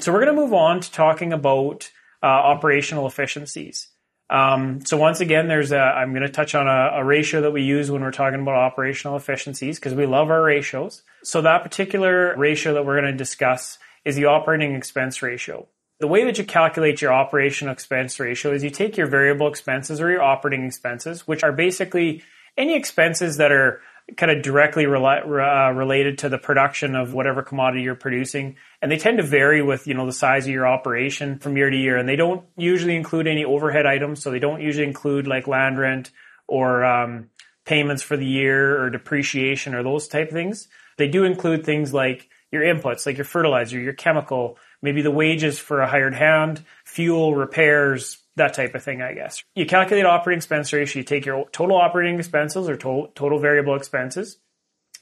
So 0.02 0.12
we're 0.12 0.24
going 0.24 0.34
to 0.34 0.42
move 0.42 0.52
on 0.52 0.80
to 0.80 0.90
talking 0.90 1.32
about 1.32 1.88
uh, 2.24 2.26
operational 2.26 3.06
efficiencies. 3.06 3.86
Um, 4.28 4.84
so 4.84 4.96
once 4.96 5.20
again, 5.20 5.46
there's 5.46 5.70
a, 5.70 5.78
I'm 5.78 6.10
going 6.10 6.22
to 6.22 6.28
touch 6.28 6.56
on 6.56 6.66
a, 6.66 6.90
a, 6.94 7.04
ratio 7.04 7.42
that 7.42 7.52
we 7.52 7.62
use 7.62 7.88
when 7.88 8.02
we're 8.02 8.10
talking 8.10 8.40
about 8.40 8.54
operational 8.54 9.16
efficiencies 9.16 9.78
because 9.78 9.94
we 9.94 10.06
love 10.06 10.30
our 10.30 10.42
ratios. 10.42 11.02
So 11.22 11.42
that 11.42 11.62
particular 11.62 12.34
ratio 12.36 12.74
that 12.74 12.84
we're 12.84 13.00
going 13.00 13.12
to 13.12 13.16
discuss 13.16 13.78
is 14.04 14.16
the 14.16 14.24
operating 14.24 14.74
expense 14.74 15.22
ratio. 15.22 15.68
The 16.00 16.08
way 16.08 16.24
that 16.24 16.36
you 16.36 16.44
calculate 16.44 17.00
your 17.00 17.12
operational 17.12 17.72
expense 17.72 18.18
ratio 18.18 18.52
is 18.52 18.64
you 18.64 18.70
take 18.70 18.96
your 18.96 19.06
variable 19.06 19.46
expenses 19.46 20.00
or 20.00 20.10
your 20.10 20.22
operating 20.22 20.66
expenses, 20.66 21.28
which 21.28 21.44
are 21.44 21.52
basically 21.52 22.24
any 22.56 22.74
expenses 22.74 23.36
that 23.36 23.52
are 23.52 23.82
kind 24.16 24.30
of 24.32 24.42
directly 24.42 24.84
rela- 24.84 25.24
uh, 25.24 25.72
related 25.72 26.18
to 26.18 26.28
the 26.28 26.38
production 26.38 26.94
of 26.94 27.14
whatever 27.14 27.42
commodity 27.42 27.82
you're 27.82 27.94
producing. 27.94 28.56
And 28.80 28.90
they 28.90 28.98
tend 28.98 29.18
to 29.18 29.22
vary 29.22 29.62
with, 29.62 29.86
you 29.86 29.94
know, 29.94 30.06
the 30.06 30.12
size 30.12 30.46
of 30.46 30.52
your 30.52 30.66
operation 30.66 31.38
from 31.38 31.56
year 31.56 31.70
to 31.70 31.76
year. 31.76 31.96
And 31.96 32.08
they 32.08 32.16
don't 32.16 32.44
usually 32.56 32.96
include 32.96 33.26
any 33.26 33.44
overhead 33.44 33.86
items. 33.86 34.22
So 34.22 34.30
they 34.30 34.38
don't 34.38 34.60
usually 34.60 34.86
include 34.86 35.26
like 35.26 35.46
land 35.46 35.78
rent 35.78 36.10
or 36.46 36.84
um, 36.84 37.30
payments 37.64 38.02
for 38.02 38.16
the 38.16 38.26
year 38.26 38.82
or 38.82 38.90
depreciation 38.90 39.74
or 39.74 39.82
those 39.82 40.08
type 40.08 40.28
of 40.28 40.34
things. 40.34 40.68
They 40.98 41.08
do 41.08 41.24
include 41.24 41.64
things 41.64 41.94
like 41.94 42.28
your 42.50 42.62
inputs, 42.62 43.06
like 43.06 43.16
your 43.16 43.24
fertilizer, 43.24 43.80
your 43.80 43.94
chemical, 43.94 44.58
maybe 44.82 45.02
the 45.02 45.10
wages 45.10 45.58
for 45.58 45.80
a 45.80 45.88
hired 45.88 46.14
hand, 46.14 46.62
fuel, 46.84 47.34
repairs, 47.34 48.18
that 48.36 48.54
type 48.54 48.74
of 48.74 48.82
thing, 48.82 49.02
I 49.02 49.12
guess. 49.12 49.42
You 49.54 49.66
calculate 49.66 50.06
operating 50.06 50.38
expense 50.38 50.72
ratio, 50.72 51.00
you 51.00 51.04
take 51.04 51.26
your 51.26 51.48
total 51.50 51.76
operating 51.76 52.18
expenses 52.18 52.68
or 52.68 52.76
total, 52.76 53.08
total 53.14 53.38
variable 53.38 53.76
expenses, 53.76 54.38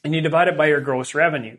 and 0.05 0.15
you 0.15 0.21
divide 0.21 0.49
it 0.49 0.57
by 0.57 0.67
your 0.67 0.81
gross 0.81 1.15
revenue. 1.15 1.57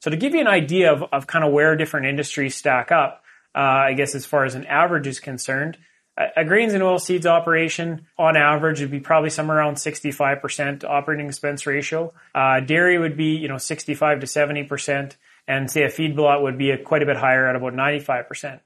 So 0.00 0.10
to 0.10 0.16
give 0.16 0.34
you 0.34 0.40
an 0.40 0.46
idea 0.46 0.92
of, 0.92 1.04
of 1.12 1.26
kind 1.26 1.44
of 1.44 1.52
where 1.52 1.76
different 1.76 2.06
industries 2.06 2.54
stack 2.54 2.92
up, 2.92 3.22
uh, 3.54 3.60
I 3.60 3.94
guess 3.94 4.14
as 4.14 4.26
far 4.26 4.44
as 4.44 4.54
an 4.54 4.66
average 4.66 5.06
is 5.06 5.20
concerned, 5.20 5.78
a, 6.18 6.40
a 6.42 6.44
grains 6.44 6.74
and 6.74 6.82
oilseeds 6.82 7.24
operation 7.24 8.06
on 8.18 8.36
average 8.36 8.80
would 8.80 8.90
be 8.90 9.00
probably 9.00 9.30
somewhere 9.30 9.58
around 9.58 9.76
65% 9.76 10.84
operating 10.84 11.26
expense 11.26 11.66
ratio. 11.66 12.12
Uh, 12.34 12.60
dairy 12.60 12.98
would 12.98 13.16
be, 13.16 13.36
you 13.36 13.48
know, 13.48 13.58
65 13.58 14.20
to 14.20 14.26
70%, 14.26 15.16
and 15.48 15.70
say 15.70 15.84
a 15.84 15.88
feedlot 15.88 16.42
would 16.42 16.58
be 16.58 16.70
a, 16.70 16.78
quite 16.78 17.02
a 17.02 17.06
bit 17.06 17.16
higher 17.16 17.48
at 17.48 17.56
about 17.56 17.72
95%. 17.72 18.60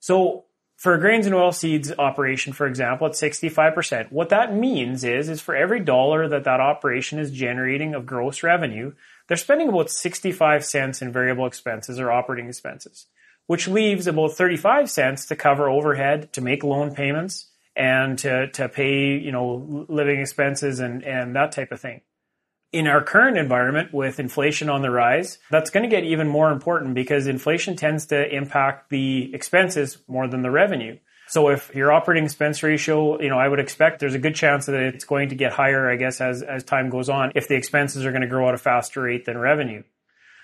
So 0.00 0.45
for 0.76 0.94
a 0.94 1.00
grains 1.00 1.26
and 1.26 1.34
oilseeds 1.34 1.92
operation, 1.98 2.52
for 2.52 2.66
example, 2.66 3.06
at 3.06 3.14
65%, 3.14 4.12
what 4.12 4.28
that 4.28 4.54
means 4.54 5.04
is, 5.04 5.30
is 5.30 5.40
for 5.40 5.56
every 5.56 5.80
dollar 5.80 6.28
that 6.28 6.44
that 6.44 6.60
operation 6.60 7.18
is 7.18 7.30
generating 7.30 7.94
of 7.94 8.04
gross 8.04 8.42
revenue, 8.42 8.92
they're 9.26 9.38
spending 9.38 9.68
about 9.68 9.90
65 9.90 10.64
cents 10.64 11.00
in 11.00 11.12
variable 11.12 11.46
expenses 11.46 11.98
or 11.98 12.12
operating 12.12 12.48
expenses, 12.48 13.06
which 13.46 13.66
leaves 13.66 14.06
about 14.06 14.32
35 14.32 14.90
cents 14.90 15.26
to 15.26 15.36
cover 15.36 15.68
overhead, 15.70 16.32
to 16.34 16.42
make 16.42 16.62
loan 16.62 16.94
payments, 16.94 17.48
and 17.74 18.18
to, 18.18 18.48
to 18.48 18.68
pay, 18.68 19.16
you 19.16 19.32
know, 19.32 19.86
living 19.88 20.20
expenses 20.20 20.80
and, 20.80 21.02
and 21.04 21.36
that 21.36 21.52
type 21.52 21.72
of 21.72 21.80
thing 21.80 22.02
in 22.76 22.86
our 22.86 23.02
current 23.02 23.38
environment 23.38 23.94
with 23.94 24.20
inflation 24.20 24.68
on 24.68 24.82
the 24.82 24.90
rise, 24.90 25.38
that's 25.50 25.70
going 25.70 25.82
to 25.82 25.88
get 25.88 26.04
even 26.04 26.28
more 26.28 26.52
important 26.52 26.94
because 26.94 27.26
inflation 27.26 27.74
tends 27.74 28.04
to 28.06 28.28
impact 28.34 28.90
the 28.90 29.34
expenses 29.34 29.96
more 30.06 30.28
than 30.28 30.42
the 30.42 30.50
revenue. 30.50 30.98
So 31.28 31.48
if 31.48 31.74
your 31.74 31.90
operating 31.90 32.24
expense 32.24 32.62
ratio, 32.62 33.18
you 33.18 33.30
know, 33.30 33.38
I 33.38 33.48
would 33.48 33.60
expect 33.60 33.98
there's 33.98 34.14
a 34.14 34.18
good 34.18 34.34
chance 34.34 34.66
that 34.66 34.74
it's 34.74 35.06
going 35.06 35.30
to 35.30 35.34
get 35.34 35.52
higher, 35.52 35.90
I 35.90 35.96
guess, 35.96 36.20
as, 36.20 36.42
as 36.42 36.64
time 36.64 36.90
goes 36.90 37.08
on, 37.08 37.32
if 37.34 37.48
the 37.48 37.54
expenses 37.54 38.04
are 38.04 38.10
going 38.10 38.20
to 38.20 38.28
grow 38.28 38.46
at 38.46 38.54
a 38.54 38.58
faster 38.58 39.00
rate 39.00 39.24
than 39.24 39.38
revenue. 39.38 39.82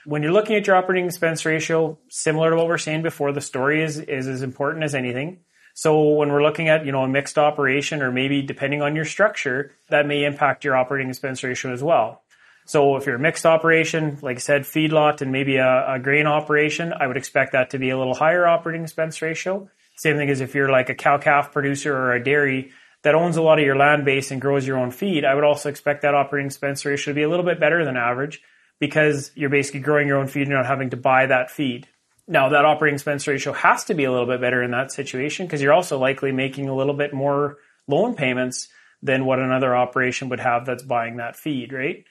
When 0.07 0.23
you're 0.23 0.33
looking 0.33 0.57
at 0.57 0.66
your 0.66 0.77
operating 0.77 1.05
expense 1.05 1.45
ratio, 1.45 1.99
similar 2.09 2.49
to 2.49 2.57
what 2.57 2.66
we're 2.66 2.79
saying 2.79 3.03
before, 3.03 3.33
the 3.33 3.42
story 3.42 3.85
is, 3.85 3.99
is 3.99 4.27
as 4.27 4.42
important 4.42 4.85
as 4.85 4.95
anything. 4.95 5.40
So 5.75 6.11
when 6.11 6.31
we're 6.31 6.43
looking 6.43 6.69
at, 6.69 6.85
you 6.85 6.93
know, 6.93 7.03
a 7.03 7.09
mixed 7.09 7.39
operation 7.39 8.03
or 8.03 8.13
maybe 8.13 8.43
depending 8.43 8.83
on 8.83 8.95
your 8.95 9.05
structure, 9.05 9.73
that 9.89 10.07
may 10.07 10.25
impact 10.25 10.65
your 10.65 10.77
operating 10.77 11.09
expense 11.09 11.43
ratio 11.43 11.73
as 11.73 11.83
well. 11.83 12.23
So 12.65 12.97
if 12.97 13.07
you're 13.07 13.17
a 13.17 13.21
mixed 13.21 13.47
operation, 13.47 14.19
like 14.23 14.37
I 14.37 14.41
said, 14.41 14.63
feedlot 14.63 15.21
and 15.21 15.33
maybe 15.33 15.57
a, 15.57 15.95
a 15.95 15.99
grain 15.99 16.27
operation, 16.27 16.93
I 16.93 17.07
would 17.07 17.17
expect 17.17 17.53
that 17.53 17.71
to 17.71 17.79
be 17.79 17.91
a 17.91 17.99
little 17.99 18.15
higher 18.15 18.47
operating 18.47 18.83
expense 18.83 19.21
ratio. 19.21 19.69
Same 19.97 20.17
thing 20.17 20.31
as 20.31 20.41
if 20.41 20.55
you're 20.55 20.71
like 20.71 20.89
a 20.89 20.95
cow 20.95 21.19
calf 21.19 21.53
producer 21.53 21.95
or 21.97 22.15
a 22.15 22.23
dairy 22.23 22.71
that 23.03 23.15
owns 23.15 23.37
a 23.37 23.43
lot 23.43 23.59
of 23.59 23.65
your 23.65 23.77
land 23.77 24.05
base 24.05 24.31
and 24.31 24.41
grows 24.41 24.67
your 24.67 24.79
own 24.79 24.91
feed, 24.91 25.25
I 25.25 25.35
would 25.35 25.45
also 25.45 25.69
expect 25.69 26.03
that 26.03 26.15
operating 26.15 26.47
expense 26.47 26.85
ratio 26.85 27.13
to 27.13 27.15
be 27.17 27.23
a 27.23 27.29
little 27.29 27.45
bit 27.45 27.59
better 27.59 27.85
than 27.85 27.97
average 27.97 28.41
because 28.79 29.33
you're 29.35 29.51
basically 29.51 29.81
growing 29.81 30.07
your 30.07 30.19
own 30.19 30.29
feed 30.29 30.43
and 30.43 30.51
not 30.51 30.67
having 30.67 30.91
to 30.91 30.97
buy 30.97 31.27
that 31.27 31.51
feed. 31.51 31.88
Now 32.29 32.50
that 32.50 32.64
operating 32.64 32.94
expense 32.94 33.27
ratio 33.27 33.52
has 33.52 33.85
to 33.85 33.94
be 33.94 34.04
a 34.04 34.12
little 34.12 34.27
bit 34.27 34.40
better 34.40 34.62
in 34.62 34.70
that 34.70 34.92
situation 34.92 35.46
because 35.46 35.60
you're 35.60 35.73
also 35.73 35.98
likely 35.98 36.33
making 36.33 36.68
a 36.68 36.75
little 36.75 36.94
bit 36.94 37.12
more 37.12 37.58
loan 37.88 38.14
payments 38.14 38.68
than 39.02 39.25
what 39.25 39.40
another 39.40 39.75
operation 39.77 40.29
would 40.29 40.40
have 40.40 40.64
that's 40.64 40.85
buying 40.85 41.16
that 41.16 41.37
feed, 41.37 41.73
right? 41.73 42.04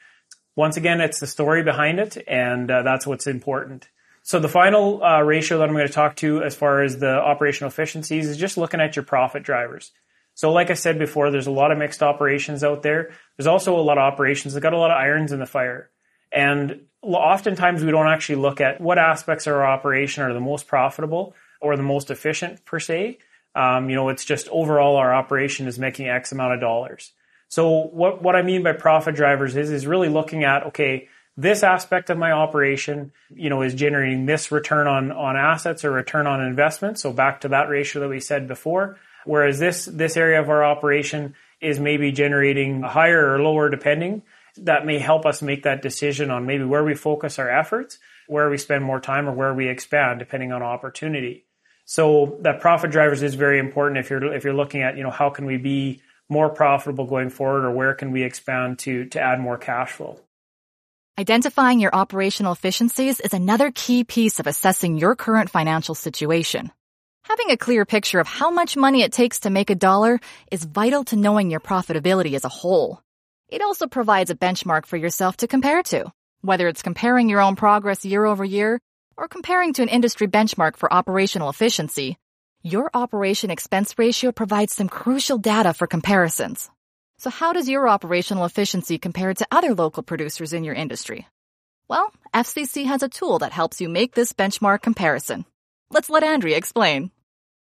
Once 0.56 0.76
again, 0.76 1.00
it's 1.00 1.22
the 1.22 1.28
story 1.28 1.64
behind 1.64 2.00
it, 2.00 2.18
and 2.28 2.70
uh, 2.70 2.82
that's 2.84 3.08
what's 3.08 3.26
important. 3.26 3.88
So 4.24 4.40
the 4.40 4.50
final 4.50 5.02
uh, 5.04 5.22
ratio 5.22 5.58
that 5.58 5.70
I'm 5.70 5.76
going 5.76 5.88
to 5.88 5.94
talk 5.94 6.18
to 6.18 6.44
as 6.44 6.56
far 6.56 6.84
as 6.84 7.00
the 7.00 7.16
operational 7.16 7.70
efficiencies 7.70 8.28
is 8.28 8.38
just 8.38 8.58
looking 8.58 8.82
at 8.82 8.96
your 8.96 9.04
profit 9.04 9.44
drivers. 9.44 9.92
So 10.34 10.52
like 10.52 10.70
I 10.70 10.76
said 10.76 11.00
before, 11.00 11.32
there's 11.32 11.48
a 11.48 11.52
lot 11.52 11.72
of 11.72 11.78
mixed 11.78 12.04
operations 12.04 12.64
out 12.64 12.84
there. 12.84 13.12
There's 13.38 13.48
also 13.48 13.80
a 13.80 13.82
lot 13.82 13.98
of 13.98 14.04
operations 14.04 14.54
that 14.54 14.62
got 14.62 14.74
a 14.74 14.78
lot 14.78 14.92
of 14.92 14.98
irons 14.98 15.32
in 15.32 15.40
the 15.40 15.46
fire. 15.46 15.90
And 16.32 16.82
oftentimes 17.02 17.84
we 17.84 17.92
don't 17.92 18.08
actually 18.08 18.36
look 18.36 18.62
at 18.62 18.80
what 18.80 18.98
aspects 18.98 19.48
of 19.48 19.54
our 19.54 19.66
operation 19.66 20.24
are 20.24 20.34
the 20.34 20.40
most 20.40 20.68
profitable 20.68 21.34
or 21.60 21.76
the 21.76 21.84
most 21.84 22.12
efficient 22.12 22.64
per 22.66 22.80
se. 22.80 23.18
Um, 23.56 23.90
you 23.90 23.96
know, 23.96 24.10
it's 24.10 24.26
just 24.26 24.48
overall 24.50 24.96
our 24.96 25.14
operation 25.14 25.68
is 25.68 25.78
making 25.78 26.08
X 26.08 26.32
amount 26.32 26.54
of 26.54 26.60
dollars. 26.60 27.12
So 27.50 27.70
what, 27.70 28.22
what 28.22 28.36
I 28.36 28.44
mean 28.44 28.64
by 28.64 28.74
profit 28.74 29.16
drivers 29.16 29.58
is, 29.58 29.72
is 29.72 29.86
really 29.86 30.08
looking 30.08 30.46
at, 30.46 30.68
okay, 30.68 31.10
this 31.36 31.64
aspect 31.64 32.10
of 32.10 32.18
my 32.18 32.32
operation, 32.32 33.12
you 33.34 33.50
know, 33.50 33.62
is 33.62 33.74
generating 33.74 34.26
this 34.26 34.52
return 34.52 34.88
on, 34.88 35.12
on 35.12 35.36
assets 35.36 35.84
or 35.84 35.92
return 35.92 36.28
on 36.28 36.42
investment. 36.42 37.00
So 37.00 37.12
back 37.12 37.42
to 37.42 37.50
that 37.50 37.70
ratio 37.70 38.02
that 38.02 38.10
we 38.10 38.20
said 38.20 38.48
before. 38.48 38.98
Whereas 39.26 39.60
this, 39.60 39.86
this 39.86 40.18
area 40.18 40.40
of 40.40 40.50
our 40.50 40.64
operation 40.64 41.36
is 41.60 41.80
maybe 41.80 42.12
generating 42.12 42.84
a 42.84 42.90
higher 42.90 43.34
or 43.34 43.42
lower 43.42 43.70
depending. 43.70 44.24
That 44.58 44.86
may 44.86 45.00
help 45.00 45.26
us 45.26 45.42
make 45.42 45.64
that 45.64 45.82
decision 45.82 46.30
on 46.32 46.46
maybe 46.46 46.64
where 46.64 46.84
we 46.84 46.94
focus 46.94 47.40
our 47.40 47.50
efforts, 47.50 48.00
where 48.28 48.50
we 48.50 48.58
spend 48.58 48.84
more 48.84 49.00
time 49.00 49.28
or 49.28 49.34
where 49.34 49.54
we 49.54 49.68
expand 49.68 50.20
depending 50.20 50.52
on 50.52 50.62
opportunity. 50.62 51.46
So 51.86 52.38
that 52.42 52.62
profit 52.62 52.92
drivers 52.92 53.24
is 53.24 53.36
very 53.36 53.60
important 53.60 54.00
if 54.00 54.10
you're, 54.10 54.34
if 54.34 54.44
you're 54.44 54.54
looking 54.54 54.82
at, 54.82 54.98
you 54.98 55.04
know, 55.04 55.12
how 55.12 55.30
can 55.30 55.46
we 55.46 55.58
be 55.58 56.02
more 56.30 56.50
profitable 56.50 57.06
going 57.06 57.30
forward 57.30 57.66
or 57.66 57.72
where 57.72 57.94
can 57.94 58.12
we 58.12 58.24
expand 58.24 58.80
to, 58.80 59.06
to 59.06 59.20
add 59.20 59.40
more 59.40 59.58
cash 59.58 59.92
flow? 59.92 60.20
Identifying 61.20 61.82
your 61.82 61.94
operational 61.94 62.54
efficiencies 62.54 63.20
is 63.20 63.34
another 63.34 63.72
key 63.72 64.06
piece 64.06 64.40
of 64.40 64.48
assessing 64.48 64.98
your 64.98 65.16
current 65.16 65.50
financial 65.50 65.94
situation. 65.94 66.72
Having 67.24 67.52
a 67.52 67.58
clear 67.58 67.86
picture 67.86 68.20
of 68.20 68.28
how 68.28 68.50
much 68.50 68.78
money 68.78 69.04
it 69.04 69.12
takes 69.12 69.42
to 69.42 69.50
make 69.50 69.70
a 69.70 69.76
dollar 69.76 70.20
is 70.50 70.64
vital 70.64 71.04
to 71.06 71.16
knowing 71.18 71.52
your 71.52 71.60
profitability 71.60 72.34
as 72.34 72.46
a 72.46 72.50
whole. 72.50 73.02
It 73.52 73.62
also 73.62 73.86
provides 73.86 74.30
a 74.32 74.36
benchmark 74.36 74.86
for 74.86 74.96
yourself 74.96 75.38
to 75.38 75.48
compare 75.48 75.84
to, 75.84 76.12
whether 76.40 76.70
it's 76.70 76.82
comparing 76.82 77.28
your 77.28 77.42
own 77.42 77.58
progress 77.58 78.06
year 78.06 78.24
over 78.24 78.46
year 78.46 78.80
or 79.18 79.28
comparing 79.28 79.74
to 79.74 79.82
an 79.82 79.90
industry 79.90 80.28
benchmark 80.28 80.78
for 80.78 80.92
operational 80.92 81.50
efficiency. 81.50 82.18
Your 82.64 82.90
operation 82.94 83.52
expense 83.52 84.00
ratio 84.00 84.32
provides 84.32 84.74
some 84.74 84.88
crucial 84.88 85.38
data 85.38 85.74
for 85.74 85.86
comparisons. 85.86 86.70
So 87.18 87.30
how 87.30 87.52
does 87.52 87.68
your 87.68 87.90
operational 87.90 88.46
efficiency 88.46 88.98
compare 88.98 89.34
to 89.34 89.48
other 89.52 89.76
local 89.76 90.02
producers 90.02 90.54
in 90.54 90.64
your 90.64 90.74
industry? 90.74 91.28
Well, 91.90 92.14
FCC 92.34 92.86
has 92.86 93.04
a 93.04 93.10
tool 93.10 93.40
that 93.40 93.52
helps 93.52 93.82
you 93.82 93.90
make 93.90 94.16
this 94.16 94.32
benchmark 94.32 94.82
comparison. 94.82 95.44
Let's 95.90 96.10
let 96.10 96.24
Andrea 96.24 96.56
explain. 96.56 97.12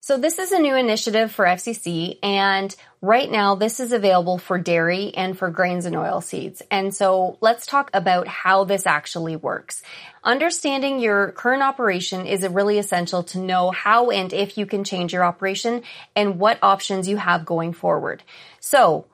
So 0.06 0.16
this 0.16 0.38
is 0.38 0.52
a 0.52 0.60
new 0.60 0.76
initiative 0.76 1.32
for 1.32 1.44
FCC 1.44 2.20
and 2.22 2.72
right 3.02 3.28
now 3.28 3.56
this 3.56 3.80
is 3.80 3.92
available 3.92 4.38
for 4.38 4.56
dairy 4.56 5.12
and 5.12 5.36
for 5.36 5.50
grains 5.50 5.84
and 5.84 5.96
oil 5.96 6.20
seeds. 6.20 6.62
And 6.70 6.94
so 6.94 7.38
let's 7.40 7.66
talk 7.66 7.90
about 7.92 8.28
how 8.28 8.62
this 8.62 8.86
actually 8.86 9.34
works. 9.34 9.82
Understanding 10.22 11.00
your 11.00 11.32
current 11.32 11.64
operation 11.64 12.24
is 12.24 12.46
really 12.46 12.78
essential 12.78 13.24
to 13.24 13.40
know 13.40 13.72
how 13.72 14.10
and 14.10 14.32
if 14.32 14.56
you 14.56 14.64
can 14.64 14.84
change 14.84 15.12
your 15.12 15.24
operation 15.24 15.82
and 16.14 16.38
what 16.38 16.60
options 16.62 17.08
you 17.08 17.16
have 17.16 17.44
going 17.44 17.72
forward. 17.72 18.22
So 18.60 19.06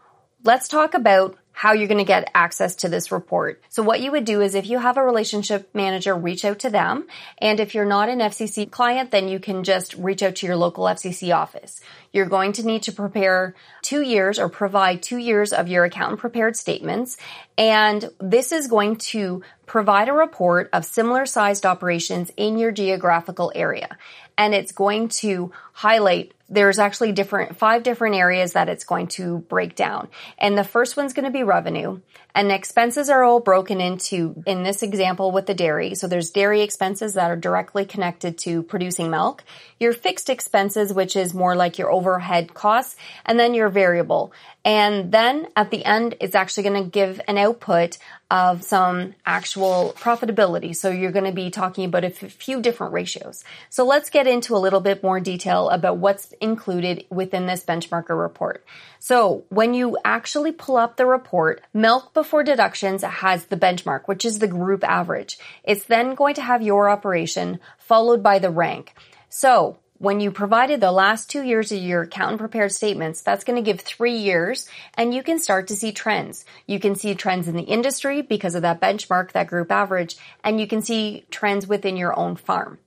let's 0.45 0.69
talk 0.69 0.93
about 0.93 1.39
how 1.53 1.73
you're 1.73 1.89
going 1.89 1.99
to 1.99 2.05
get 2.05 2.31
access 2.35 2.75
to 2.77 2.89
this 2.89 3.13
report. 3.13 3.63
So 3.69 3.83
what 3.83 4.01
you 4.01 4.11
would 4.11 4.25
do 4.25 4.41
is 4.41 4.55
if 4.55 4.67
you 4.67 4.79
have 4.79 4.97
a 4.97 5.03
relationship 5.03 5.69
manager, 5.75 6.15
reach 6.15 6.45
out 6.45 6.61
to 6.61 6.71
them. 6.71 7.07
And 7.39 7.61
if 7.61 7.75
you're 7.75 7.85
not 7.85 8.09
an 8.09 8.19
FCC 8.19 8.71
client, 8.71 9.11
then 9.11 9.29
you 9.29 9.39
can 9.39 9.63
just 9.65 9.95
reach 9.95 10.23
out 10.23 10.37
to 10.37 10.47
your 10.47 10.57
local 10.57 10.85
FCC 10.85 11.35
office. 11.35 11.81
You're 12.13 12.27
going 12.27 12.53
to 12.55 12.67
need 12.67 12.83
to 12.85 12.93
prepare 12.93 13.55
two 13.83 14.03
years 14.03 14.39
or 14.39 14.49
provide 14.49 15.03
two 15.03 15.19
years 15.19 15.53
of 15.53 15.69
your 15.69 15.85
accountant 15.85 16.21
prepared 16.21 16.57
statements. 16.57 17.17
And 17.57 18.11
this 18.19 18.53
is 18.53 18.67
going 18.67 18.97
to 18.97 19.43
provide 19.67 20.09
a 20.09 20.13
report 20.13 20.69
of 20.73 20.85
similar 20.85 21.27
sized 21.27 21.65
operations 21.65 22.31
in 22.37 22.59
your 22.59 22.73
geographical 22.73 23.53
area. 23.55 23.97
And 24.37 24.55
it's 24.55 24.73
going 24.73 25.09
to 25.09 25.53
highlight 25.73 26.33
there's 26.49 26.79
actually 26.79 27.13
different, 27.13 27.57
five 27.57 27.83
different 27.83 28.15
areas 28.15 28.53
that 28.53 28.69
it's 28.69 28.85
going 28.85 29.09
to 29.09 29.39
break 29.39 29.75
down. 29.75 30.09
And 30.39 30.57
the 30.57 30.65
first 30.65 30.97
one's 30.97 31.15
going 31.15 31.25
to 31.25 31.31
be 31.31 31.43
revenue. 31.43 32.01
And 32.35 32.51
expenses 32.51 33.11
are 33.11 33.23
all 33.23 33.41
broken 33.41 33.81
into, 33.81 34.43
in 34.47 34.63
this 34.63 34.83
example 34.83 35.33
with 35.33 35.47
the 35.47 35.55
dairy. 35.55 35.95
So 35.95 36.09
there's 36.09 36.31
dairy 36.31 36.63
expenses 36.63 37.15
that 37.15 37.31
are 37.31 37.37
directly 37.37 37.85
connected 37.85 38.39
to 38.39 38.63
producing 38.63 39.11
milk, 39.11 39.45
your 39.79 39.93
fixed 39.93 40.31
expenses, 40.31 40.93
which 40.93 41.15
is 41.15 41.35
more 41.35 41.55
like 41.57 41.79
your 41.79 41.91
overhead 41.91 42.55
costs, 42.55 42.97
and 43.27 43.39
then 43.39 43.53
your 43.53 43.69
variable. 43.69 44.33
And 44.65 45.11
then 45.11 45.49
at 45.57 45.71
the 45.71 45.85
end, 45.85 46.15
it's 46.21 46.35
actually 46.35 46.63
going 46.63 46.85
to 46.85 46.91
give 46.91 47.21
an 47.27 47.37
output 47.37 47.99
of 48.31 48.63
some 48.63 49.15
actual 49.27 49.95
profitability. 49.99 50.75
So 50.75 50.89
you're 50.89 51.13
going 51.13 51.27
to 51.27 51.33
be 51.33 51.51
talking 51.51 51.85
about 51.85 52.05
a 52.05 52.11
few 52.11 52.63
different 52.63 52.95
ratios. 52.95 53.45
So 53.69 53.85
let's 53.85 54.09
get 54.09 54.27
into 54.27 54.55
a 54.55 54.59
little 54.59 54.81
bit 54.81 55.03
more 55.03 55.21
detail 55.21 55.69
about 55.69 55.99
what's 55.99 56.33
included 56.41 57.05
within 57.11 57.47
this 57.47 57.63
benchmarker 57.65 58.19
report. 58.19 58.65
So 59.01 59.45
when 59.49 59.75
you 59.75 59.99
actually 60.05 60.53
pull 60.53 60.77
up 60.77 60.97
the 60.97 61.07
report, 61.07 61.61
milk 61.75 62.15
before 62.23 62.45
deductions 62.45 63.03
has 63.03 63.47
the 63.47 63.57
benchmark, 63.57 64.03
which 64.07 64.25
is 64.25 64.39
the 64.39 64.47
group 64.47 64.85
average. 64.85 65.41
It's 65.65 65.83
then 65.87 66.15
going 66.15 66.37
to 66.37 66.43
have 66.43 66.63
your 66.63 66.89
operation 66.89 67.59
followed 67.79 68.23
by 68.23 68.39
the 68.39 68.49
rank. 68.49 68.95
So 69.29 69.79
when 69.99 70.21
you 70.21 70.31
provided 70.31 70.81
the 70.81 70.93
last 70.93 71.29
two 71.29 71.43
years 71.43 71.73
of 71.73 71.79
your 71.79 72.03
accountant 72.03 72.39
prepared 72.39 72.71
statements, 72.71 73.23
that's 73.23 73.43
going 73.43 73.57
to 73.57 73.69
give 73.69 73.81
three 73.81 74.19
years 74.19 74.69
and 74.95 75.13
you 75.13 75.25
can 75.25 75.41
start 75.41 75.67
to 75.67 75.75
see 75.75 75.91
trends. 75.91 76.45
You 76.69 76.79
can 76.79 76.95
see 76.95 77.17
trends 77.17 77.49
in 77.49 77.57
the 77.57 77.63
industry 77.63 78.23
because 78.23 78.55
of 78.55 78.63
that 78.63 78.81
benchmark, 78.81 79.33
that 79.33 79.49
group 79.49 79.73
average, 79.73 80.17
and 80.45 80.61
you 80.61 80.69
can 80.69 80.81
see 80.81 81.25
trends 81.29 81.67
within 81.67 81.97
your 81.97 82.17
own 82.17 82.37
farm. 82.37 82.79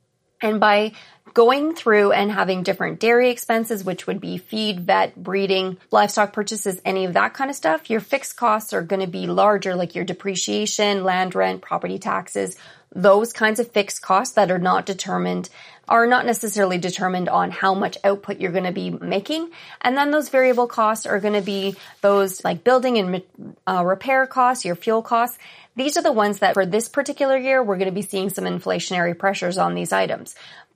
And 0.45 0.59
by 0.59 0.91
going 1.33 1.73
through 1.73 2.11
and 2.11 2.31
having 2.31 2.61
different 2.61 2.99
dairy 2.99 3.31
expenses, 3.31 3.83
which 3.83 4.05
would 4.05 4.21
be 4.21 4.37
feed, 4.37 4.81
vet, 4.81 5.15
breeding, 5.15 5.77
livestock 5.89 6.33
purchases, 6.33 6.79
any 6.85 7.05
of 7.05 7.13
that 7.13 7.33
kind 7.33 7.49
of 7.49 7.55
stuff, 7.55 7.89
your 7.89 7.99
fixed 7.99 8.37
costs 8.37 8.71
are 8.71 8.83
going 8.83 9.01
to 9.01 9.07
be 9.07 9.25
larger, 9.25 9.75
like 9.75 9.95
your 9.95 10.05
depreciation, 10.05 11.03
land 11.03 11.33
rent, 11.33 11.61
property 11.61 11.97
taxes, 11.97 12.55
those 12.95 13.33
kinds 13.33 13.59
of 13.59 13.71
fixed 13.71 14.01
costs 14.01 14.35
that 14.35 14.49
are 14.49 14.57
not 14.57 14.85
determined 14.85 15.49
are 15.87 16.07
not 16.07 16.25
necessarily 16.25 16.77
determined 16.77 17.29
on 17.29 17.51
how 17.51 17.73
much 17.73 17.97
output 18.03 18.39
you're 18.39 18.51
going 18.51 18.63
to 18.63 18.71
be 18.71 18.89
making. 18.89 19.51
And 19.81 19.95
then 19.95 20.09
those 20.09 20.29
variable 20.29 20.65
costs 20.65 21.05
are 21.05 21.19
going 21.19 21.35
to 21.35 21.41
be 21.41 21.75
those 22.01 22.43
like 22.43 22.63
building 22.63 22.97
and 22.97 23.21
uh, 23.67 23.83
repair 23.85 24.25
costs, 24.25 24.65
your 24.65 24.75
fuel 24.75 25.03
costs. 25.03 25.37
These 25.75 25.97
are 25.97 26.01
the 26.01 26.11
ones 26.11 26.39
that 26.39 26.53
for 26.53 26.65
this 26.65 26.87
particular 26.87 27.37
year, 27.37 27.61
we're 27.61 27.77
going 27.77 27.89
to 27.89 27.93
be 27.93 28.01
seeing 28.01 28.29
some 28.29 28.45
inflationary 28.45 29.17
pressures 29.17 29.57
on 29.57 29.75
these 29.75 29.91
items. 29.91 30.33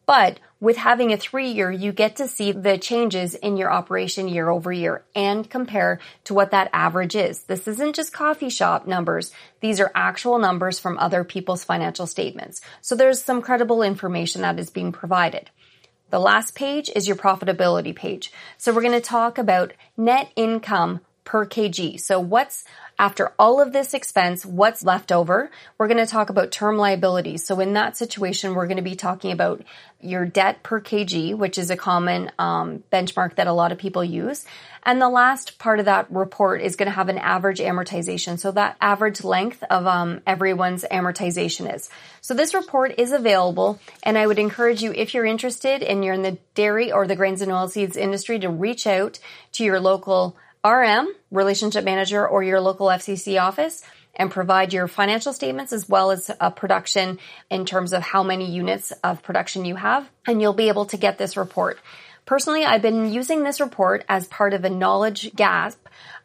But 0.10 0.40
with 0.60 0.76
having 0.76 1.14
a 1.14 1.18
three 1.18 1.52
year, 1.52 1.70
you 1.70 1.92
get 1.92 2.16
to 2.16 2.28
see 2.28 2.52
the 2.52 2.80
changes 2.80 3.36
in 3.36 3.58
your 3.58 3.72
operation 3.72 4.28
year 4.28 4.50
over 4.50 4.72
year 4.72 5.06
and 5.14 5.48
compare 5.48 6.00
to 6.24 6.34
what 6.34 6.50
that 6.50 6.72
average 6.74 7.16
is. 7.16 7.44
This 7.44 7.68
isn't 7.68 7.96
just 7.96 8.12
coffee 8.12 8.50
shop 8.50 8.88
numbers. 8.88 9.32
These 9.62 9.80
are 9.80 9.92
actual 9.94 10.40
numbers 10.40 10.80
from 10.80 10.98
other 10.98 11.24
people's 11.24 11.64
financial 11.64 12.08
statements. 12.08 12.60
So 12.82 12.96
there's 12.96 13.22
some 13.22 13.44
credible 13.44 13.84
information 13.84 14.42
that 14.42 14.58
is 14.58 14.72
being 14.72 14.92
provided. 14.92 15.52
The 16.10 16.20
last 16.20 16.56
page 16.56 16.90
is 16.96 17.08
your 17.08 17.16
profitability 17.16 17.96
page. 17.96 18.34
So 18.58 18.74
we're 18.74 18.82
going 18.82 18.94
to 18.94 19.02
talk 19.02 19.38
about 19.38 19.74
net 19.96 20.32
income 20.36 21.02
per 21.30 21.46
kg. 21.46 22.00
So 22.00 22.20
what's 22.20 22.64
after 22.98 23.34
all 23.38 23.62
of 23.62 23.72
this 23.72 23.94
expense, 23.94 24.44
what's 24.44 24.84
left 24.84 25.12
over? 25.12 25.52
We're 25.78 25.88
going 25.88 26.04
to 26.04 26.12
talk 26.12 26.32
about 26.32 26.52
term 26.52 26.76
liabilities. 26.76 27.46
So 27.46 27.60
in 27.60 27.74
that 27.74 27.96
situation, 27.96 28.56
we're 28.56 28.66
going 28.66 28.78
to 28.78 28.84
be 28.84 28.96
talking 28.96 29.32
about 29.32 29.62
your 30.02 30.26
debt 30.26 30.64
per 30.64 30.82
kg, 30.82 31.38
which 31.38 31.60
is 31.60 31.70
a 31.70 31.78
common 31.78 32.32
um, 32.40 32.84
benchmark 32.92 33.36
that 33.36 33.46
a 33.46 33.54
lot 33.54 33.72
of 33.72 33.78
people 33.78 34.04
use. 34.04 34.44
And 34.82 35.00
the 35.00 35.08
last 35.08 35.60
part 35.60 35.78
of 35.78 35.86
that 35.86 36.12
report 36.12 36.62
is 36.62 36.76
going 36.76 36.88
to 36.88 36.96
have 36.96 37.10
an 37.10 37.20
average 37.20 37.60
amortization. 37.60 38.40
So 38.40 38.52
that 38.54 38.76
average 38.82 39.24
length 39.24 39.64
of 39.70 39.86
um, 39.86 40.22
everyone's 40.26 40.84
amortization 40.92 41.74
is. 41.74 41.92
So 42.22 42.34
this 42.34 42.56
report 42.56 42.96
is 42.98 43.12
available, 43.12 43.80
and 44.02 44.18
I 44.18 44.26
would 44.26 44.40
encourage 44.40 44.82
you, 44.82 44.94
if 44.94 45.14
you're 45.14 45.26
interested 45.26 45.84
and 45.84 46.04
you're 46.04 46.16
in 46.16 46.24
the 46.24 46.40
dairy 46.56 46.92
or 46.92 47.06
the 47.06 47.16
grains 47.16 47.44
and 47.44 47.52
oilseeds 47.52 47.96
industry, 47.96 48.40
to 48.40 48.50
reach 48.50 48.88
out 48.88 49.20
to 49.54 49.64
your 49.64 49.80
local 49.80 50.36
RM, 50.66 51.08
relationship 51.32 51.86
manager, 51.86 52.28
or 52.28 52.44
your 52.44 52.60
local 52.60 52.88
FCC 52.88 53.42
office 53.42 53.84
and 54.16 54.30
provide 54.30 54.74
your 54.74 54.88
financial 54.88 55.32
statements 55.32 55.72
as 55.72 55.88
well 55.88 56.12
as 56.12 56.30
a 56.40 56.52
production 56.52 57.20
in 57.50 57.66
terms 57.66 57.94
of 57.94 58.02
how 58.02 58.24
many 58.24 58.52
units 58.52 58.92
of 59.04 59.24
production 59.24 59.66
you 59.66 59.76
have. 59.76 60.10
And 60.28 60.42
you'll 60.42 60.54
be 60.54 60.68
able 60.68 60.86
to 60.88 60.98
get 60.98 61.18
this 61.18 61.38
report. 61.38 61.80
Personally, 62.26 62.64
I've 62.64 62.82
been 62.82 63.12
using 63.12 63.44
this 63.44 63.60
report 63.60 64.06
as 64.08 64.28
part 64.28 64.54
of 64.54 64.64
a 64.64 64.70
knowledge 64.70 65.34
gap 65.36 65.74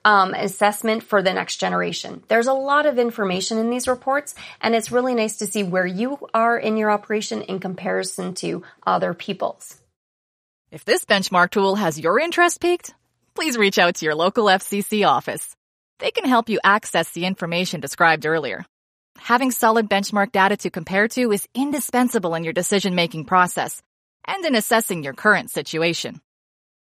um, 0.05 0.35
assessment 0.35 1.03
for 1.03 1.22
the 1.22 1.32
next 1.32 1.57
generation. 1.57 2.22
There's 2.28 2.47
a 2.47 2.53
lot 2.53 2.85
of 2.85 2.99
information 2.99 3.57
in 3.57 3.70
these 3.70 3.89
reports, 3.89 4.35
and 4.61 4.74
it's 4.74 4.93
really 4.93 5.14
nice 5.14 5.39
to 5.39 5.47
see 5.47 5.62
where 5.62 5.87
you 5.87 6.18
are 6.35 6.59
in 6.59 6.76
your 6.76 6.91
operation 6.91 7.41
in 7.41 7.59
comparison 7.59 8.35
to 8.35 8.64
other 8.87 9.14
people's. 9.14 9.80
If 10.70 10.85
this 10.85 11.07
benchmark 11.07 11.51
tool 11.51 11.76
has 11.76 11.99
your 11.99 12.18
interest 12.18 12.61
piqued, 12.61 12.93
please 13.35 13.57
reach 13.57 13.78
out 13.78 13.97
to 13.97 14.05
your 14.05 14.14
local 14.14 14.47
FCC 14.47 15.07
office. 15.07 15.55
They 15.99 16.11
can 16.11 16.24
help 16.24 16.49
you 16.49 16.61
access 16.62 17.11
the 17.12 17.26
information 17.26 17.80
described 17.80 18.26
earlier. 18.26 18.64
Having 19.18 19.53
solid 19.53 19.89
benchmark 19.89 20.32
data 20.32 20.57
to 20.59 20.70
compare 20.70 21.09
to 21.09 21.32
is 21.32 21.49
indispensable 21.55 22.35
in 22.35 22.45
your 22.45 22.53
decision 22.53 22.95
making 22.95 23.24
process 23.24 23.82
and 24.26 24.45
in 24.45 24.55
assessing 24.55 25.05
your 25.05 25.14
current 25.14 25.51
situation. 25.51 26.20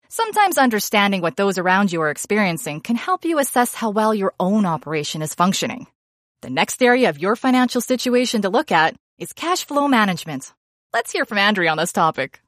Sometimes 0.09 0.59
understanding 0.59 1.23
what 1.23 1.37
those 1.37 1.59
around 1.59 1.93
you 1.93 2.03
are 2.03 2.11
experiencing 2.11 2.81
can 2.81 2.97
help 2.97 3.25
you 3.25 3.39
assess 3.39 3.75
how 3.75 3.91
well 3.91 4.15
your 4.15 4.35
own 4.39 4.67
operation 4.67 5.23
is 5.23 5.35
functioning. 5.35 5.87
The 6.43 6.51
next 6.51 6.83
area 6.83 7.09
of 7.09 7.19
your 7.19 7.35
financial 7.37 7.81
situation 7.81 8.43
to 8.43 8.51
look 8.51 8.73
at 8.73 8.95
is 9.19 9.33
cash 9.33 9.65
flow 9.65 9.89
management. 9.89 10.53
Let's 10.93 11.13
hear 11.13 11.25
from 11.25 11.39
Andrea 11.39 11.71
on 11.71 11.79
this 11.79 11.93
topic. 11.93 12.41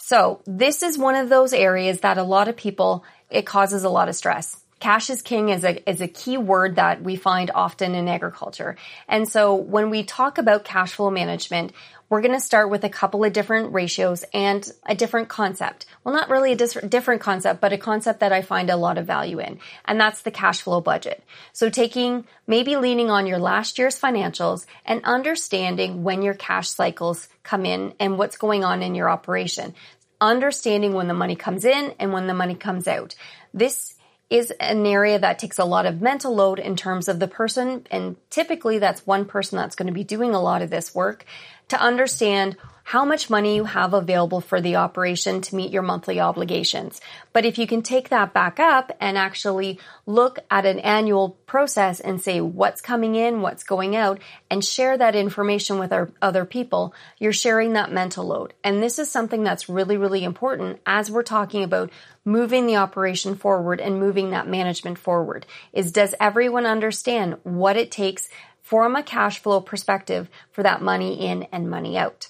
So 0.00 0.42
this 0.46 0.82
is 0.82 0.96
one 0.96 1.14
of 1.14 1.28
those 1.28 1.52
areas 1.52 2.00
that 2.00 2.18
a 2.18 2.22
lot 2.22 2.48
of 2.48 2.56
people, 2.56 3.04
it 3.30 3.46
causes 3.46 3.84
a 3.84 3.90
lot 3.90 4.08
of 4.08 4.16
stress. 4.16 4.56
Cash 4.80 5.10
is 5.10 5.22
king 5.22 5.48
is 5.48 5.64
a, 5.64 5.90
is 5.90 6.00
a 6.00 6.06
key 6.06 6.38
word 6.38 6.76
that 6.76 7.02
we 7.02 7.16
find 7.16 7.50
often 7.52 7.96
in 7.96 8.06
agriculture. 8.06 8.76
And 9.08 9.28
so 9.28 9.56
when 9.56 9.90
we 9.90 10.04
talk 10.04 10.38
about 10.38 10.64
cash 10.64 10.92
flow 10.92 11.10
management, 11.10 11.72
we're 12.08 12.22
going 12.22 12.32
to 12.32 12.40
start 12.40 12.70
with 12.70 12.84
a 12.84 12.88
couple 12.88 13.24
of 13.24 13.32
different 13.32 13.74
ratios 13.74 14.24
and 14.32 14.70
a 14.86 14.94
different 14.94 15.28
concept. 15.28 15.84
Well, 16.02 16.14
not 16.14 16.30
really 16.30 16.52
a 16.52 16.56
dis- 16.56 16.78
different 16.88 17.20
concept, 17.20 17.60
but 17.60 17.72
a 17.72 17.78
concept 17.78 18.20
that 18.20 18.32
I 18.32 18.40
find 18.40 18.70
a 18.70 18.76
lot 18.76 18.96
of 18.98 19.06
value 19.06 19.40
in. 19.40 19.58
And 19.84 20.00
that's 20.00 20.22
the 20.22 20.30
cash 20.30 20.62
flow 20.62 20.80
budget. 20.80 21.22
So 21.52 21.68
taking, 21.68 22.24
maybe 22.46 22.76
leaning 22.76 23.10
on 23.10 23.26
your 23.26 23.38
last 23.38 23.78
year's 23.78 24.00
financials 24.00 24.64
and 24.86 25.04
understanding 25.04 26.02
when 26.02 26.22
your 26.22 26.34
cash 26.34 26.70
cycles 26.70 27.28
come 27.42 27.66
in 27.66 27.92
and 28.00 28.16
what's 28.16 28.38
going 28.38 28.64
on 28.64 28.82
in 28.82 28.94
your 28.94 29.10
operation. 29.10 29.74
Understanding 30.20 30.94
when 30.94 31.08
the 31.08 31.14
money 31.14 31.36
comes 31.36 31.64
in 31.64 31.94
and 31.98 32.12
when 32.12 32.26
the 32.26 32.34
money 32.34 32.54
comes 32.54 32.88
out. 32.88 33.14
This 33.54 33.94
is 34.30 34.50
an 34.60 34.84
area 34.84 35.18
that 35.18 35.38
takes 35.38 35.58
a 35.58 35.64
lot 35.64 35.86
of 35.86 36.02
mental 36.02 36.34
load 36.34 36.58
in 36.58 36.76
terms 36.76 37.08
of 37.08 37.18
the 37.18 37.28
person. 37.28 37.86
And 37.90 38.16
typically 38.30 38.78
that's 38.78 39.06
one 39.06 39.24
person 39.24 39.56
that's 39.56 39.74
going 39.74 39.86
to 39.86 39.92
be 39.92 40.04
doing 40.04 40.34
a 40.34 40.42
lot 40.42 40.60
of 40.60 40.70
this 40.70 40.94
work 40.94 41.24
to 41.68 41.80
understand 41.80 42.56
how 42.88 43.04
much 43.04 43.28
money 43.28 43.54
you 43.54 43.64
have 43.64 43.92
available 43.92 44.40
for 44.40 44.62
the 44.62 44.76
operation 44.76 45.42
to 45.42 45.54
meet 45.54 45.70
your 45.70 45.82
monthly 45.82 46.18
obligations. 46.18 47.02
But 47.34 47.44
if 47.44 47.58
you 47.58 47.66
can 47.66 47.82
take 47.82 48.08
that 48.08 48.32
back 48.32 48.58
up 48.58 48.96
and 48.98 49.18
actually 49.18 49.78
look 50.06 50.38
at 50.50 50.64
an 50.64 50.78
annual 50.78 51.36
process 51.44 52.00
and 52.00 52.18
say 52.18 52.40
what's 52.40 52.80
coming 52.80 53.14
in, 53.14 53.42
what's 53.42 53.62
going 53.62 53.94
out, 53.94 54.20
and 54.50 54.64
share 54.64 54.96
that 54.96 55.14
information 55.14 55.78
with 55.78 55.92
our 55.92 56.10
other 56.22 56.46
people, 56.46 56.94
you're 57.18 57.30
sharing 57.34 57.74
that 57.74 57.92
mental 57.92 58.24
load. 58.24 58.54
And 58.64 58.82
this 58.82 58.98
is 58.98 59.10
something 59.10 59.44
that's 59.44 59.68
really, 59.68 59.98
really 59.98 60.24
important 60.24 60.80
as 60.86 61.10
we're 61.10 61.22
talking 61.22 61.62
about 61.64 61.90
moving 62.24 62.66
the 62.66 62.76
operation 62.76 63.34
forward 63.34 63.82
and 63.82 64.00
moving 64.00 64.30
that 64.30 64.48
management 64.48 64.98
forward 64.98 65.44
is 65.74 65.92
does 65.92 66.14
everyone 66.20 66.64
understand 66.64 67.36
what 67.42 67.76
it 67.76 67.90
takes 67.90 68.30
from 68.68 68.94
a 68.96 69.02
cash 69.02 69.38
flow 69.38 69.62
perspective 69.62 70.28
for 70.52 70.62
that 70.62 70.82
money 70.82 71.26
in 71.26 71.44
and 71.52 71.70
money 71.70 71.96
out. 71.96 72.28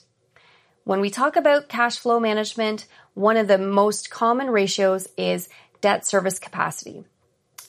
When 0.84 1.00
we 1.00 1.10
talk 1.10 1.34
about 1.34 1.68
cash 1.68 1.98
flow 1.98 2.20
management, 2.20 2.86
one 3.14 3.36
of 3.36 3.48
the 3.48 3.58
most 3.58 4.08
common 4.08 4.48
ratios 4.48 5.08
is 5.16 5.48
debt 5.80 6.06
service 6.06 6.38
capacity. 6.38 7.04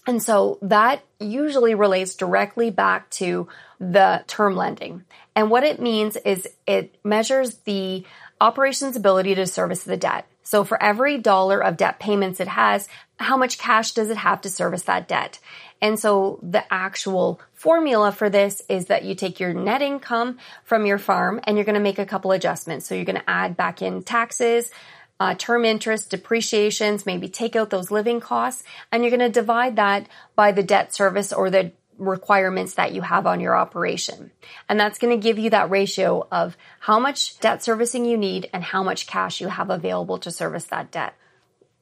And 0.05 0.21
so 0.21 0.59
that 0.61 1.01
usually 1.19 1.73
relates 1.73 2.13
directly 2.13 2.69
back 2.69 3.09
to 3.11 3.47
the 3.79 4.23
term 4.27 4.55
lending. 4.55 5.03
And 5.35 5.49
what 5.49 5.63
it 5.63 5.81
means 5.81 6.15
is 6.17 6.47
it 6.67 6.93
measures 7.03 7.55
the 7.65 8.05
operation's 8.39 8.95
ability 8.95 9.33
to 9.33 9.47
service 9.47 9.83
the 9.83 9.97
debt. 9.97 10.27
So 10.43 10.63
for 10.63 10.81
every 10.81 11.17
dollar 11.17 11.59
of 11.59 11.77
debt 11.77 11.99
payments 11.99 12.39
it 12.39 12.47
has, 12.47 12.87
how 13.17 13.35
much 13.35 13.57
cash 13.57 13.93
does 13.93 14.11
it 14.11 14.17
have 14.17 14.41
to 14.41 14.49
service 14.49 14.83
that 14.83 15.07
debt? 15.07 15.39
And 15.81 15.99
so 15.99 16.39
the 16.43 16.63
actual 16.71 17.41
formula 17.59 18.09
for 18.13 18.29
this 18.29 18.61
is 18.69 18.85
that 18.85 19.03
you 19.03 19.13
take 19.13 19.37
your 19.41 19.53
net 19.53 19.81
income 19.81 20.37
from 20.63 20.85
your 20.85 20.97
farm 20.97 21.41
and 21.43 21.57
you're 21.57 21.65
going 21.65 21.75
to 21.75 21.81
make 21.81 21.99
a 21.99 22.05
couple 22.05 22.31
adjustments. 22.31 22.87
So 22.87 22.95
you're 22.95 23.03
going 23.03 23.17
to 23.17 23.29
add 23.29 23.57
back 23.57 23.81
in 23.81 24.01
taxes, 24.01 24.71
uh, 25.19 25.35
term 25.35 25.65
interest, 25.65 26.09
depreciations, 26.09 27.05
maybe 27.05 27.27
take 27.27 27.57
out 27.57 27.69
those 27.69 27.91
living 27.91 28.21
costs, 28.21 28.63
and 28.93 29.03
you're 29.03 29.09
going 29.09 29.19
to 29.19 29.29
divide 29.29 29.75
that 29.75 30.07
by 30.37 30.53
the 30.53 30.63
debt 30.63 30.95
service 30.95 31.33
or 31.33 31.49
the 31.49 31.73
requirements 31.97 32.75
that 32.75 32.93
you 32.93 33.01
have 33.01 33.27
on 33.27 33.41
your 33.41 33.57
operation. 33.57 34.31
And 34.69 34.79
that's 34.79 34.97
going 34.97 35.19
to 35.19 35.21
give 35.21 35.37
you 35.37 35.49
that 35.49 35.69
ratio 35.69 36.25
of 36.31 36.55
how 36.79 36.97
much 36.97 37.41
debt 37.41 37.61
servicing 37.61 38.05
you 38.05 38.17
need 38.17 38.49
and 38.53 38.63
how 38.63 38.83
much 38.83 39.05
cash 39.05 39.41
you 39.41 39.49
have 39.49 39.69
available 39.69 40.17
to 40.19 40.31
service 40.31 40.63
that 40.65 40.91
debt. 40.91 41.13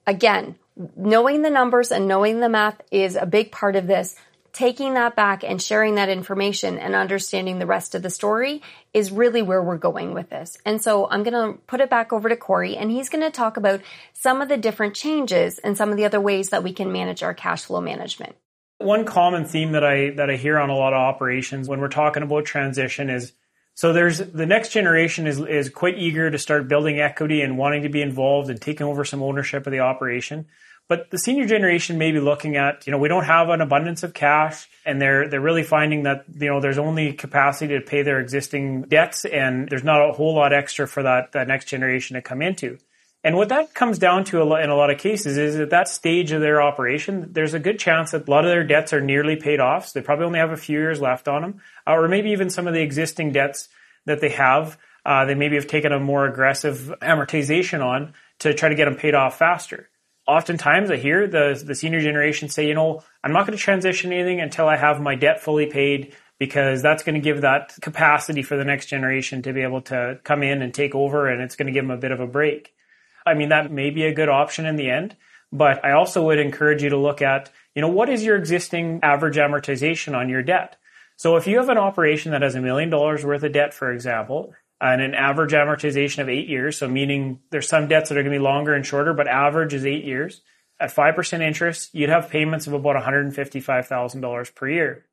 Again, 0.07 0.55
knowing 0.95 1.43
the 1.43 1.51
numbers 1.51 1.91
and 1.91 2.07
knowing 2.07 2.39
the 2.39 2.49
math 2.49 2.81
is 2.89 3.15
a 3.15 3.27
big 3.27 3.51
part 3.51 3.75
of 3.75 3.85
this. 3.85 4.15
Taking 4.57 4.95
that 4.95 5.15
back 5.15 5.43
and 5.43 5.61
sharing 5.61 5.93
that 5.95 6.09
information 6.09 6.79
and 6.79 6.95
understanding 6.95 7.59
the 7.59 7.67
rest 7.67 7.93
of 7.93 8.01
the 8.01 8.09
story 8.09 8.63
is 8.91 9.11
really 9.11 9.43
where 9.43 9.61
we're 9.61 9.77
going 9.77 10.15
with 10.15 10.31
this. 10.31 10.57
And 10.65 10.81
so 10.81 11.07
I'm 11.07 11.21
going 11.21 11.35
to 11.35 11.61
put 11.67 11.79
it 11.79 11.91
back 11.91 12.11
over 12.11 12.27
to 12.27 12.35
Corey 12.35 12.75
and 12.75 12.89
he's 12.89 13.07
going 13.07 13.23
to 13.23 13.29
talk 13.29 13.57
about 13.57 13.81
some 14.13 14.41
of 14.41 14.49
the 14.49 14.57
different 14.57 14.95
changes 14.95 15.59
and 15.59 15.77
some 15.77 15.91
of 15.91 15.97
the 15.97 16.05
other 16.05 16.19
ways 16.19 16.49
that 16.49 16.63
we 16.63 16.73
can 16.73 16.91
manage 16.91 17.21
our 17.21 17.35
cash 17.35 17.65
flow 17.65 17.81
management. 17.81 18.35
One 18.79 19.05
common 19.05 19.45
theme 19.45 19.73
that 19.73 19.83
I 19.83 20.09
that 20.15 20.31
I 20.31 20.37
hear 20.37 20.57
on 20.57 20.71
a 20.71 20.75
lot 20.75 20.93
of 20.93 21.01
operations 21.01 21.67
when 21.67 21.79
we're 21.79 21.89
talking 21.89 22.23
about 22.23 22.45
transition 22.45 23.11
is 23.11 23.33
so 23.75 23.93
there's 23.93 24.17
the 24.17 24.47
next 24.47 24.69
generation 24.69 25.27
is 25.27 25.39
is 25.39 25.69
quite 25.69 25.99
eager 25.99 26.31
to 26.31 26.39
start 26.39 26.67
building 26.67 26.99
equity 26.99 27.43
and 27.43 27.59
wanting 27.59 27.83
to 27.83 27.89
be 27.89 28.01
involved 28.01 28.49
and 28.49 28.59
taking 28.59 28.87
over 28.87 29.05
some 29.05 29.21
ownership 29.21 29.67
of 29.67 29.71
the 29.71 29.81
operation. 29.81 30.47
But 30.89 31.11
the 31.11 31.17
senior 31.17 31.45
generation 31.45 31.97
may 31.97 32.11
be 32.11 32.19
looking 32.19 32.55
at, 32.55 32.87
you 32.87 32.91
know, 32.91 32.97
we 32.97 33.09
don't 33.09 33.25
have 33.25 33.49
an 33.49 33.59
abundance 33.59 34.03
of 34.03 34.13
cash 34.13 34.69
and 34.85 35.01
they're 35.01 35.27
they're 35.27 35.41
really 35.41 35.63
finding 35.63 36.03
that, 36.03 36.25
you 36.39 36.47
know, 36.47 36.61
there's 36.61 36.77
only 36.77 37.11
capacity 37.13 37.77
to 37.77 37.81
pay 37.81 38.03
their 38.03 38.21
existing 38.21 38.83
debts 38.83 39.25
and 39.25 39.67
there's 39.67 39.83
not 39.83 40.09
a 40.09 40.13
whole 40.13 40.33
lot 40.33 40.53
extra 40.53 40.87
for 40.87 41.03
that 41.03 41.33
that 41.33 41.47
next 41.47 41.65
generation 41.65 42.15
to 42.15 42.21
come 42.21 42.41
into. 42.41 42.77
And 43.23 43.35
what 43.35 43.49
that 43.49 43.73
comes 43.73 43.99
down 43.99 44.23
to 44.25 44.41
in 44.55 44.69
a 44.69 44.75
lot 44.75 44.89
of 44.89 44.99
cases 44.99 45.37
is 45.37 45.59
at 45.59 45.71
that 45.71 45.89
stage 45.89 46.31
of 46.31 46.39
their 46.39 46.61
operation, 46.61 47.33
there's 47.33 47.53
a 47.53 47.59
good 47.59 47.79
chance 47.79 48.11
that 48.11 48.25
a 48.25 48.31
lot 48.31 48.45
of 48.45 48.51
their 48.51 48.63
debts 48.63 48.93
are 48.93 49.01
nearly 49.01 49.35
paid 49.35 49.59
off. 49.59 49.87
So 49.87 49.99
they 49.99 50.05
probably 50.05 50.25
only 50.25 50.39
have 50.39 50.51
a 50.51 50.57
few 50.57 50.79
years 50.79 51.01
left 51.01 51.27
on 51.27 51.41
them, 51.41 51.61
uh, 51.85 51.95
or 51.95 52.07
maybe 52.07 52.29
even 52.31 52.49
some 52.49 52.67
of 52.67 52.73
the 52.73 52.81
existing 52.81 53.33
debts 53.33 53.67
that 54.05 54.21
they 54.21 54.29
have, 54.29 54.77
uh, 55.05 55.25
they 55.25 55.35
maybe 55.35 55.55
have 55.55 55.67
taken 55.67 55.91
a 55.91 55.99
more 55.99 56.25
aggressive 56.25 56.93
amortization 57.01 57.83
on 57.83 58.13
to 58.39 58.53
try 58.53 58.69
to 58.69 58.75
get 58.75 58.85
them 58.85 58.95
paid 58.95 59.15
off 59.15 59.37
faster. 59.37 59.89
Oftentimes 60.27 60.91
I 60.91 60.97
hear 60.97 61.27
the, 61.27 61.61
the 61.65 61.75
senior 61.75 62.01
generation 62.01 62.49
say, 62.49 62.67
you 62.67 62.73
know, 62.73 63.03
I'm 63.23 63.31
not 63.31 63.47
going 63.47 63.57
to 63.57 63.63
transition 63.63 64.11
anything 64.11 64.41
until 64.41 64.67
I 64.67 64.75
have 64.75 64.99
my 64.99 65.15
debt 65.15 65.41
fully 65.41 65.67
paid 65.67 66.13
because 66.39 66.81
that's 66.81 67.03
going 67.03 67.15
to 67.15 67.21
give 67.21 67.41
that 67.41 67.73
capacity 67.81 68.43
for 68.43 68.57
the 68.57 68.65
next 68.65 68.87
generation 68.87 69.41
to 69.43 69.53
be 69.53 69.61
able 69.61 69.81
to 69.83 70.19
come 70.23 70.43
in 70.43 70.61
and 70.61 70.73
take 70.73 70.93
over 70.93 71.27
and 71.27 71.41
it's 71.41 71.55
going 71.55 71.67
to 71.67 71.71
give 71.71 71.83
them 71.83 71.91
a 71.91 71.97
bit 71.97 72.11
of 72.11 72.19
a 72.19 72.27
break. 72.27 72.73
I 73.25 73.33
mean, 73.33 73.49
that 73.49 73.71
may 73.71 73.89
be 73.89 74.05
a 74.05 74.13
good 74.13 74.29
option 74.29 74.65
in 74.65 74.75
the 74.75 74.89
end, 74.89 75.15
but 75.51 75.83
I 75.83 75.93
also 75.93 76.23
would 76.25 76.39
encourage 76.39 76.83
you 76.83 76.89
to 76.89 76.97
look 76.97 77.21
at, 77.21 77.49
you 77.73 77.81
know, 77.81 77.89
what 77.89 78.09
is 78.09 78.23
your 78.23 78.35
existing 78.35 78.99
average 79.03 79.37
amortization 79.37 80.15
on 80.15 80.29
your 80.29 80.43
debt? 80.43 80.77
So 81.15 81.35
if 81.35 81.47
you 81.47 81.57
have 81.57 81.69
an 81.69 81.77
operation 81.77 82.31
that 82.31 82.43
has 82.43 82.55
a 82.55 82.61
million 82.61 82.89
dollars 82.89 83.25
worth 83.25 83.43
of 83.43 83.51
debt, 83.53 83.73
for 83.73 83.91
example, 83.91 84.53
and 84.79 85.01
an 85.01 85.15
average 85.15 85.53
amortization 85.53 86.19
of 86.19 86.29
eight 86.29 86.47
years, 86.47 86.77
so 86.77 86.87
meaning 86.87 87.39
there's 87.49 87.67
some 87.67 87.87
debts 87.87 88.09
that 88.09 88.17
are 88.17 88.21
going 88.21 88.33
to 88.33 88.39
be 88.39 88.43
longer 88.43 88.73
and 88.73 88.85
shorter, 88.85 89.13
but 89.13 89.27
average 89.27 89.73
is 89.73 89.85
eight 89.85 90.05
years. 90.05 90.41
At 90.79 90.93
5% 90.93 91.41
interest, 91.41 91.89
you'd 91.93 92.09
have 92.09 92.29
payments 92.29 92.67
of 92.67 92.73
about 92.73 92.95
$155,000 92.95 94.55
per 94.55 94.69
year. 94.69 95.05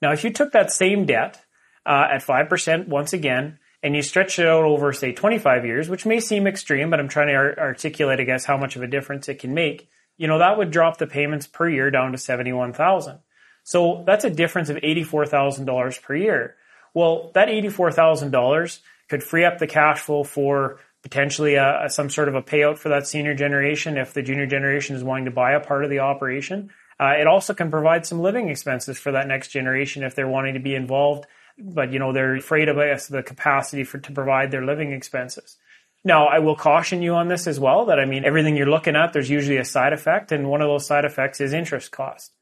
Now, 0.00 0.12
if 0.12 0.24
you 0.24 0.32
took 0.32 0.52
that 0.52 0.72
same 0.72 1.04
debt 1.04 1.44
uh, 1.84 2.06
at 2.10 2.22
5% 2.22 2.88
once 2.88 3.12
again, 3.12 3.58
and 3.82 3.94
you 3.94 4.02
stretch 4.02 4.38
it 4.38 4.46
out 4.46 4.64
over, 4.64 4.92
say, 4.92 5.12
25 5.12 5.64
years, 5.66 5.88
which 5.88 6.06
may 6.06 6.18
seem 6.18 6.46
extreme, 6.46 6.90
but 6.90 6.98
I'm 6.98 7.08
trying 7.08 7.28
to 7.28 7.34
ar- 7.34 7.58
articulate, 7.58 8.20
I 8.20 8.24
guess, 8.24 8.44
how 8.44 8.56
much 8.56 8.76
of 8.76 8.82
a 8.82 8.86
difference 8.86 9.28
it 9.28 9.38
can 9.38 9.54
make. 9.54 9.88
You 10.16 10.26
know, 10.28 10.38
that 10.38 10.56
would 10.56 10.70
drop 10.70 10.96
the 10.96 11.06
payments 11.06 11.46
per 11.46 11.68
year 11.68 11.90
down 11.90 12.12
to 12.12 12.18
71,000. 12.18 13.18
So 13.64 14.02
that's 14.06 14.24
a 14.24 14.30
difference 14.30 14.70
of 14.70 14.78
$84,000 14.78 16.02
per 16.02 16.16
year. 16.16 16.56
Well, 16.96 17.30
that 17.34 17.48
$84,000 17.48 18.80
could 19.10 19.22
free 19.22 19.44
up 19.44 19.58
the 19.58 19.66
cash 19.66 20.00
flow 20.00 20.24
for 20.24 20.80
potentially 21.02 21.56
a, 21.56 21.84
a, 21.84 21.90
some 21.90 22.08
sort 22.08 22.28
of 22.28 22.34
a 22.34 22.42
payout 22.42 22.78
for 22.78 22.88
that 22.88 23.06
senior 23.06 23.34
generation 23.34 23.98
if 23.98 24.14
the 24.14 24.22
junior 24.22 24.46
generation 24.46 24.96
is 24.96 25.04
wanting 25.04 25.26
to 25.26 25.30
buy 25.30 25.52
a 25.52 25.60
part 25.60 25.84
of 25.84 25.90
the 25.90 25.98
operation. 25.98 26.70
Uh, 26.98 27.12
it 27.20 27.26
also 27.26 27.52
can 27.52 27.70
provide 27.70 28.06
some 28.06 28.20
living 28.20 28.48
expenses 28.48 28.98
for 28.98 29.12
that 29.12 29.28
next 29.28 29.48
generation 29.48 30.04
if 30.04 30.14
they're 30.14 30.26
wanting 30.26 30.54
to 30.54 30.60
be 30.60 30.74
involved 30.74 31.26
but 31.58 31.92
you 31.92 31.98
know 31.98 32.12
they're 32.12 32.36
afraid 32.36 32.68
of 32.68 32.78
us 32.78 33.06
the 33.06 33.22
capacity 33.22 33.84
for 33.84 33.98
to 33.98 34.12
provide 34.12 34.50
their 34.50 34.64
living 34.64 34.92
expenses. 34.92 35.56
Now, 36.04 36.26
I 36.26 36.38
will 36.38 36.54
caution 36.54 37.02
you 37.02 37.14
on 37.14 37.28
this 37.28 37.46
as 37.46 37.58
well 37.58 37.86
that 37.86 37.98
I 37.98 38.04
mean 38.04 38.24
everything 38.24 38.56
you're 38.56 38.66
looking 38.66 38.96
at 38.96 39.12
there's 39.12 39.30
usually 39.30 39.56
a 39.56 39.64
side 39.64 39.92
effect 39.92 40.32
and 40.32 40.48
one 40.48 40.62
of 40.62 40.68
those 40.68 40.86
side 40.86 41.04
effects 41.04 41.40
is 41.40 41.52
interest 41.52 41.90
cost. 41.90 42.32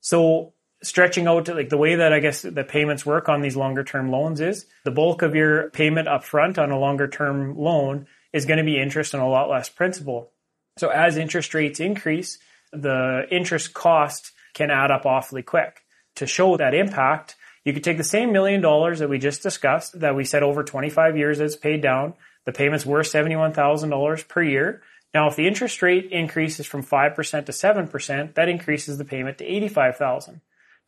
So 0.00 0.52
stretching 0.82 1.26
out 1.26 1.48
like 1.48 1.68
the 1.68 1.76
way 1.76 1.96
that 1.96 2.12
I 2.12 2.20
guess 2.20 2.42
the 2.42 2.64
payments 2.64 3.04
work 3.04 3.28
on 3.28 3.40
these 3.40 3.56
longer 3.56 3.82
term 3.82 4.10
loans 4.10 4.40
is 4.40 4.66
the 4.84 4.90
bulk 4.90 5.22
of 5.22 5.34
your 5.34 5.70
payment 5.70 6.08
up 6.08 6.24
front 6.24 6.58
on 6.58 6.70
a 6.70 6.78
longer 6.78 7.08
term 7.08 7.56
loan 7.56 8.06
is 8.32 8.46
going 8.46 8.58
to 8.58 8.64
be 8.64 8.78
interest 8.78 9.14
and 9.14 9.22
a 9.22 9.26
lot 9.26 9.50
less 9.50 9.68
principal. 9.68 10.30
So 10.76 10.88
as 10.88 11.16
interest 11.16 11.54
rates 11.54 11.80
increase, 11.80 12.38
the 12.72 13.26
interest 13.30 13.74
cost 13.74 14.32
can 14.54 14.70
add 14.70 14.90
up 14.90 15.06
awfully 15.06 15.42
quick. 15.42 15.80
To 16.16 16.26
show 16.26 16.56
that 16.56 16.74
impact, 16.74 17.36
you 17.64 17.72
could 17.72 17.84
take 17.84 17.96
the 17.96 18.04
same 18.04 18.32
million 18.32 18.60
dollars 18.60 19.00
that 19.00 19.08
we 19.08 19.18
just 19.18 19.42
discussed, 19.42 19.98
that 20.00 20.14
we 20.14 20.24
said 20.24 20.42
over 20.42 20.62
25 20.62 21.16
years 21.16 21.40
it's 21.40 21.56
paid 21.56 21.80
down. 21.80 22.14
The 22.44 22.52
payments 22.52 22.86
were 22.86 23.00
$71,000 23.00 24.28
per 24.28 24.42
year. 24.42 24.82
Now, 25.12 25.28
if 25.28 25.36
the 25.36 25.46
interest 25.46 25.82
rate 25.82 26.10
increases 26.10 26.66
from 26.66 26.82
5% 26.82 27.14
to 27.46 27.52
7%, 27.52 28.34
that 28.34 28.48
increases 28.48 28.98
the 28.98 29.04
payment 29.04 29.38
to 29.38 29.44
85,000. 29.44 30.40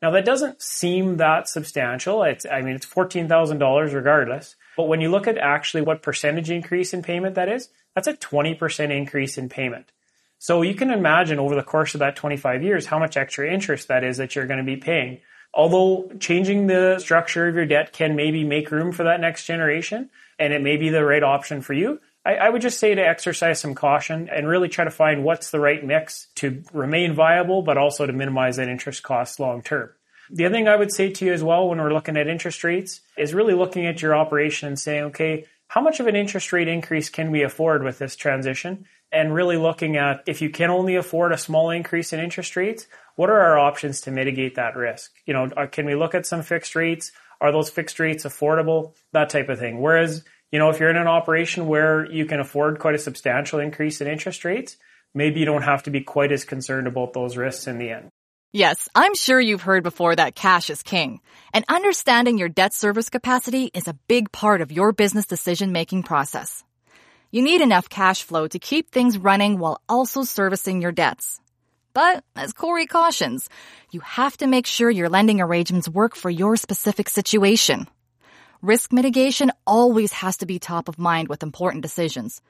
Now 0.02 0.10
that 0.12 0.24
doesn't 0.24 0.62
seem 0.62 1.18
that 1.18 1.48
substantial. 1.48 2.22
It's, 2.22 2.46
I 2.46 2.62
mean, 2.62 2.74
it's 2.74 2.86
$14,000 2.86 3.94
regardless. 3.94 4.56
But 4.76 4.88
when 4.88 5.00
you 5.00 5.10
look 5.10 5.26
at 5.26 5.36
actually 5.36 5.82
what 5.82 6.02
percentage 6.02 6.50
increase 6.50 6.94
in 6.94 7.02
payment 7.02 7.34
that 7.34 7.48
is, 7.48 7.68
that's 7.94 8.08
a 8.08 8.14
20% 8.14 8.96
increase 8.96 9.36
in 9.36 9.48
payment. 9.48 9.86
So 10.38 10.62
you 10.62 10.74
can 10.74 10.90
imagine 10.90 11.38
over 11.38 11.54
the 11.54 11.62
course 11.62 11.94
of 11.94 11.98
that 11.98 12.16
25 12.16 12.62
years 12.62 12.86
how 12.86 12.98
much 12.98 13.16
extra 13.16 13.52
interest 13.52 13.88
that 13.88 14.04
is 14.04 14.16
that 14.16 14.34
you're 14.34 14.46
going 14.46 14.58
to 14.58 14.64
be 14.64 14.76
paying. 14.76 15.20
Although 15.52 16.12
changing 16.18 16.66
the 16.66 16.98
structure 16.98 17.46
of 17.46 17.54
your 17.54 17.66
debt 17.66 17.92
can 17.92 18.16
maybe 18.16 18.44
make 18.44 18.70
room 18.70 18.92
for 18.92 19.04
that 19.04 19.20
next 19.20 19.44
generation 19.44 20.08
and 20.38 20.54
it 20.54 20.62
may 20.62 20.78
be 20.78 20.88
the 20.88 21.04
right 21.04 21.22
option 21.22 21.60
for 21.60 21.74
you, 21.74 22.00
I, 22.24 22.34
I, 22.34 22.48
would 22.50 22.62
just 22.62 22.78
say 22.78 22.94
to 22.94 23.00
exercise 23.00 23.60
some 23.60 23.74
caution 23.74 24.28
and 24.28 24.46
really 24.46 24.68
try 24.68 24.84
to 24.84 24.90
find 24.90 25.24
what's 25.24 25.50
the 25.50 25.60
right 25.60 25.84
mix 25.84 26.28
to 26.36 26.62
remain 26.72 27.14
viable, 27.14 27.62
but 27.62 27.78
also 27.78 28.06
to 28.06 28.12
minimize 28.12 28.56
that 28.56 28.68
interest 28.68 29.02
cost 29.02 29.40
long 29.40 29.62
term. 29.62 29.90
The 30.32 30.44
other 30.44 30.54
thing 30.54 30.68
I 30.68 30.76
would 30.76 30.92
say 30.92 31.10
to 31.10 31.24
you 31.24 31.32
as 31.32 31.42
well 31.42 31.68
when 31.68 31.78
we're 31.78 31.92
looking 31.92 32.16
at 32.16 32.28
interest 32.28 32.62
rates 32.62 33.00
is 33.16 33.34
really 33.34 33.54
looking 33.54 33.86
at 33.86 34.00
your 34.00 34.14
operation 34.14 34.68
and 34.68 34.78
saying, 34.78 35.04
okay, 35.04 35.46
how 35.66 35.80
much 35.80 35.98
of 35.98 36.06
an 36.06 36.16
interest 36.16 36.52
rate 36.52 36.68
increase 36.68 37.08
can 37.08 37.30
we 37.30 37.42
afford 37.42 37.82
with 37.82 37.98
this 37.98 38.16
transition? 38.16 38.86
And 39.12 39.34
really 39.34 39.56
looking 39.56 39.96
at 39.96 40.22
if 40.26 40.40
you 40.40 40.50
can 40.50 40.70
only 40.70 40.96
afford 40.96 41.32
a 41.32 41.38
small 41.38 41.70
increase 41.70 42.12
in 42.12 42.20
interest 42.20 42.54
rates, 42.54 42.86
what 43.16 43.30
are 43.30 43.40
our 43.40 43.58
options 43.58 44.02
to 44.02 44.10
mitigate 44.10 44.54
that 44.54 44.76
risk? 44.76 45.12
You 45.26 45.34
know, 45.34 45.44
uh, 45.56 45.66
can 45.66 45.86
we 45.86 45.96
look 45.96 46.14
at 46.14 46.26
some 46.26 46.42
fixed 46.42 46.76
rates? 46.76 47.12
Are 47.40 47.50
those 47.50 47.70
fixed 47.70 47.98
rates 47.98 48.24
affordable? 48.24 48.94
That 49.12 49.30
type 49.30 49.48
of 49.48 49.58
thing. 49.58 49.80
Whereas 49.80 50.24
you 50.52 50.58
know, 50.58 50.70
if 50.70 50.80
you're 50.80 50.90
in 50.90 50.96
an 50.96 51.06
operation 51.06 51.66
where 51.66 52.10
you 52.10 52.26
can 52.26 52.40
afford 52.40 52.78
quite 52.78 52.94
a 52.94 52.98
substantial 52.98 53.60
increase 53.60 54.00
in 54.00 54.08
interest 54.08 54.44
rates, 54.44 54.76
maybe 55.14 55.40
you 55.40 55.46
don't 55.46 55.62
have 55.62 55.84
to 55.84 55.90
be 55.90 56.00
quite 56.00 56.32
as 56.32 56.44
concerned 56.44 56.86
about 56.86 57.12
those 57.12 57.36
risks 57.36 57.66
in 57.66 57.78
the 57.78 57.90
end. 57.90 58.08
Yes, 58.52 58.88
I'm 58.96 59.14
sure 59.14 59.40
you've 59.40 59.62
heard 59.62 59.84
before 59.84 60.16
that 60.16 60.34
cash 60.34 60.70
is 60.70 60.82
king. 60.82 61.20
And 61.54 61.64
understanding 61.68 62.36
your 62.36 62.48
debt 62.48 62.74
service 62.74 63.08
capacity 63.08 63.70
is 63.72 63.86
a 63.86 63.98
big 64.08 64.32
part 64.32 64.60
of 64.60 64.72
your 64.72 64.90
business 64.90 65.26
decision 65.26 65.70
making 65.70 66.02
process. 66.02 66.64
You 67.30 67.42
need 67.42 67.60
enough 67.60 67.88
cash 67.88 68.24
flow 68.24 68.48
to 68.48 68.58
keep 68.58 68.90
things 68.90 69.16
running 69.16 69.60
while 69.60 69.80
also 69.88 70.24
servicing 70.24 70.82
your 70.82 70.90
debts. 70.90 71.40
But, 71.94 72.24
as 72.34 72.52
Corey 72.52 72.86
cautions, 72.86 73.48
you 73.92 74.00
have 74.00 74.36
to 74.38 74.48
make 74.48 74.66
sure 74.66 74.90
your 74.90 75.08
lending 75.08 75.40
arrangements 75.40 75.88
work 75.88 76.16
for 76.16 76.30
your 76.30 76.56
specific 76.56 77.08
situation. 77.08 77.86
Risk 78.62 78.92
mitigation 78.92 79.50
always 79.66 80.12
has 80.12 80.36
to 80.38 80.46
be 80.46 80.58
top 80.58 80.88
of 80.88 80.98
mind 80.98 81.28
with 81.28 81.42
important 81.42 81.82
decisions. 81.82 82.42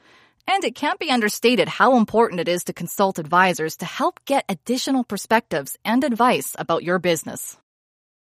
And 0.49 0.65
it 0.65 0.75
can't 0.75 0.99
be 0.99 1.11
understated 1.11 1.69
how 1.69 1.97
important 1.97 2.41
it 2.41 2.49
is 2.49 2.65
to 2.65 2.73
consult 2.73 3.21
advisors 3.21 3.77
to 3.77 3.85
help 3.85 4.25
get 4.25 4.45
additional 4.49 5.05
perspectives 5.05 5.79
and 5.85 6.03
advice 6.03 6.57
about 6.59 6.83
your 6.83 6.99
business. 6.99 7.57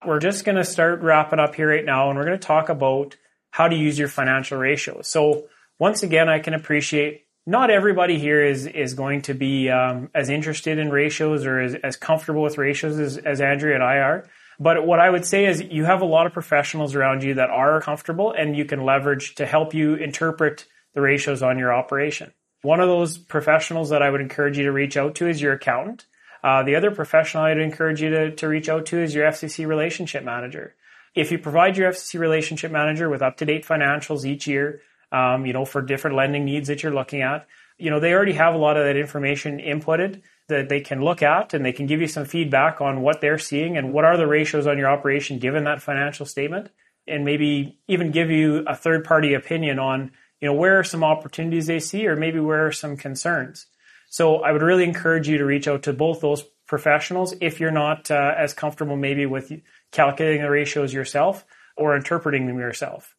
We're 0.04 0.20
just 0.20 0.44
going 0.44 0.56
to 0.56 0.64
start 0.64 1.02
wrapping 1.02 1.40
up 1.40 1.54
here 1.54 1.70
right 1.70 1.86
now, 1.86 2.10
and 2.10 2.18
we're 2.18 2.26
going 2.26 2.40
to 2.40 2.48
talk 2.48 2.70
about 2.70 3.16
how 3.52 3.68
to 3.68 3.76
use 3.76 4.00
your 4.00 4.08
financial 4.08 4.58
ratios. 4.58 5.08
So, 5.08 5.46
once 5.78 6.02
again, 6.02 6.30
I 6.30 6.40
can 6.40 6.56
appreciate 6.56 7.26
not 7.46 7.70
everybody 7.70 8.18
here 8.18 8.44
is 8.44 8.66
is 8.66 8.96
going 8.96 9.22
to 9.24 9.34
be 9.34 9.70
um, 9.70 10.10
as 10.16 10.30
interested 10.30 10.80
in 10.80 10.90
ratios 10.90 11.46
or 11.46 11.60
as, 11.60 11.76
as 11.76 11.96
comfortable 11.96 12.42
with 12.42 12.58
ratios 12.58 13.00
as, 13.00 13.18
as 13.18 13.42
Andrea 13.42 13.76
and 13.76 13.84
I 13.84 13.98
are. 13.98 14.30
But 14.60 14.86
what 14.86 15.00
I 15.00 15.10
would 15.10 15.26
say 15.26 15.46
is 15.46 15.62
you 15.62 15.86
have 15.86 16.02
a 16.02 16.06
lot 16.06 16.26
of 16.26 16.34
professionals 16.34 16.96
around 16.96 17.24
you 17.24 17.36
that 17.36 17.50
are 17.50 17.82
comfortable 17.82 18.32
and 18.32 18.58
you 18.58 18.66
can 18.66 18.84
leverage 18.84 19.36
to 19.36 19.46
help 19.46 19.74
you 19.74 19.96
interpret 19.96 20.66
the 20.94 21.02
ratios 21.02 21.44
on 21.44 21.60
your 21.60 21.74
operation. 21.74 22.34
One 22.64 22.80
of 22.80 22.88
those 22.88 23.18
professionals 23.18 23.90
that 23.92 24.02
I 24.02 24.10
would 24.10 24.22
encourage 24.22 24.58
you 24.58 24.64
to 24.64 24.72
reach 24.72 24.98
out 24.98 25.16
to 25.16 25.28
is 25.28 25.42
your 25.42 25.54
accountant. 25.54 26.06
Uh, 26.44 26.64
the 26.64 26.76
other 26.76 26.92
professional 26.92 27.44
I'd 27.44 27.60
encourage 27.60 28.02
you 28.02 28.10
to, 28.10 28.36
to 28.36 28.48
reach 28.48 28.68
out 28.70 28.88
to 28.88 29.02
is 29.02 29.14
your 29.14 29.30
FCC 29.30 29.68
relationship 29.68 30.24
manager. 30.24 30.76
If 31.14 31.32
you 31.32 31.38
provide 31.38 31.78
your 31.78 31.92
FCC 31.92 32.20
relationship 32.20 32.72
manager 32.72 33.10
with 33.10 33.22
up-to-date 33.22 33.66
financials 33.66 34.26
each 34.26 34.48
year, 34.48 34.82
um, 35.12 35.46
you 35.46 35.54
know, 35.54 35.66
for 35.66 35.82
different 35.82 36.16
lending 36.16 36.46
needs 36.46 36.68
that 36.68 36.84
you're 36.84 36.94
looking 36.94 37.22
at, 37.22 37.48
you 37.78 37.90
know, 37.90 38.00
they 38.00 38.14
already 38.14 38.34
have 38.34 38.56
a 38.56 38.58
lot 38.58 38.78
of 38.78 38.86
that 38.86 38.98
information 38.98 39.60
inputted 39.60 40.22
that 40.48 40.70
they 40.70 40.80
can 40.80 41.04
look 41.04 41.22
at 41.22 41.54
and 41.54 41.66
they 41.66 41.74
can 41.74 41.88
give 41.88 42.02
you 42.02 42.08
some 42.08 42.26
feedback 42.26 42.80
on 42.80 43.02
what 43.02 43.22
they're 43.22 43.38
seeing 43.38 43.78
and 43.78 43.92
what 43.92 44.06
are 44.06 44.18
the 44.18 44.28
ratios 44.28 44.68
on 44.68 44.78
your 44.78 44.90
operation 44.90 45.40
given 45.40 45.66
that 45.66 45.82
financial 45.82 46.26
statement 46.26 46.70
and 47.08 47.26
maybe 47.26 47.80
even 47.88 48.12
give 48.12 48.32
you 48.32 48.64
a 48.68 48.76
third 48.76 49.04
party 49.04 49.34
opinion 49.34 49.80
on 49.80 50.12
you 50.40 50.48
know 50.48 50.54
where 50.54 50.80
are 50.80 50.84
some 50.84 51.04
opportunities 51.04 51.68
they 51.68 51.80
see 51.80 52.08
or 52.08 52.16
maybe 52.16 52.40
where 52.40 52.68
are 52.68 52.72
some 52.72 52.96
concerns. 52.96 53.68
So 54.10 54.38
i 54.38 54.52
would 54.52 54.62
really 54.62 54.86
encourage 54.86 55.28
you 55.28 55.38
to 55.38 55.46
reach 55.46 55.68
out 55.68 55.84
to 55.84 55.94
both 55.94 56.22
those 56.22 56.44
professionals 56.66 57.34
if 57.42 57.60
you're 57.60 57.72
not 57.72 58.12
uh, 58.12 58.34
as 58.38 58.54
comfortable 58.54 58.96
maybe 58.96 59.26
with 59.26 59.52
calculating 59.92 60.42
the 60.42 60.50
ratios 60.50 60.94
yourself 60.94 61.46
or 61.76 61.96
interpreting 61.96 62.48
them 62.48 62.60
yourself. 62.60 63.16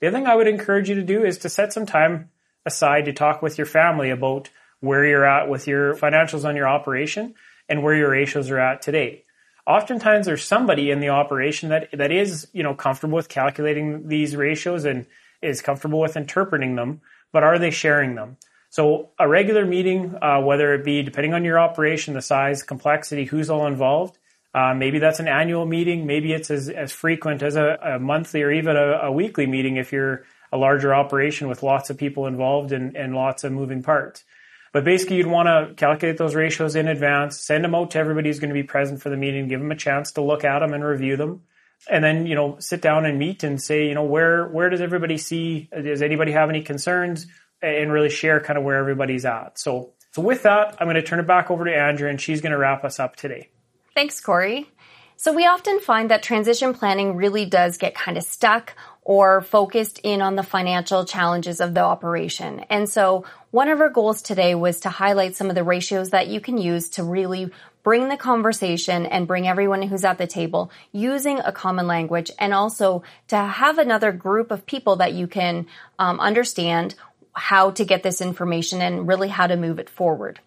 The 0.00 0.08
other 0.08 0.16
thing 0.16 0.26
i 0.26 0.36
would 0.36 0.48
encourage 0.48 0.88
you 0.88 0.94
to 0.96 1.02
do 1.02 1.24
is 1.24 1.38
to 1.38 1.48
set 1.48 1.72
some 1.72 1.86
time 1.86 2.30
aside 2.64 3.06
to 3.06 3.12
talk 3.12 3.42
with 3.42 3.58
your 3.58 3.66
family 3.66 4.10
about 4.10 4.48
where 4.82 5.06
you're 5.06 5.24
at 5.24 5.48
with 5.48 5.66
your 5.66 5.94
financials 5.94 6.44
on 6.44 6.56
your 6.56 6.68
operation 6.68 7.34
and 7.68 7.82
where 7.82 7.94
your 7.94 8.10
ratios 8.10 8.50
are 8.50 8.58
at 8.58 8.82
today. 8.82 9.24
Oftentimes 9.66 10.26
there's 10.26 10.44
somebody 10.44 10.90
in 10.90 10.98
the 10.98 11.08
operation 11.08 11.68
that, 11.68 11.88
that 11.92 12.10
is, 12.10 12.48
you 12.52 12.64
know, 12.64 12.74
comfortable 12.74 13.14
with 13.14 13.28
calculating 13.28 14.08
these 14.08 14.34
ratios 14.34 14.84
and 14.84 15.06
is 15.40 15.62
comfortable 15.62 16.00
with 16.00 16.16
interpreting 16.16 16.74
them, 16.74 17.00
but 17.30 17.44
are 17.44 17.60
they 17.60 17.70
sharing 17.70 18.16
them? 18.16 18.36
So 18.70 19.10
a 19.20 19.28
regular 19.28 19.64
meeting, 19.64 20.16
uh, 20.20 20.40
whether 20.40 20.74
it 20.74 20.84
be 20.84 21.02
depending 21.02 21.32
on 21.32 21.44
your 21.44 21.60
operation, 21.60 22.14
the 22.14 22.22
size, 22.22 22.64
complexity, 22.64 23.24
who's 23.24 23.50
all 23.50 23.66
involved, 23.66 24.18
uh, 24.54 24.74
maybe 24.74 24.98
that's 24.98 25.20
an 25.20 25.28
annual 25.28 25.64
meeting. 25.64 26.06
Maybe 26.06 26.32
it's 26.32 26.50
as, 26.50 26.68
as 26.68 26.90
frequent 26.90 27.42
as 27.42 27.54
a, 27.54 27.78
a 27.82 27.98
monthly 27.98 28.42
or 28.42 28.50
even 28.50 28.76
a, 28.76 29.04
a, 29.04 29.12
weekly 29.12 29.46
meeting 29.46 29.76
if 29.76 29.92
you're 29.92 30.24
a 30.52 30.58
larger 30.58 30.94
operation 30.94 31.48
with 31.48 31.62
lots 31.62 31.88
of 31.88 31.96
people 31.96 32.26
involved 32.26 32.72
and, 32.72 32.96
and 32.96 33.14
lots 33.14 33.44
of 33.44 33.52
moving 33.52 33.82
parts. 33.82 34.24
But 34.72 34.84
basically, 34.84 35.16
you'd 35.16 35.26
want 35.26 35.48
to 35.48 35.74
calculate 35.74 36.16
those 36.16 36.34
ratios 36.34 36.76
in 36.76 36.88
advance, 36.88 37.38
send 37.38 37.62
them 37.62 37.74
out 37.74 37.90
to 37.90 37.98
everybody 37.98 38.30
who's 38.30 38.40
going 38.40 38.48
to 38.50 38.54
be 38.54 38.62
present 38.62 39.02
for 39.02 39.10
the 39.10 39.16
meeting, 39.16 39.48
give 39.48 39.60
them 39.60 39.70
a 39.70 39.76
chance 39.76 40.12
to 40.12 40.22
look 40.22 40.44
at 40.44 40.60
them 40.60 40.72
and 40.72 40.82
review 40.82 41.16
them. 41.16 41.42
And 41.90 42.02
then, 42.02 42.26
you 42.26 42.34
know, 42.34 42.56
sit 42.58 42.80
down 42.80 43.04
and 43.04 43.18
meet 43.18 43.42
and 43.42 43.60
say, 43.60 43.88
you 43.88 43.94
know, 43.94 44.04
where, 44.04 44.48
where 44.48 44.70
does 44.70 44.80
everybody 44.80 45.18
see? 45.18 45.68
Does 45.72 46.00
anybody 46.00 46.32
have 46.32 46.48
any 46.48 46.62
concerns? 46.62 47.26
And 47.60 47.92
really 47.92 48.10
share 48.10 48.40
kind 48.40 48.58
of 48.58 48.64
where 48.64 48.76
everybody's 48.76 49.24
at. 49.24 49.58
So, 49.58 49.92
so 50.12 50.22
with 50.22 50.42
that, 50.44 50.76
I'm 50.80 50.86
going 50.86 50.96
to 50.96 51.02
turn 51.02 51.20
it 51.20 51.26
back 51.26 51.50
over 51.50 51.64
to 51.64 51.74
Andrea 51.74 52.10
and 52.10 52.20
she's 52.20 52.40
going 52.40 52.52
to 52.52 52.58
wrap 52.58 52.84
us 52.84 52.98
up 52.98 53.16
today. 53.16 53.50
Thanks, 53.94 54.20
Corey. 54.20 54.70
So 55.16 55.32
we 55.32 55.46
often 55.46 55.78
find 55.80 56.10
that 56.10 56.22
transition 56.22 56.74
planning 56.74 57.14
really 57.14 57.44
does 57.44 57.78
get 57.78 57.94
kind 57.94 58.16
of 58.16 58.24
stuck 58.24 58.74
or 59.04 59.40
focused 59.40 59.98
in 60.02 60.22
on 60.22 60.36
the 60.36 60.42
financial 60.42 61.04
challenges 61.04 61.60
of 61.60 61.74
the 61.74 61.80
operation. 61.80 62.60
And 62.70 62.88
so 62.88 63.24
one 63.50 63.68
of 63.68 63.80
our 63.80 63.90
goals 63.90 64.22
today 64.22 64.54
was 64.54 64.80
to 64.80 64.90
highlight 64.90 65.34
some 65.34 65.48
of 65.48 65.56
the 65.56 65.64
ratios 65.64 66.10
that 66.10 66.28
you 66.28 66.40
can 66.40 66.56
use 66.56 66.90
to 66.90 67.02
really 67.02 67.50
bring 67.82 68.08
the 68.08 68.16
conversation 68.16 69.06
and 69.06 69.26
bring 69.26 69.48
everyone 69.48 69.82
who's 69.82 70.04
at 70.04 70.18
the 70.18 70.26
table 70.26 70.70
using 70.92 71.40
a 71.40 71.50
common 71.50 71.88
language 71.88 72.30
and 72.38 72.54
also 72.54 73.02
to 73.28 73.36
have 73.36 73.78
another 73.78 74.12
group 74.12 74.52
of 74.52 74.66
people 74.66 74.96
that 74.96 75.12
you 75.12 75.26
can 75.26 75.66
um, 75.98 76.20
understand 76.20 76.94
how 77.32 77.70
to 77.72 77.84
get 77.84 78.02
this 78.02 78.20
information 78.20 78.80
and 78.80 79.08
really 79.08 79.28
how 79.28 79.46
to 79.46 79.56
move 79.56 79.78
it 79.78 79.90
forward. 79.90 80.38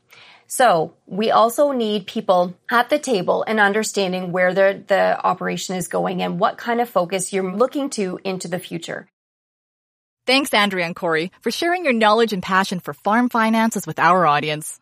So 0.47 0.93
we 1.05 1.31
also 1.31 1.71
need 1.71 2.07
people 2.07 2.55
at 2.69 2.89
the 2.89 2.99
table 2.99 3.43
and 3.47 3.59
understanding 3.59 4.31
where 4.31 4.53
the, 4.53 4.83
the 4.85 5.19
operation 5.23 5.75
is 5.75 5.87
going 5.87 6.21
and 6.21 6.39
what 6.39 6.57
kind 6.57 6.81
of 6.81 6.89
focus 6.89 7.33
you're 7.33 7.55
looking 7.55 7.89
to 7.91 8.19
into 8.23 8.47
the 8.47 8.59
future. 8.59 9.07
Thanks, 10.25 10.53
Andrea 10.53 10.85
and 10.85 10.95
Corey, 10.95 11.31
for 11.41 11.51
sharing 11.51 11.83
your 11.83 11.93
knowledge 11.93 12.33
and 12.33 12.41
passion 12.41 12.79
for 12.79 12.93
farm 12.93 13.29
finances 13.29 13.85
with 13.85 13.99
our 13.99 14.25
audience. 14.25 14.79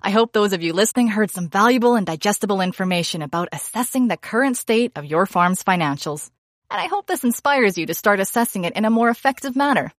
I 0.00 0.10
hope 0.10 0.32
those 0.32 0.52
of 0.52 0.62
you 0.62 0.72
listening 0.72 1.08
heard 1.08 1.30
some 1.30 1.48
valuable 1.48 1.96
and 1.96 2.06
digestible 2.06 2.60
information 2.60 3.20
about 3.20 3.48
assessing 3.52 4.08
the 4.08 4.16
current 4.16 4.56
state 4.56 4.92
of 4.96 5.04
your 5.04 5.26
farm's 5.26 5.64
financials. 5.64 6.30
And 6.70 6.80
I 6.80 6.86
hope 6.86 7.06
this 7.06 7.24
inspires 7.24 7.76
you 7.76 7.86
to 7.86 7.94
start 7.94 8.20
assessing 8.20 8.64
it 8.64 8.76
in 8.76 8.84
a 8.84 8.90
more 8.90 9.08
effective 9.08 9.56
manner. 9.56 9.92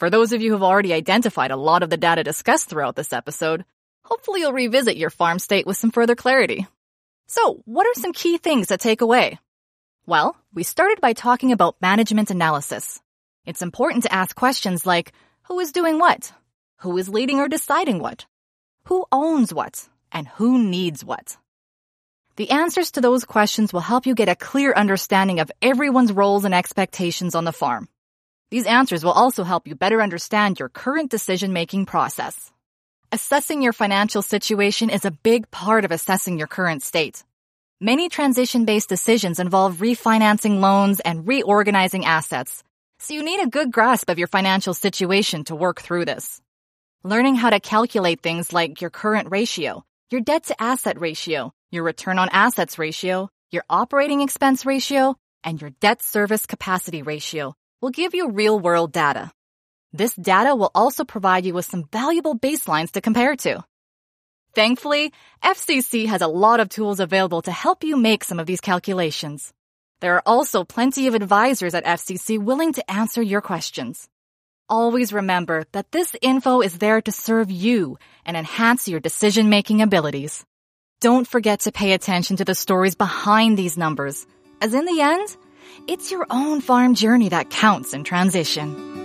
For 0.00 0.10
those 0.10 0.32
of 0.32 0.42
you 0.42 0.50
who've 0.52 0.62
already 0.62 0.92
identified 0.92 1.52
a 1.52 1.56
lot 1.56 1.82
of 1.82 1.90
the 1.90 1.96
data 1.96 2.24
discussed 2.24 2.68
throughout 2.68 2.96
this 2.96 3.12
episode, 3.12 3.64
Hopefully 4.04 4.40
you'll 4.40 4.52
revisit 4.52 4.96
your 4.96 5.10
farm 5.10 5.38
state 5.38 5.66
with 5.66 5.78
some 5.78 5.90
further 5.90 6.14
clarity. 6.14 6.66
So, 7.26 7.62
what 7.64 7.86
are 7.86 8.00
some 8.00 8.12
key 8.12 8.36
things 8.36 8.68
to 8.68 8.76
take 8.76 9.00
away? 9.00 9.38
Well, 10.06 10.36
we 10.52 10.62
started 10.62 11.00
by 11.00 11.14
talking 11.14 11.52
about 11.52 11.80
management 11.80 12.30
analysis. 12.30 13.00
It's 13.46 13.62
important 13.62 14.02
to 14.02 14.12
ask 14.12 14.36
questions 14.36 14.84
like, 14.84 15.12
who 15.44 15.58
is 15.58 15.72
doing 15.72 15.98
what? 15.98 16.32
Who 16.78 16.96
is 16.98 17.08
leading 17.08 17.40
or 17.40 17.48
deciding 17.48 17.98
what? 17.98 18.26
Who 18.84 19.06
owns 19.10 19.54
what? 19.54 19.88
And 20.12 20.28
who 20.28 20.62
needs 20.62 21.02
what? 21.02 21.38
The 22.36 22.50
answers 22.50 22.90
to 22.92 23.00
those 23.00 23.24
questions 23.24 23.72
will 23.72 23.80
help 23.80 24.06
you 24.06 24.14
get 24.14 24.28
a 24.28 24.36
clear 24.36 24.74
understanding 24.74 25.40
of 25.40 25.50
everyone's 25.62 26.12
roles 26.12 26.44
and 26.44 26.54
expectations 26.54 27.34
on 27.34 27.44
the 27.44 27.52
farm. 27.52 27.88
These 28.50 28.66
answers 28.66 29.02
will 29.02 29.12
also 29.12 29.44
help 29.44 29.66
you 29.66 29.74
better 29.74 30.02
understand 30.02 30.60
your 30.60 30.68
current 30.68 31.10
decision-making 31.10 31.86
process. 31.86 32.52
Assessing 33.14 33.62
your 33.62 33.72
financial 33.72 34.22
situation 34.22 34.90
is 34.90 35.04
a 35.04 35.12
big 35.12 35.48
part 35.52 35.84
of 35.84 35.92
assessing 35.92 36.36
your 36.36 36.48
current 36.48 36.82
state. 36.82 37.22
Many 37.80 38.08
transition-based 38.08 38.88
decisions 38.88 39.38
involve 39.38 39.76
refinancing 39.76 40.58
loans 40.58 40.98
and 40.98 41.24
reorganizing 41.24 42.06
assets, 42.06 42.64
so 42.98 43.14
you 43.14 43.22
need 43.22 43.38
a 43.38 43.46
good 43.46 43.70
grasp 43.70 44.10
of 44.10 44.18
your 44.18 44.26
financial 44.26 44.74
situation 44.74 45.44
to 45.44 45.54
work 45.54 45.80
through 45.80 46.06
this. 46.06 46.40
Learning 47.04 47.36
how 47.36 47.50
to 47.50 47.60
calculate 47.60 48.20
things 48.20 48.52
like 48.52 48.80
your 48.80 48.90
current 48.90 49.30
ratio, 49.30 49.84
your 50.10 50.20
debt 50.20 50.46
to 50.46 50.60
asset 50.60 51.00
ratio, 51.00 51.52
your 51.70 51.84
return 51.84 52.18
on 52.18 52.28
assets 52.32 52.80
ratio, 52.80 53.28
your 53.52 53.64
operating 53.70 54.22
expense 54.22 54.66
ratio, 54.66 55.14
and 55.44 55.60
your 55.60 55.70
debt 55.78 56.02
service 56.02 56.46
capacity 56.46 57.02
ratio 57.02 57.54
will 57.80 57.90
give 57.90 58.12
you 58.12 58.32
real 58.32 58.58
world 58.58 58.90
data. 58.90 59.30
This 59.94 60.16
data 60.16 60.56
will 60.56 60.72
also 60.74 61.04
provide 61.04 61.46
you 61.46 61.54
with 61.54 61.66
some 61.66 61.84
valuable 61.84 62.36
baselines 62.36 62.90
to 62.92 63.00
compare 63.00 63.36
to. 63.36 63.64
Thankfully, 64.52 65.12
FCC 65.42 66.06
has 66.06 66.20
a 66.20 66.26
lot 66.26 66.58
of 66.58 66.68
tools 66.68 66.98
available 66.98 67.42
to 67.42 67.52
help 67.52 67.84
you 67.84 67.96
make 67.96 68.24
some 68.24 68.40
of 68.40 68.46
these 68.46 68.60
calculations. 68.60 69.52
There 70.00 70.16
are 70.16 70.22
also 70.26 70.64
plenty 70.64 71.06
of 71.06 71.14
advisors 71.14 71.74
at 71.74 71.84
FCC 71.84 72.42
willing 72.42 72.72
to 72.72 72.90
answer 72.90 73.22
your 73.22 73.40
questions. 73.40 74.08
Always 74.68 75.12
remember 75.12 75.62
that 75.70 75.92
this 75.92 76.16
info 76.20 76.60
is 76.60 76.76
there 76.76 77.00
to 77.02 77.12
serve 77.12 77.52
you 77.52 77.96
and 78.26 78.36
enhance 78.36 78.88
your 78.88 78.98
decision-making 78.98 79.80
abilities. 79.80 80.44
Don't 81.00 81.28
forget 81.28 81.60
to 81.60 81.72
pay 81.72 81.92
attention 81.92 82.38
to 82.38 82.44
the 82.44 82.56
stories 82.56 82.96
behind 82.96 83.56
these 83.56 83.78
numbers, 83.78 84.26
as 84.60 84.74
in 84.74 84.86
the 84.86 85.00
end, 85.00 85.36
it's 85.86 86.10
your 86.10 86.26
own 86.30 86.60
farm 86.60 86.96
journey 86.96 87.28
that 87.28 87.50
counts 87.50 87.94
in 87.94 88.02
transition. 88.02 89.03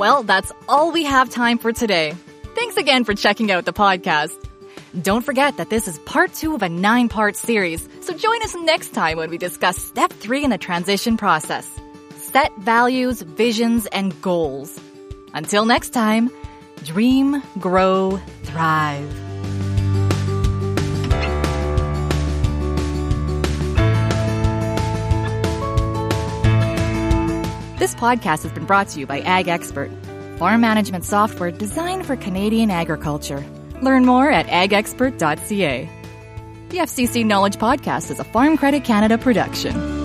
Well, 0.00 0.22
that's 0.22 0.50
all 0.66 0.92
we 0.92 1.04
have 1.04 1.28
time 1.28 1.58
for 1.58 1.74
today. 1.74 2.14
Thanks 2.54 2.78
again 2.78 3.04
for 3.04 3.12
checking 3.12 3.50
out 3.50 3.66
the 3.66 3.74
podcast. 3.74 4.34
Don't 5.02 5.20
forget 5.20 5.58
that 5.58 5.68
this 5.68 5.86
is 5.86 5.98
part 5.98 6.32
two 6.32 6.54
of 6.54 6.62
a 6.62 6.70
nine 6.70 7.10
part 7.10 7.36
series, 7.36 7.86
so 8.00 8.14
join 8.14 8.42
us 8.42 8.54
next 8.54 8.94
time 8.94 9.18
when 9.18 9.28
we 9.28 9.36
discuss 9.36 9.76
step 9.76 10.10
three 10.10 10.42
in 10.42 10.48
the 10.48 10.56
transition 10.56 11.18
process 11.18 11.68
set 12.16 12.56
values, 12.56 13.20
visions, 13.20 13.84
and 13.92 14.18
goals. 14.22 14.80
Until 15.34 15.66
next 15.66 15.90
time, 15.90 16.30
dream, 16.82 17.42
grow, 17.58 18.18
thrive. 18.44 19.29
This 27.80 27.94
podcast 27.94 28.42
has 28.42 28.52
been 28.52 28.66
brought 28.66 28.88
to 28.88 29.00
you 29.00 29.06
by 29.06 29.22
AgExpert, 29.22 30.36
farm 30.36 30.60
management 30.60 31.02
software 31.02 31.50
designed 31.50 32.04
for 32.04 32.14
Canadian 32.14 32.70
agriculture. 32.70 33.42
Learn 33.80 34.04
more 34.04 34.30
at 34.30 34.46
agexpert.ca. 34.48 35.88
The 36.68 36.76
FCC 36.76 37.24
Knowledge 37.24 37.56
Podcast 37.56 38.10
is 38.10 38.20
a 38.20 38.24
Farm 38.24 38.58
Credit 38.58 38.84
Canada 38.84 39.16
production. 39.16 39.99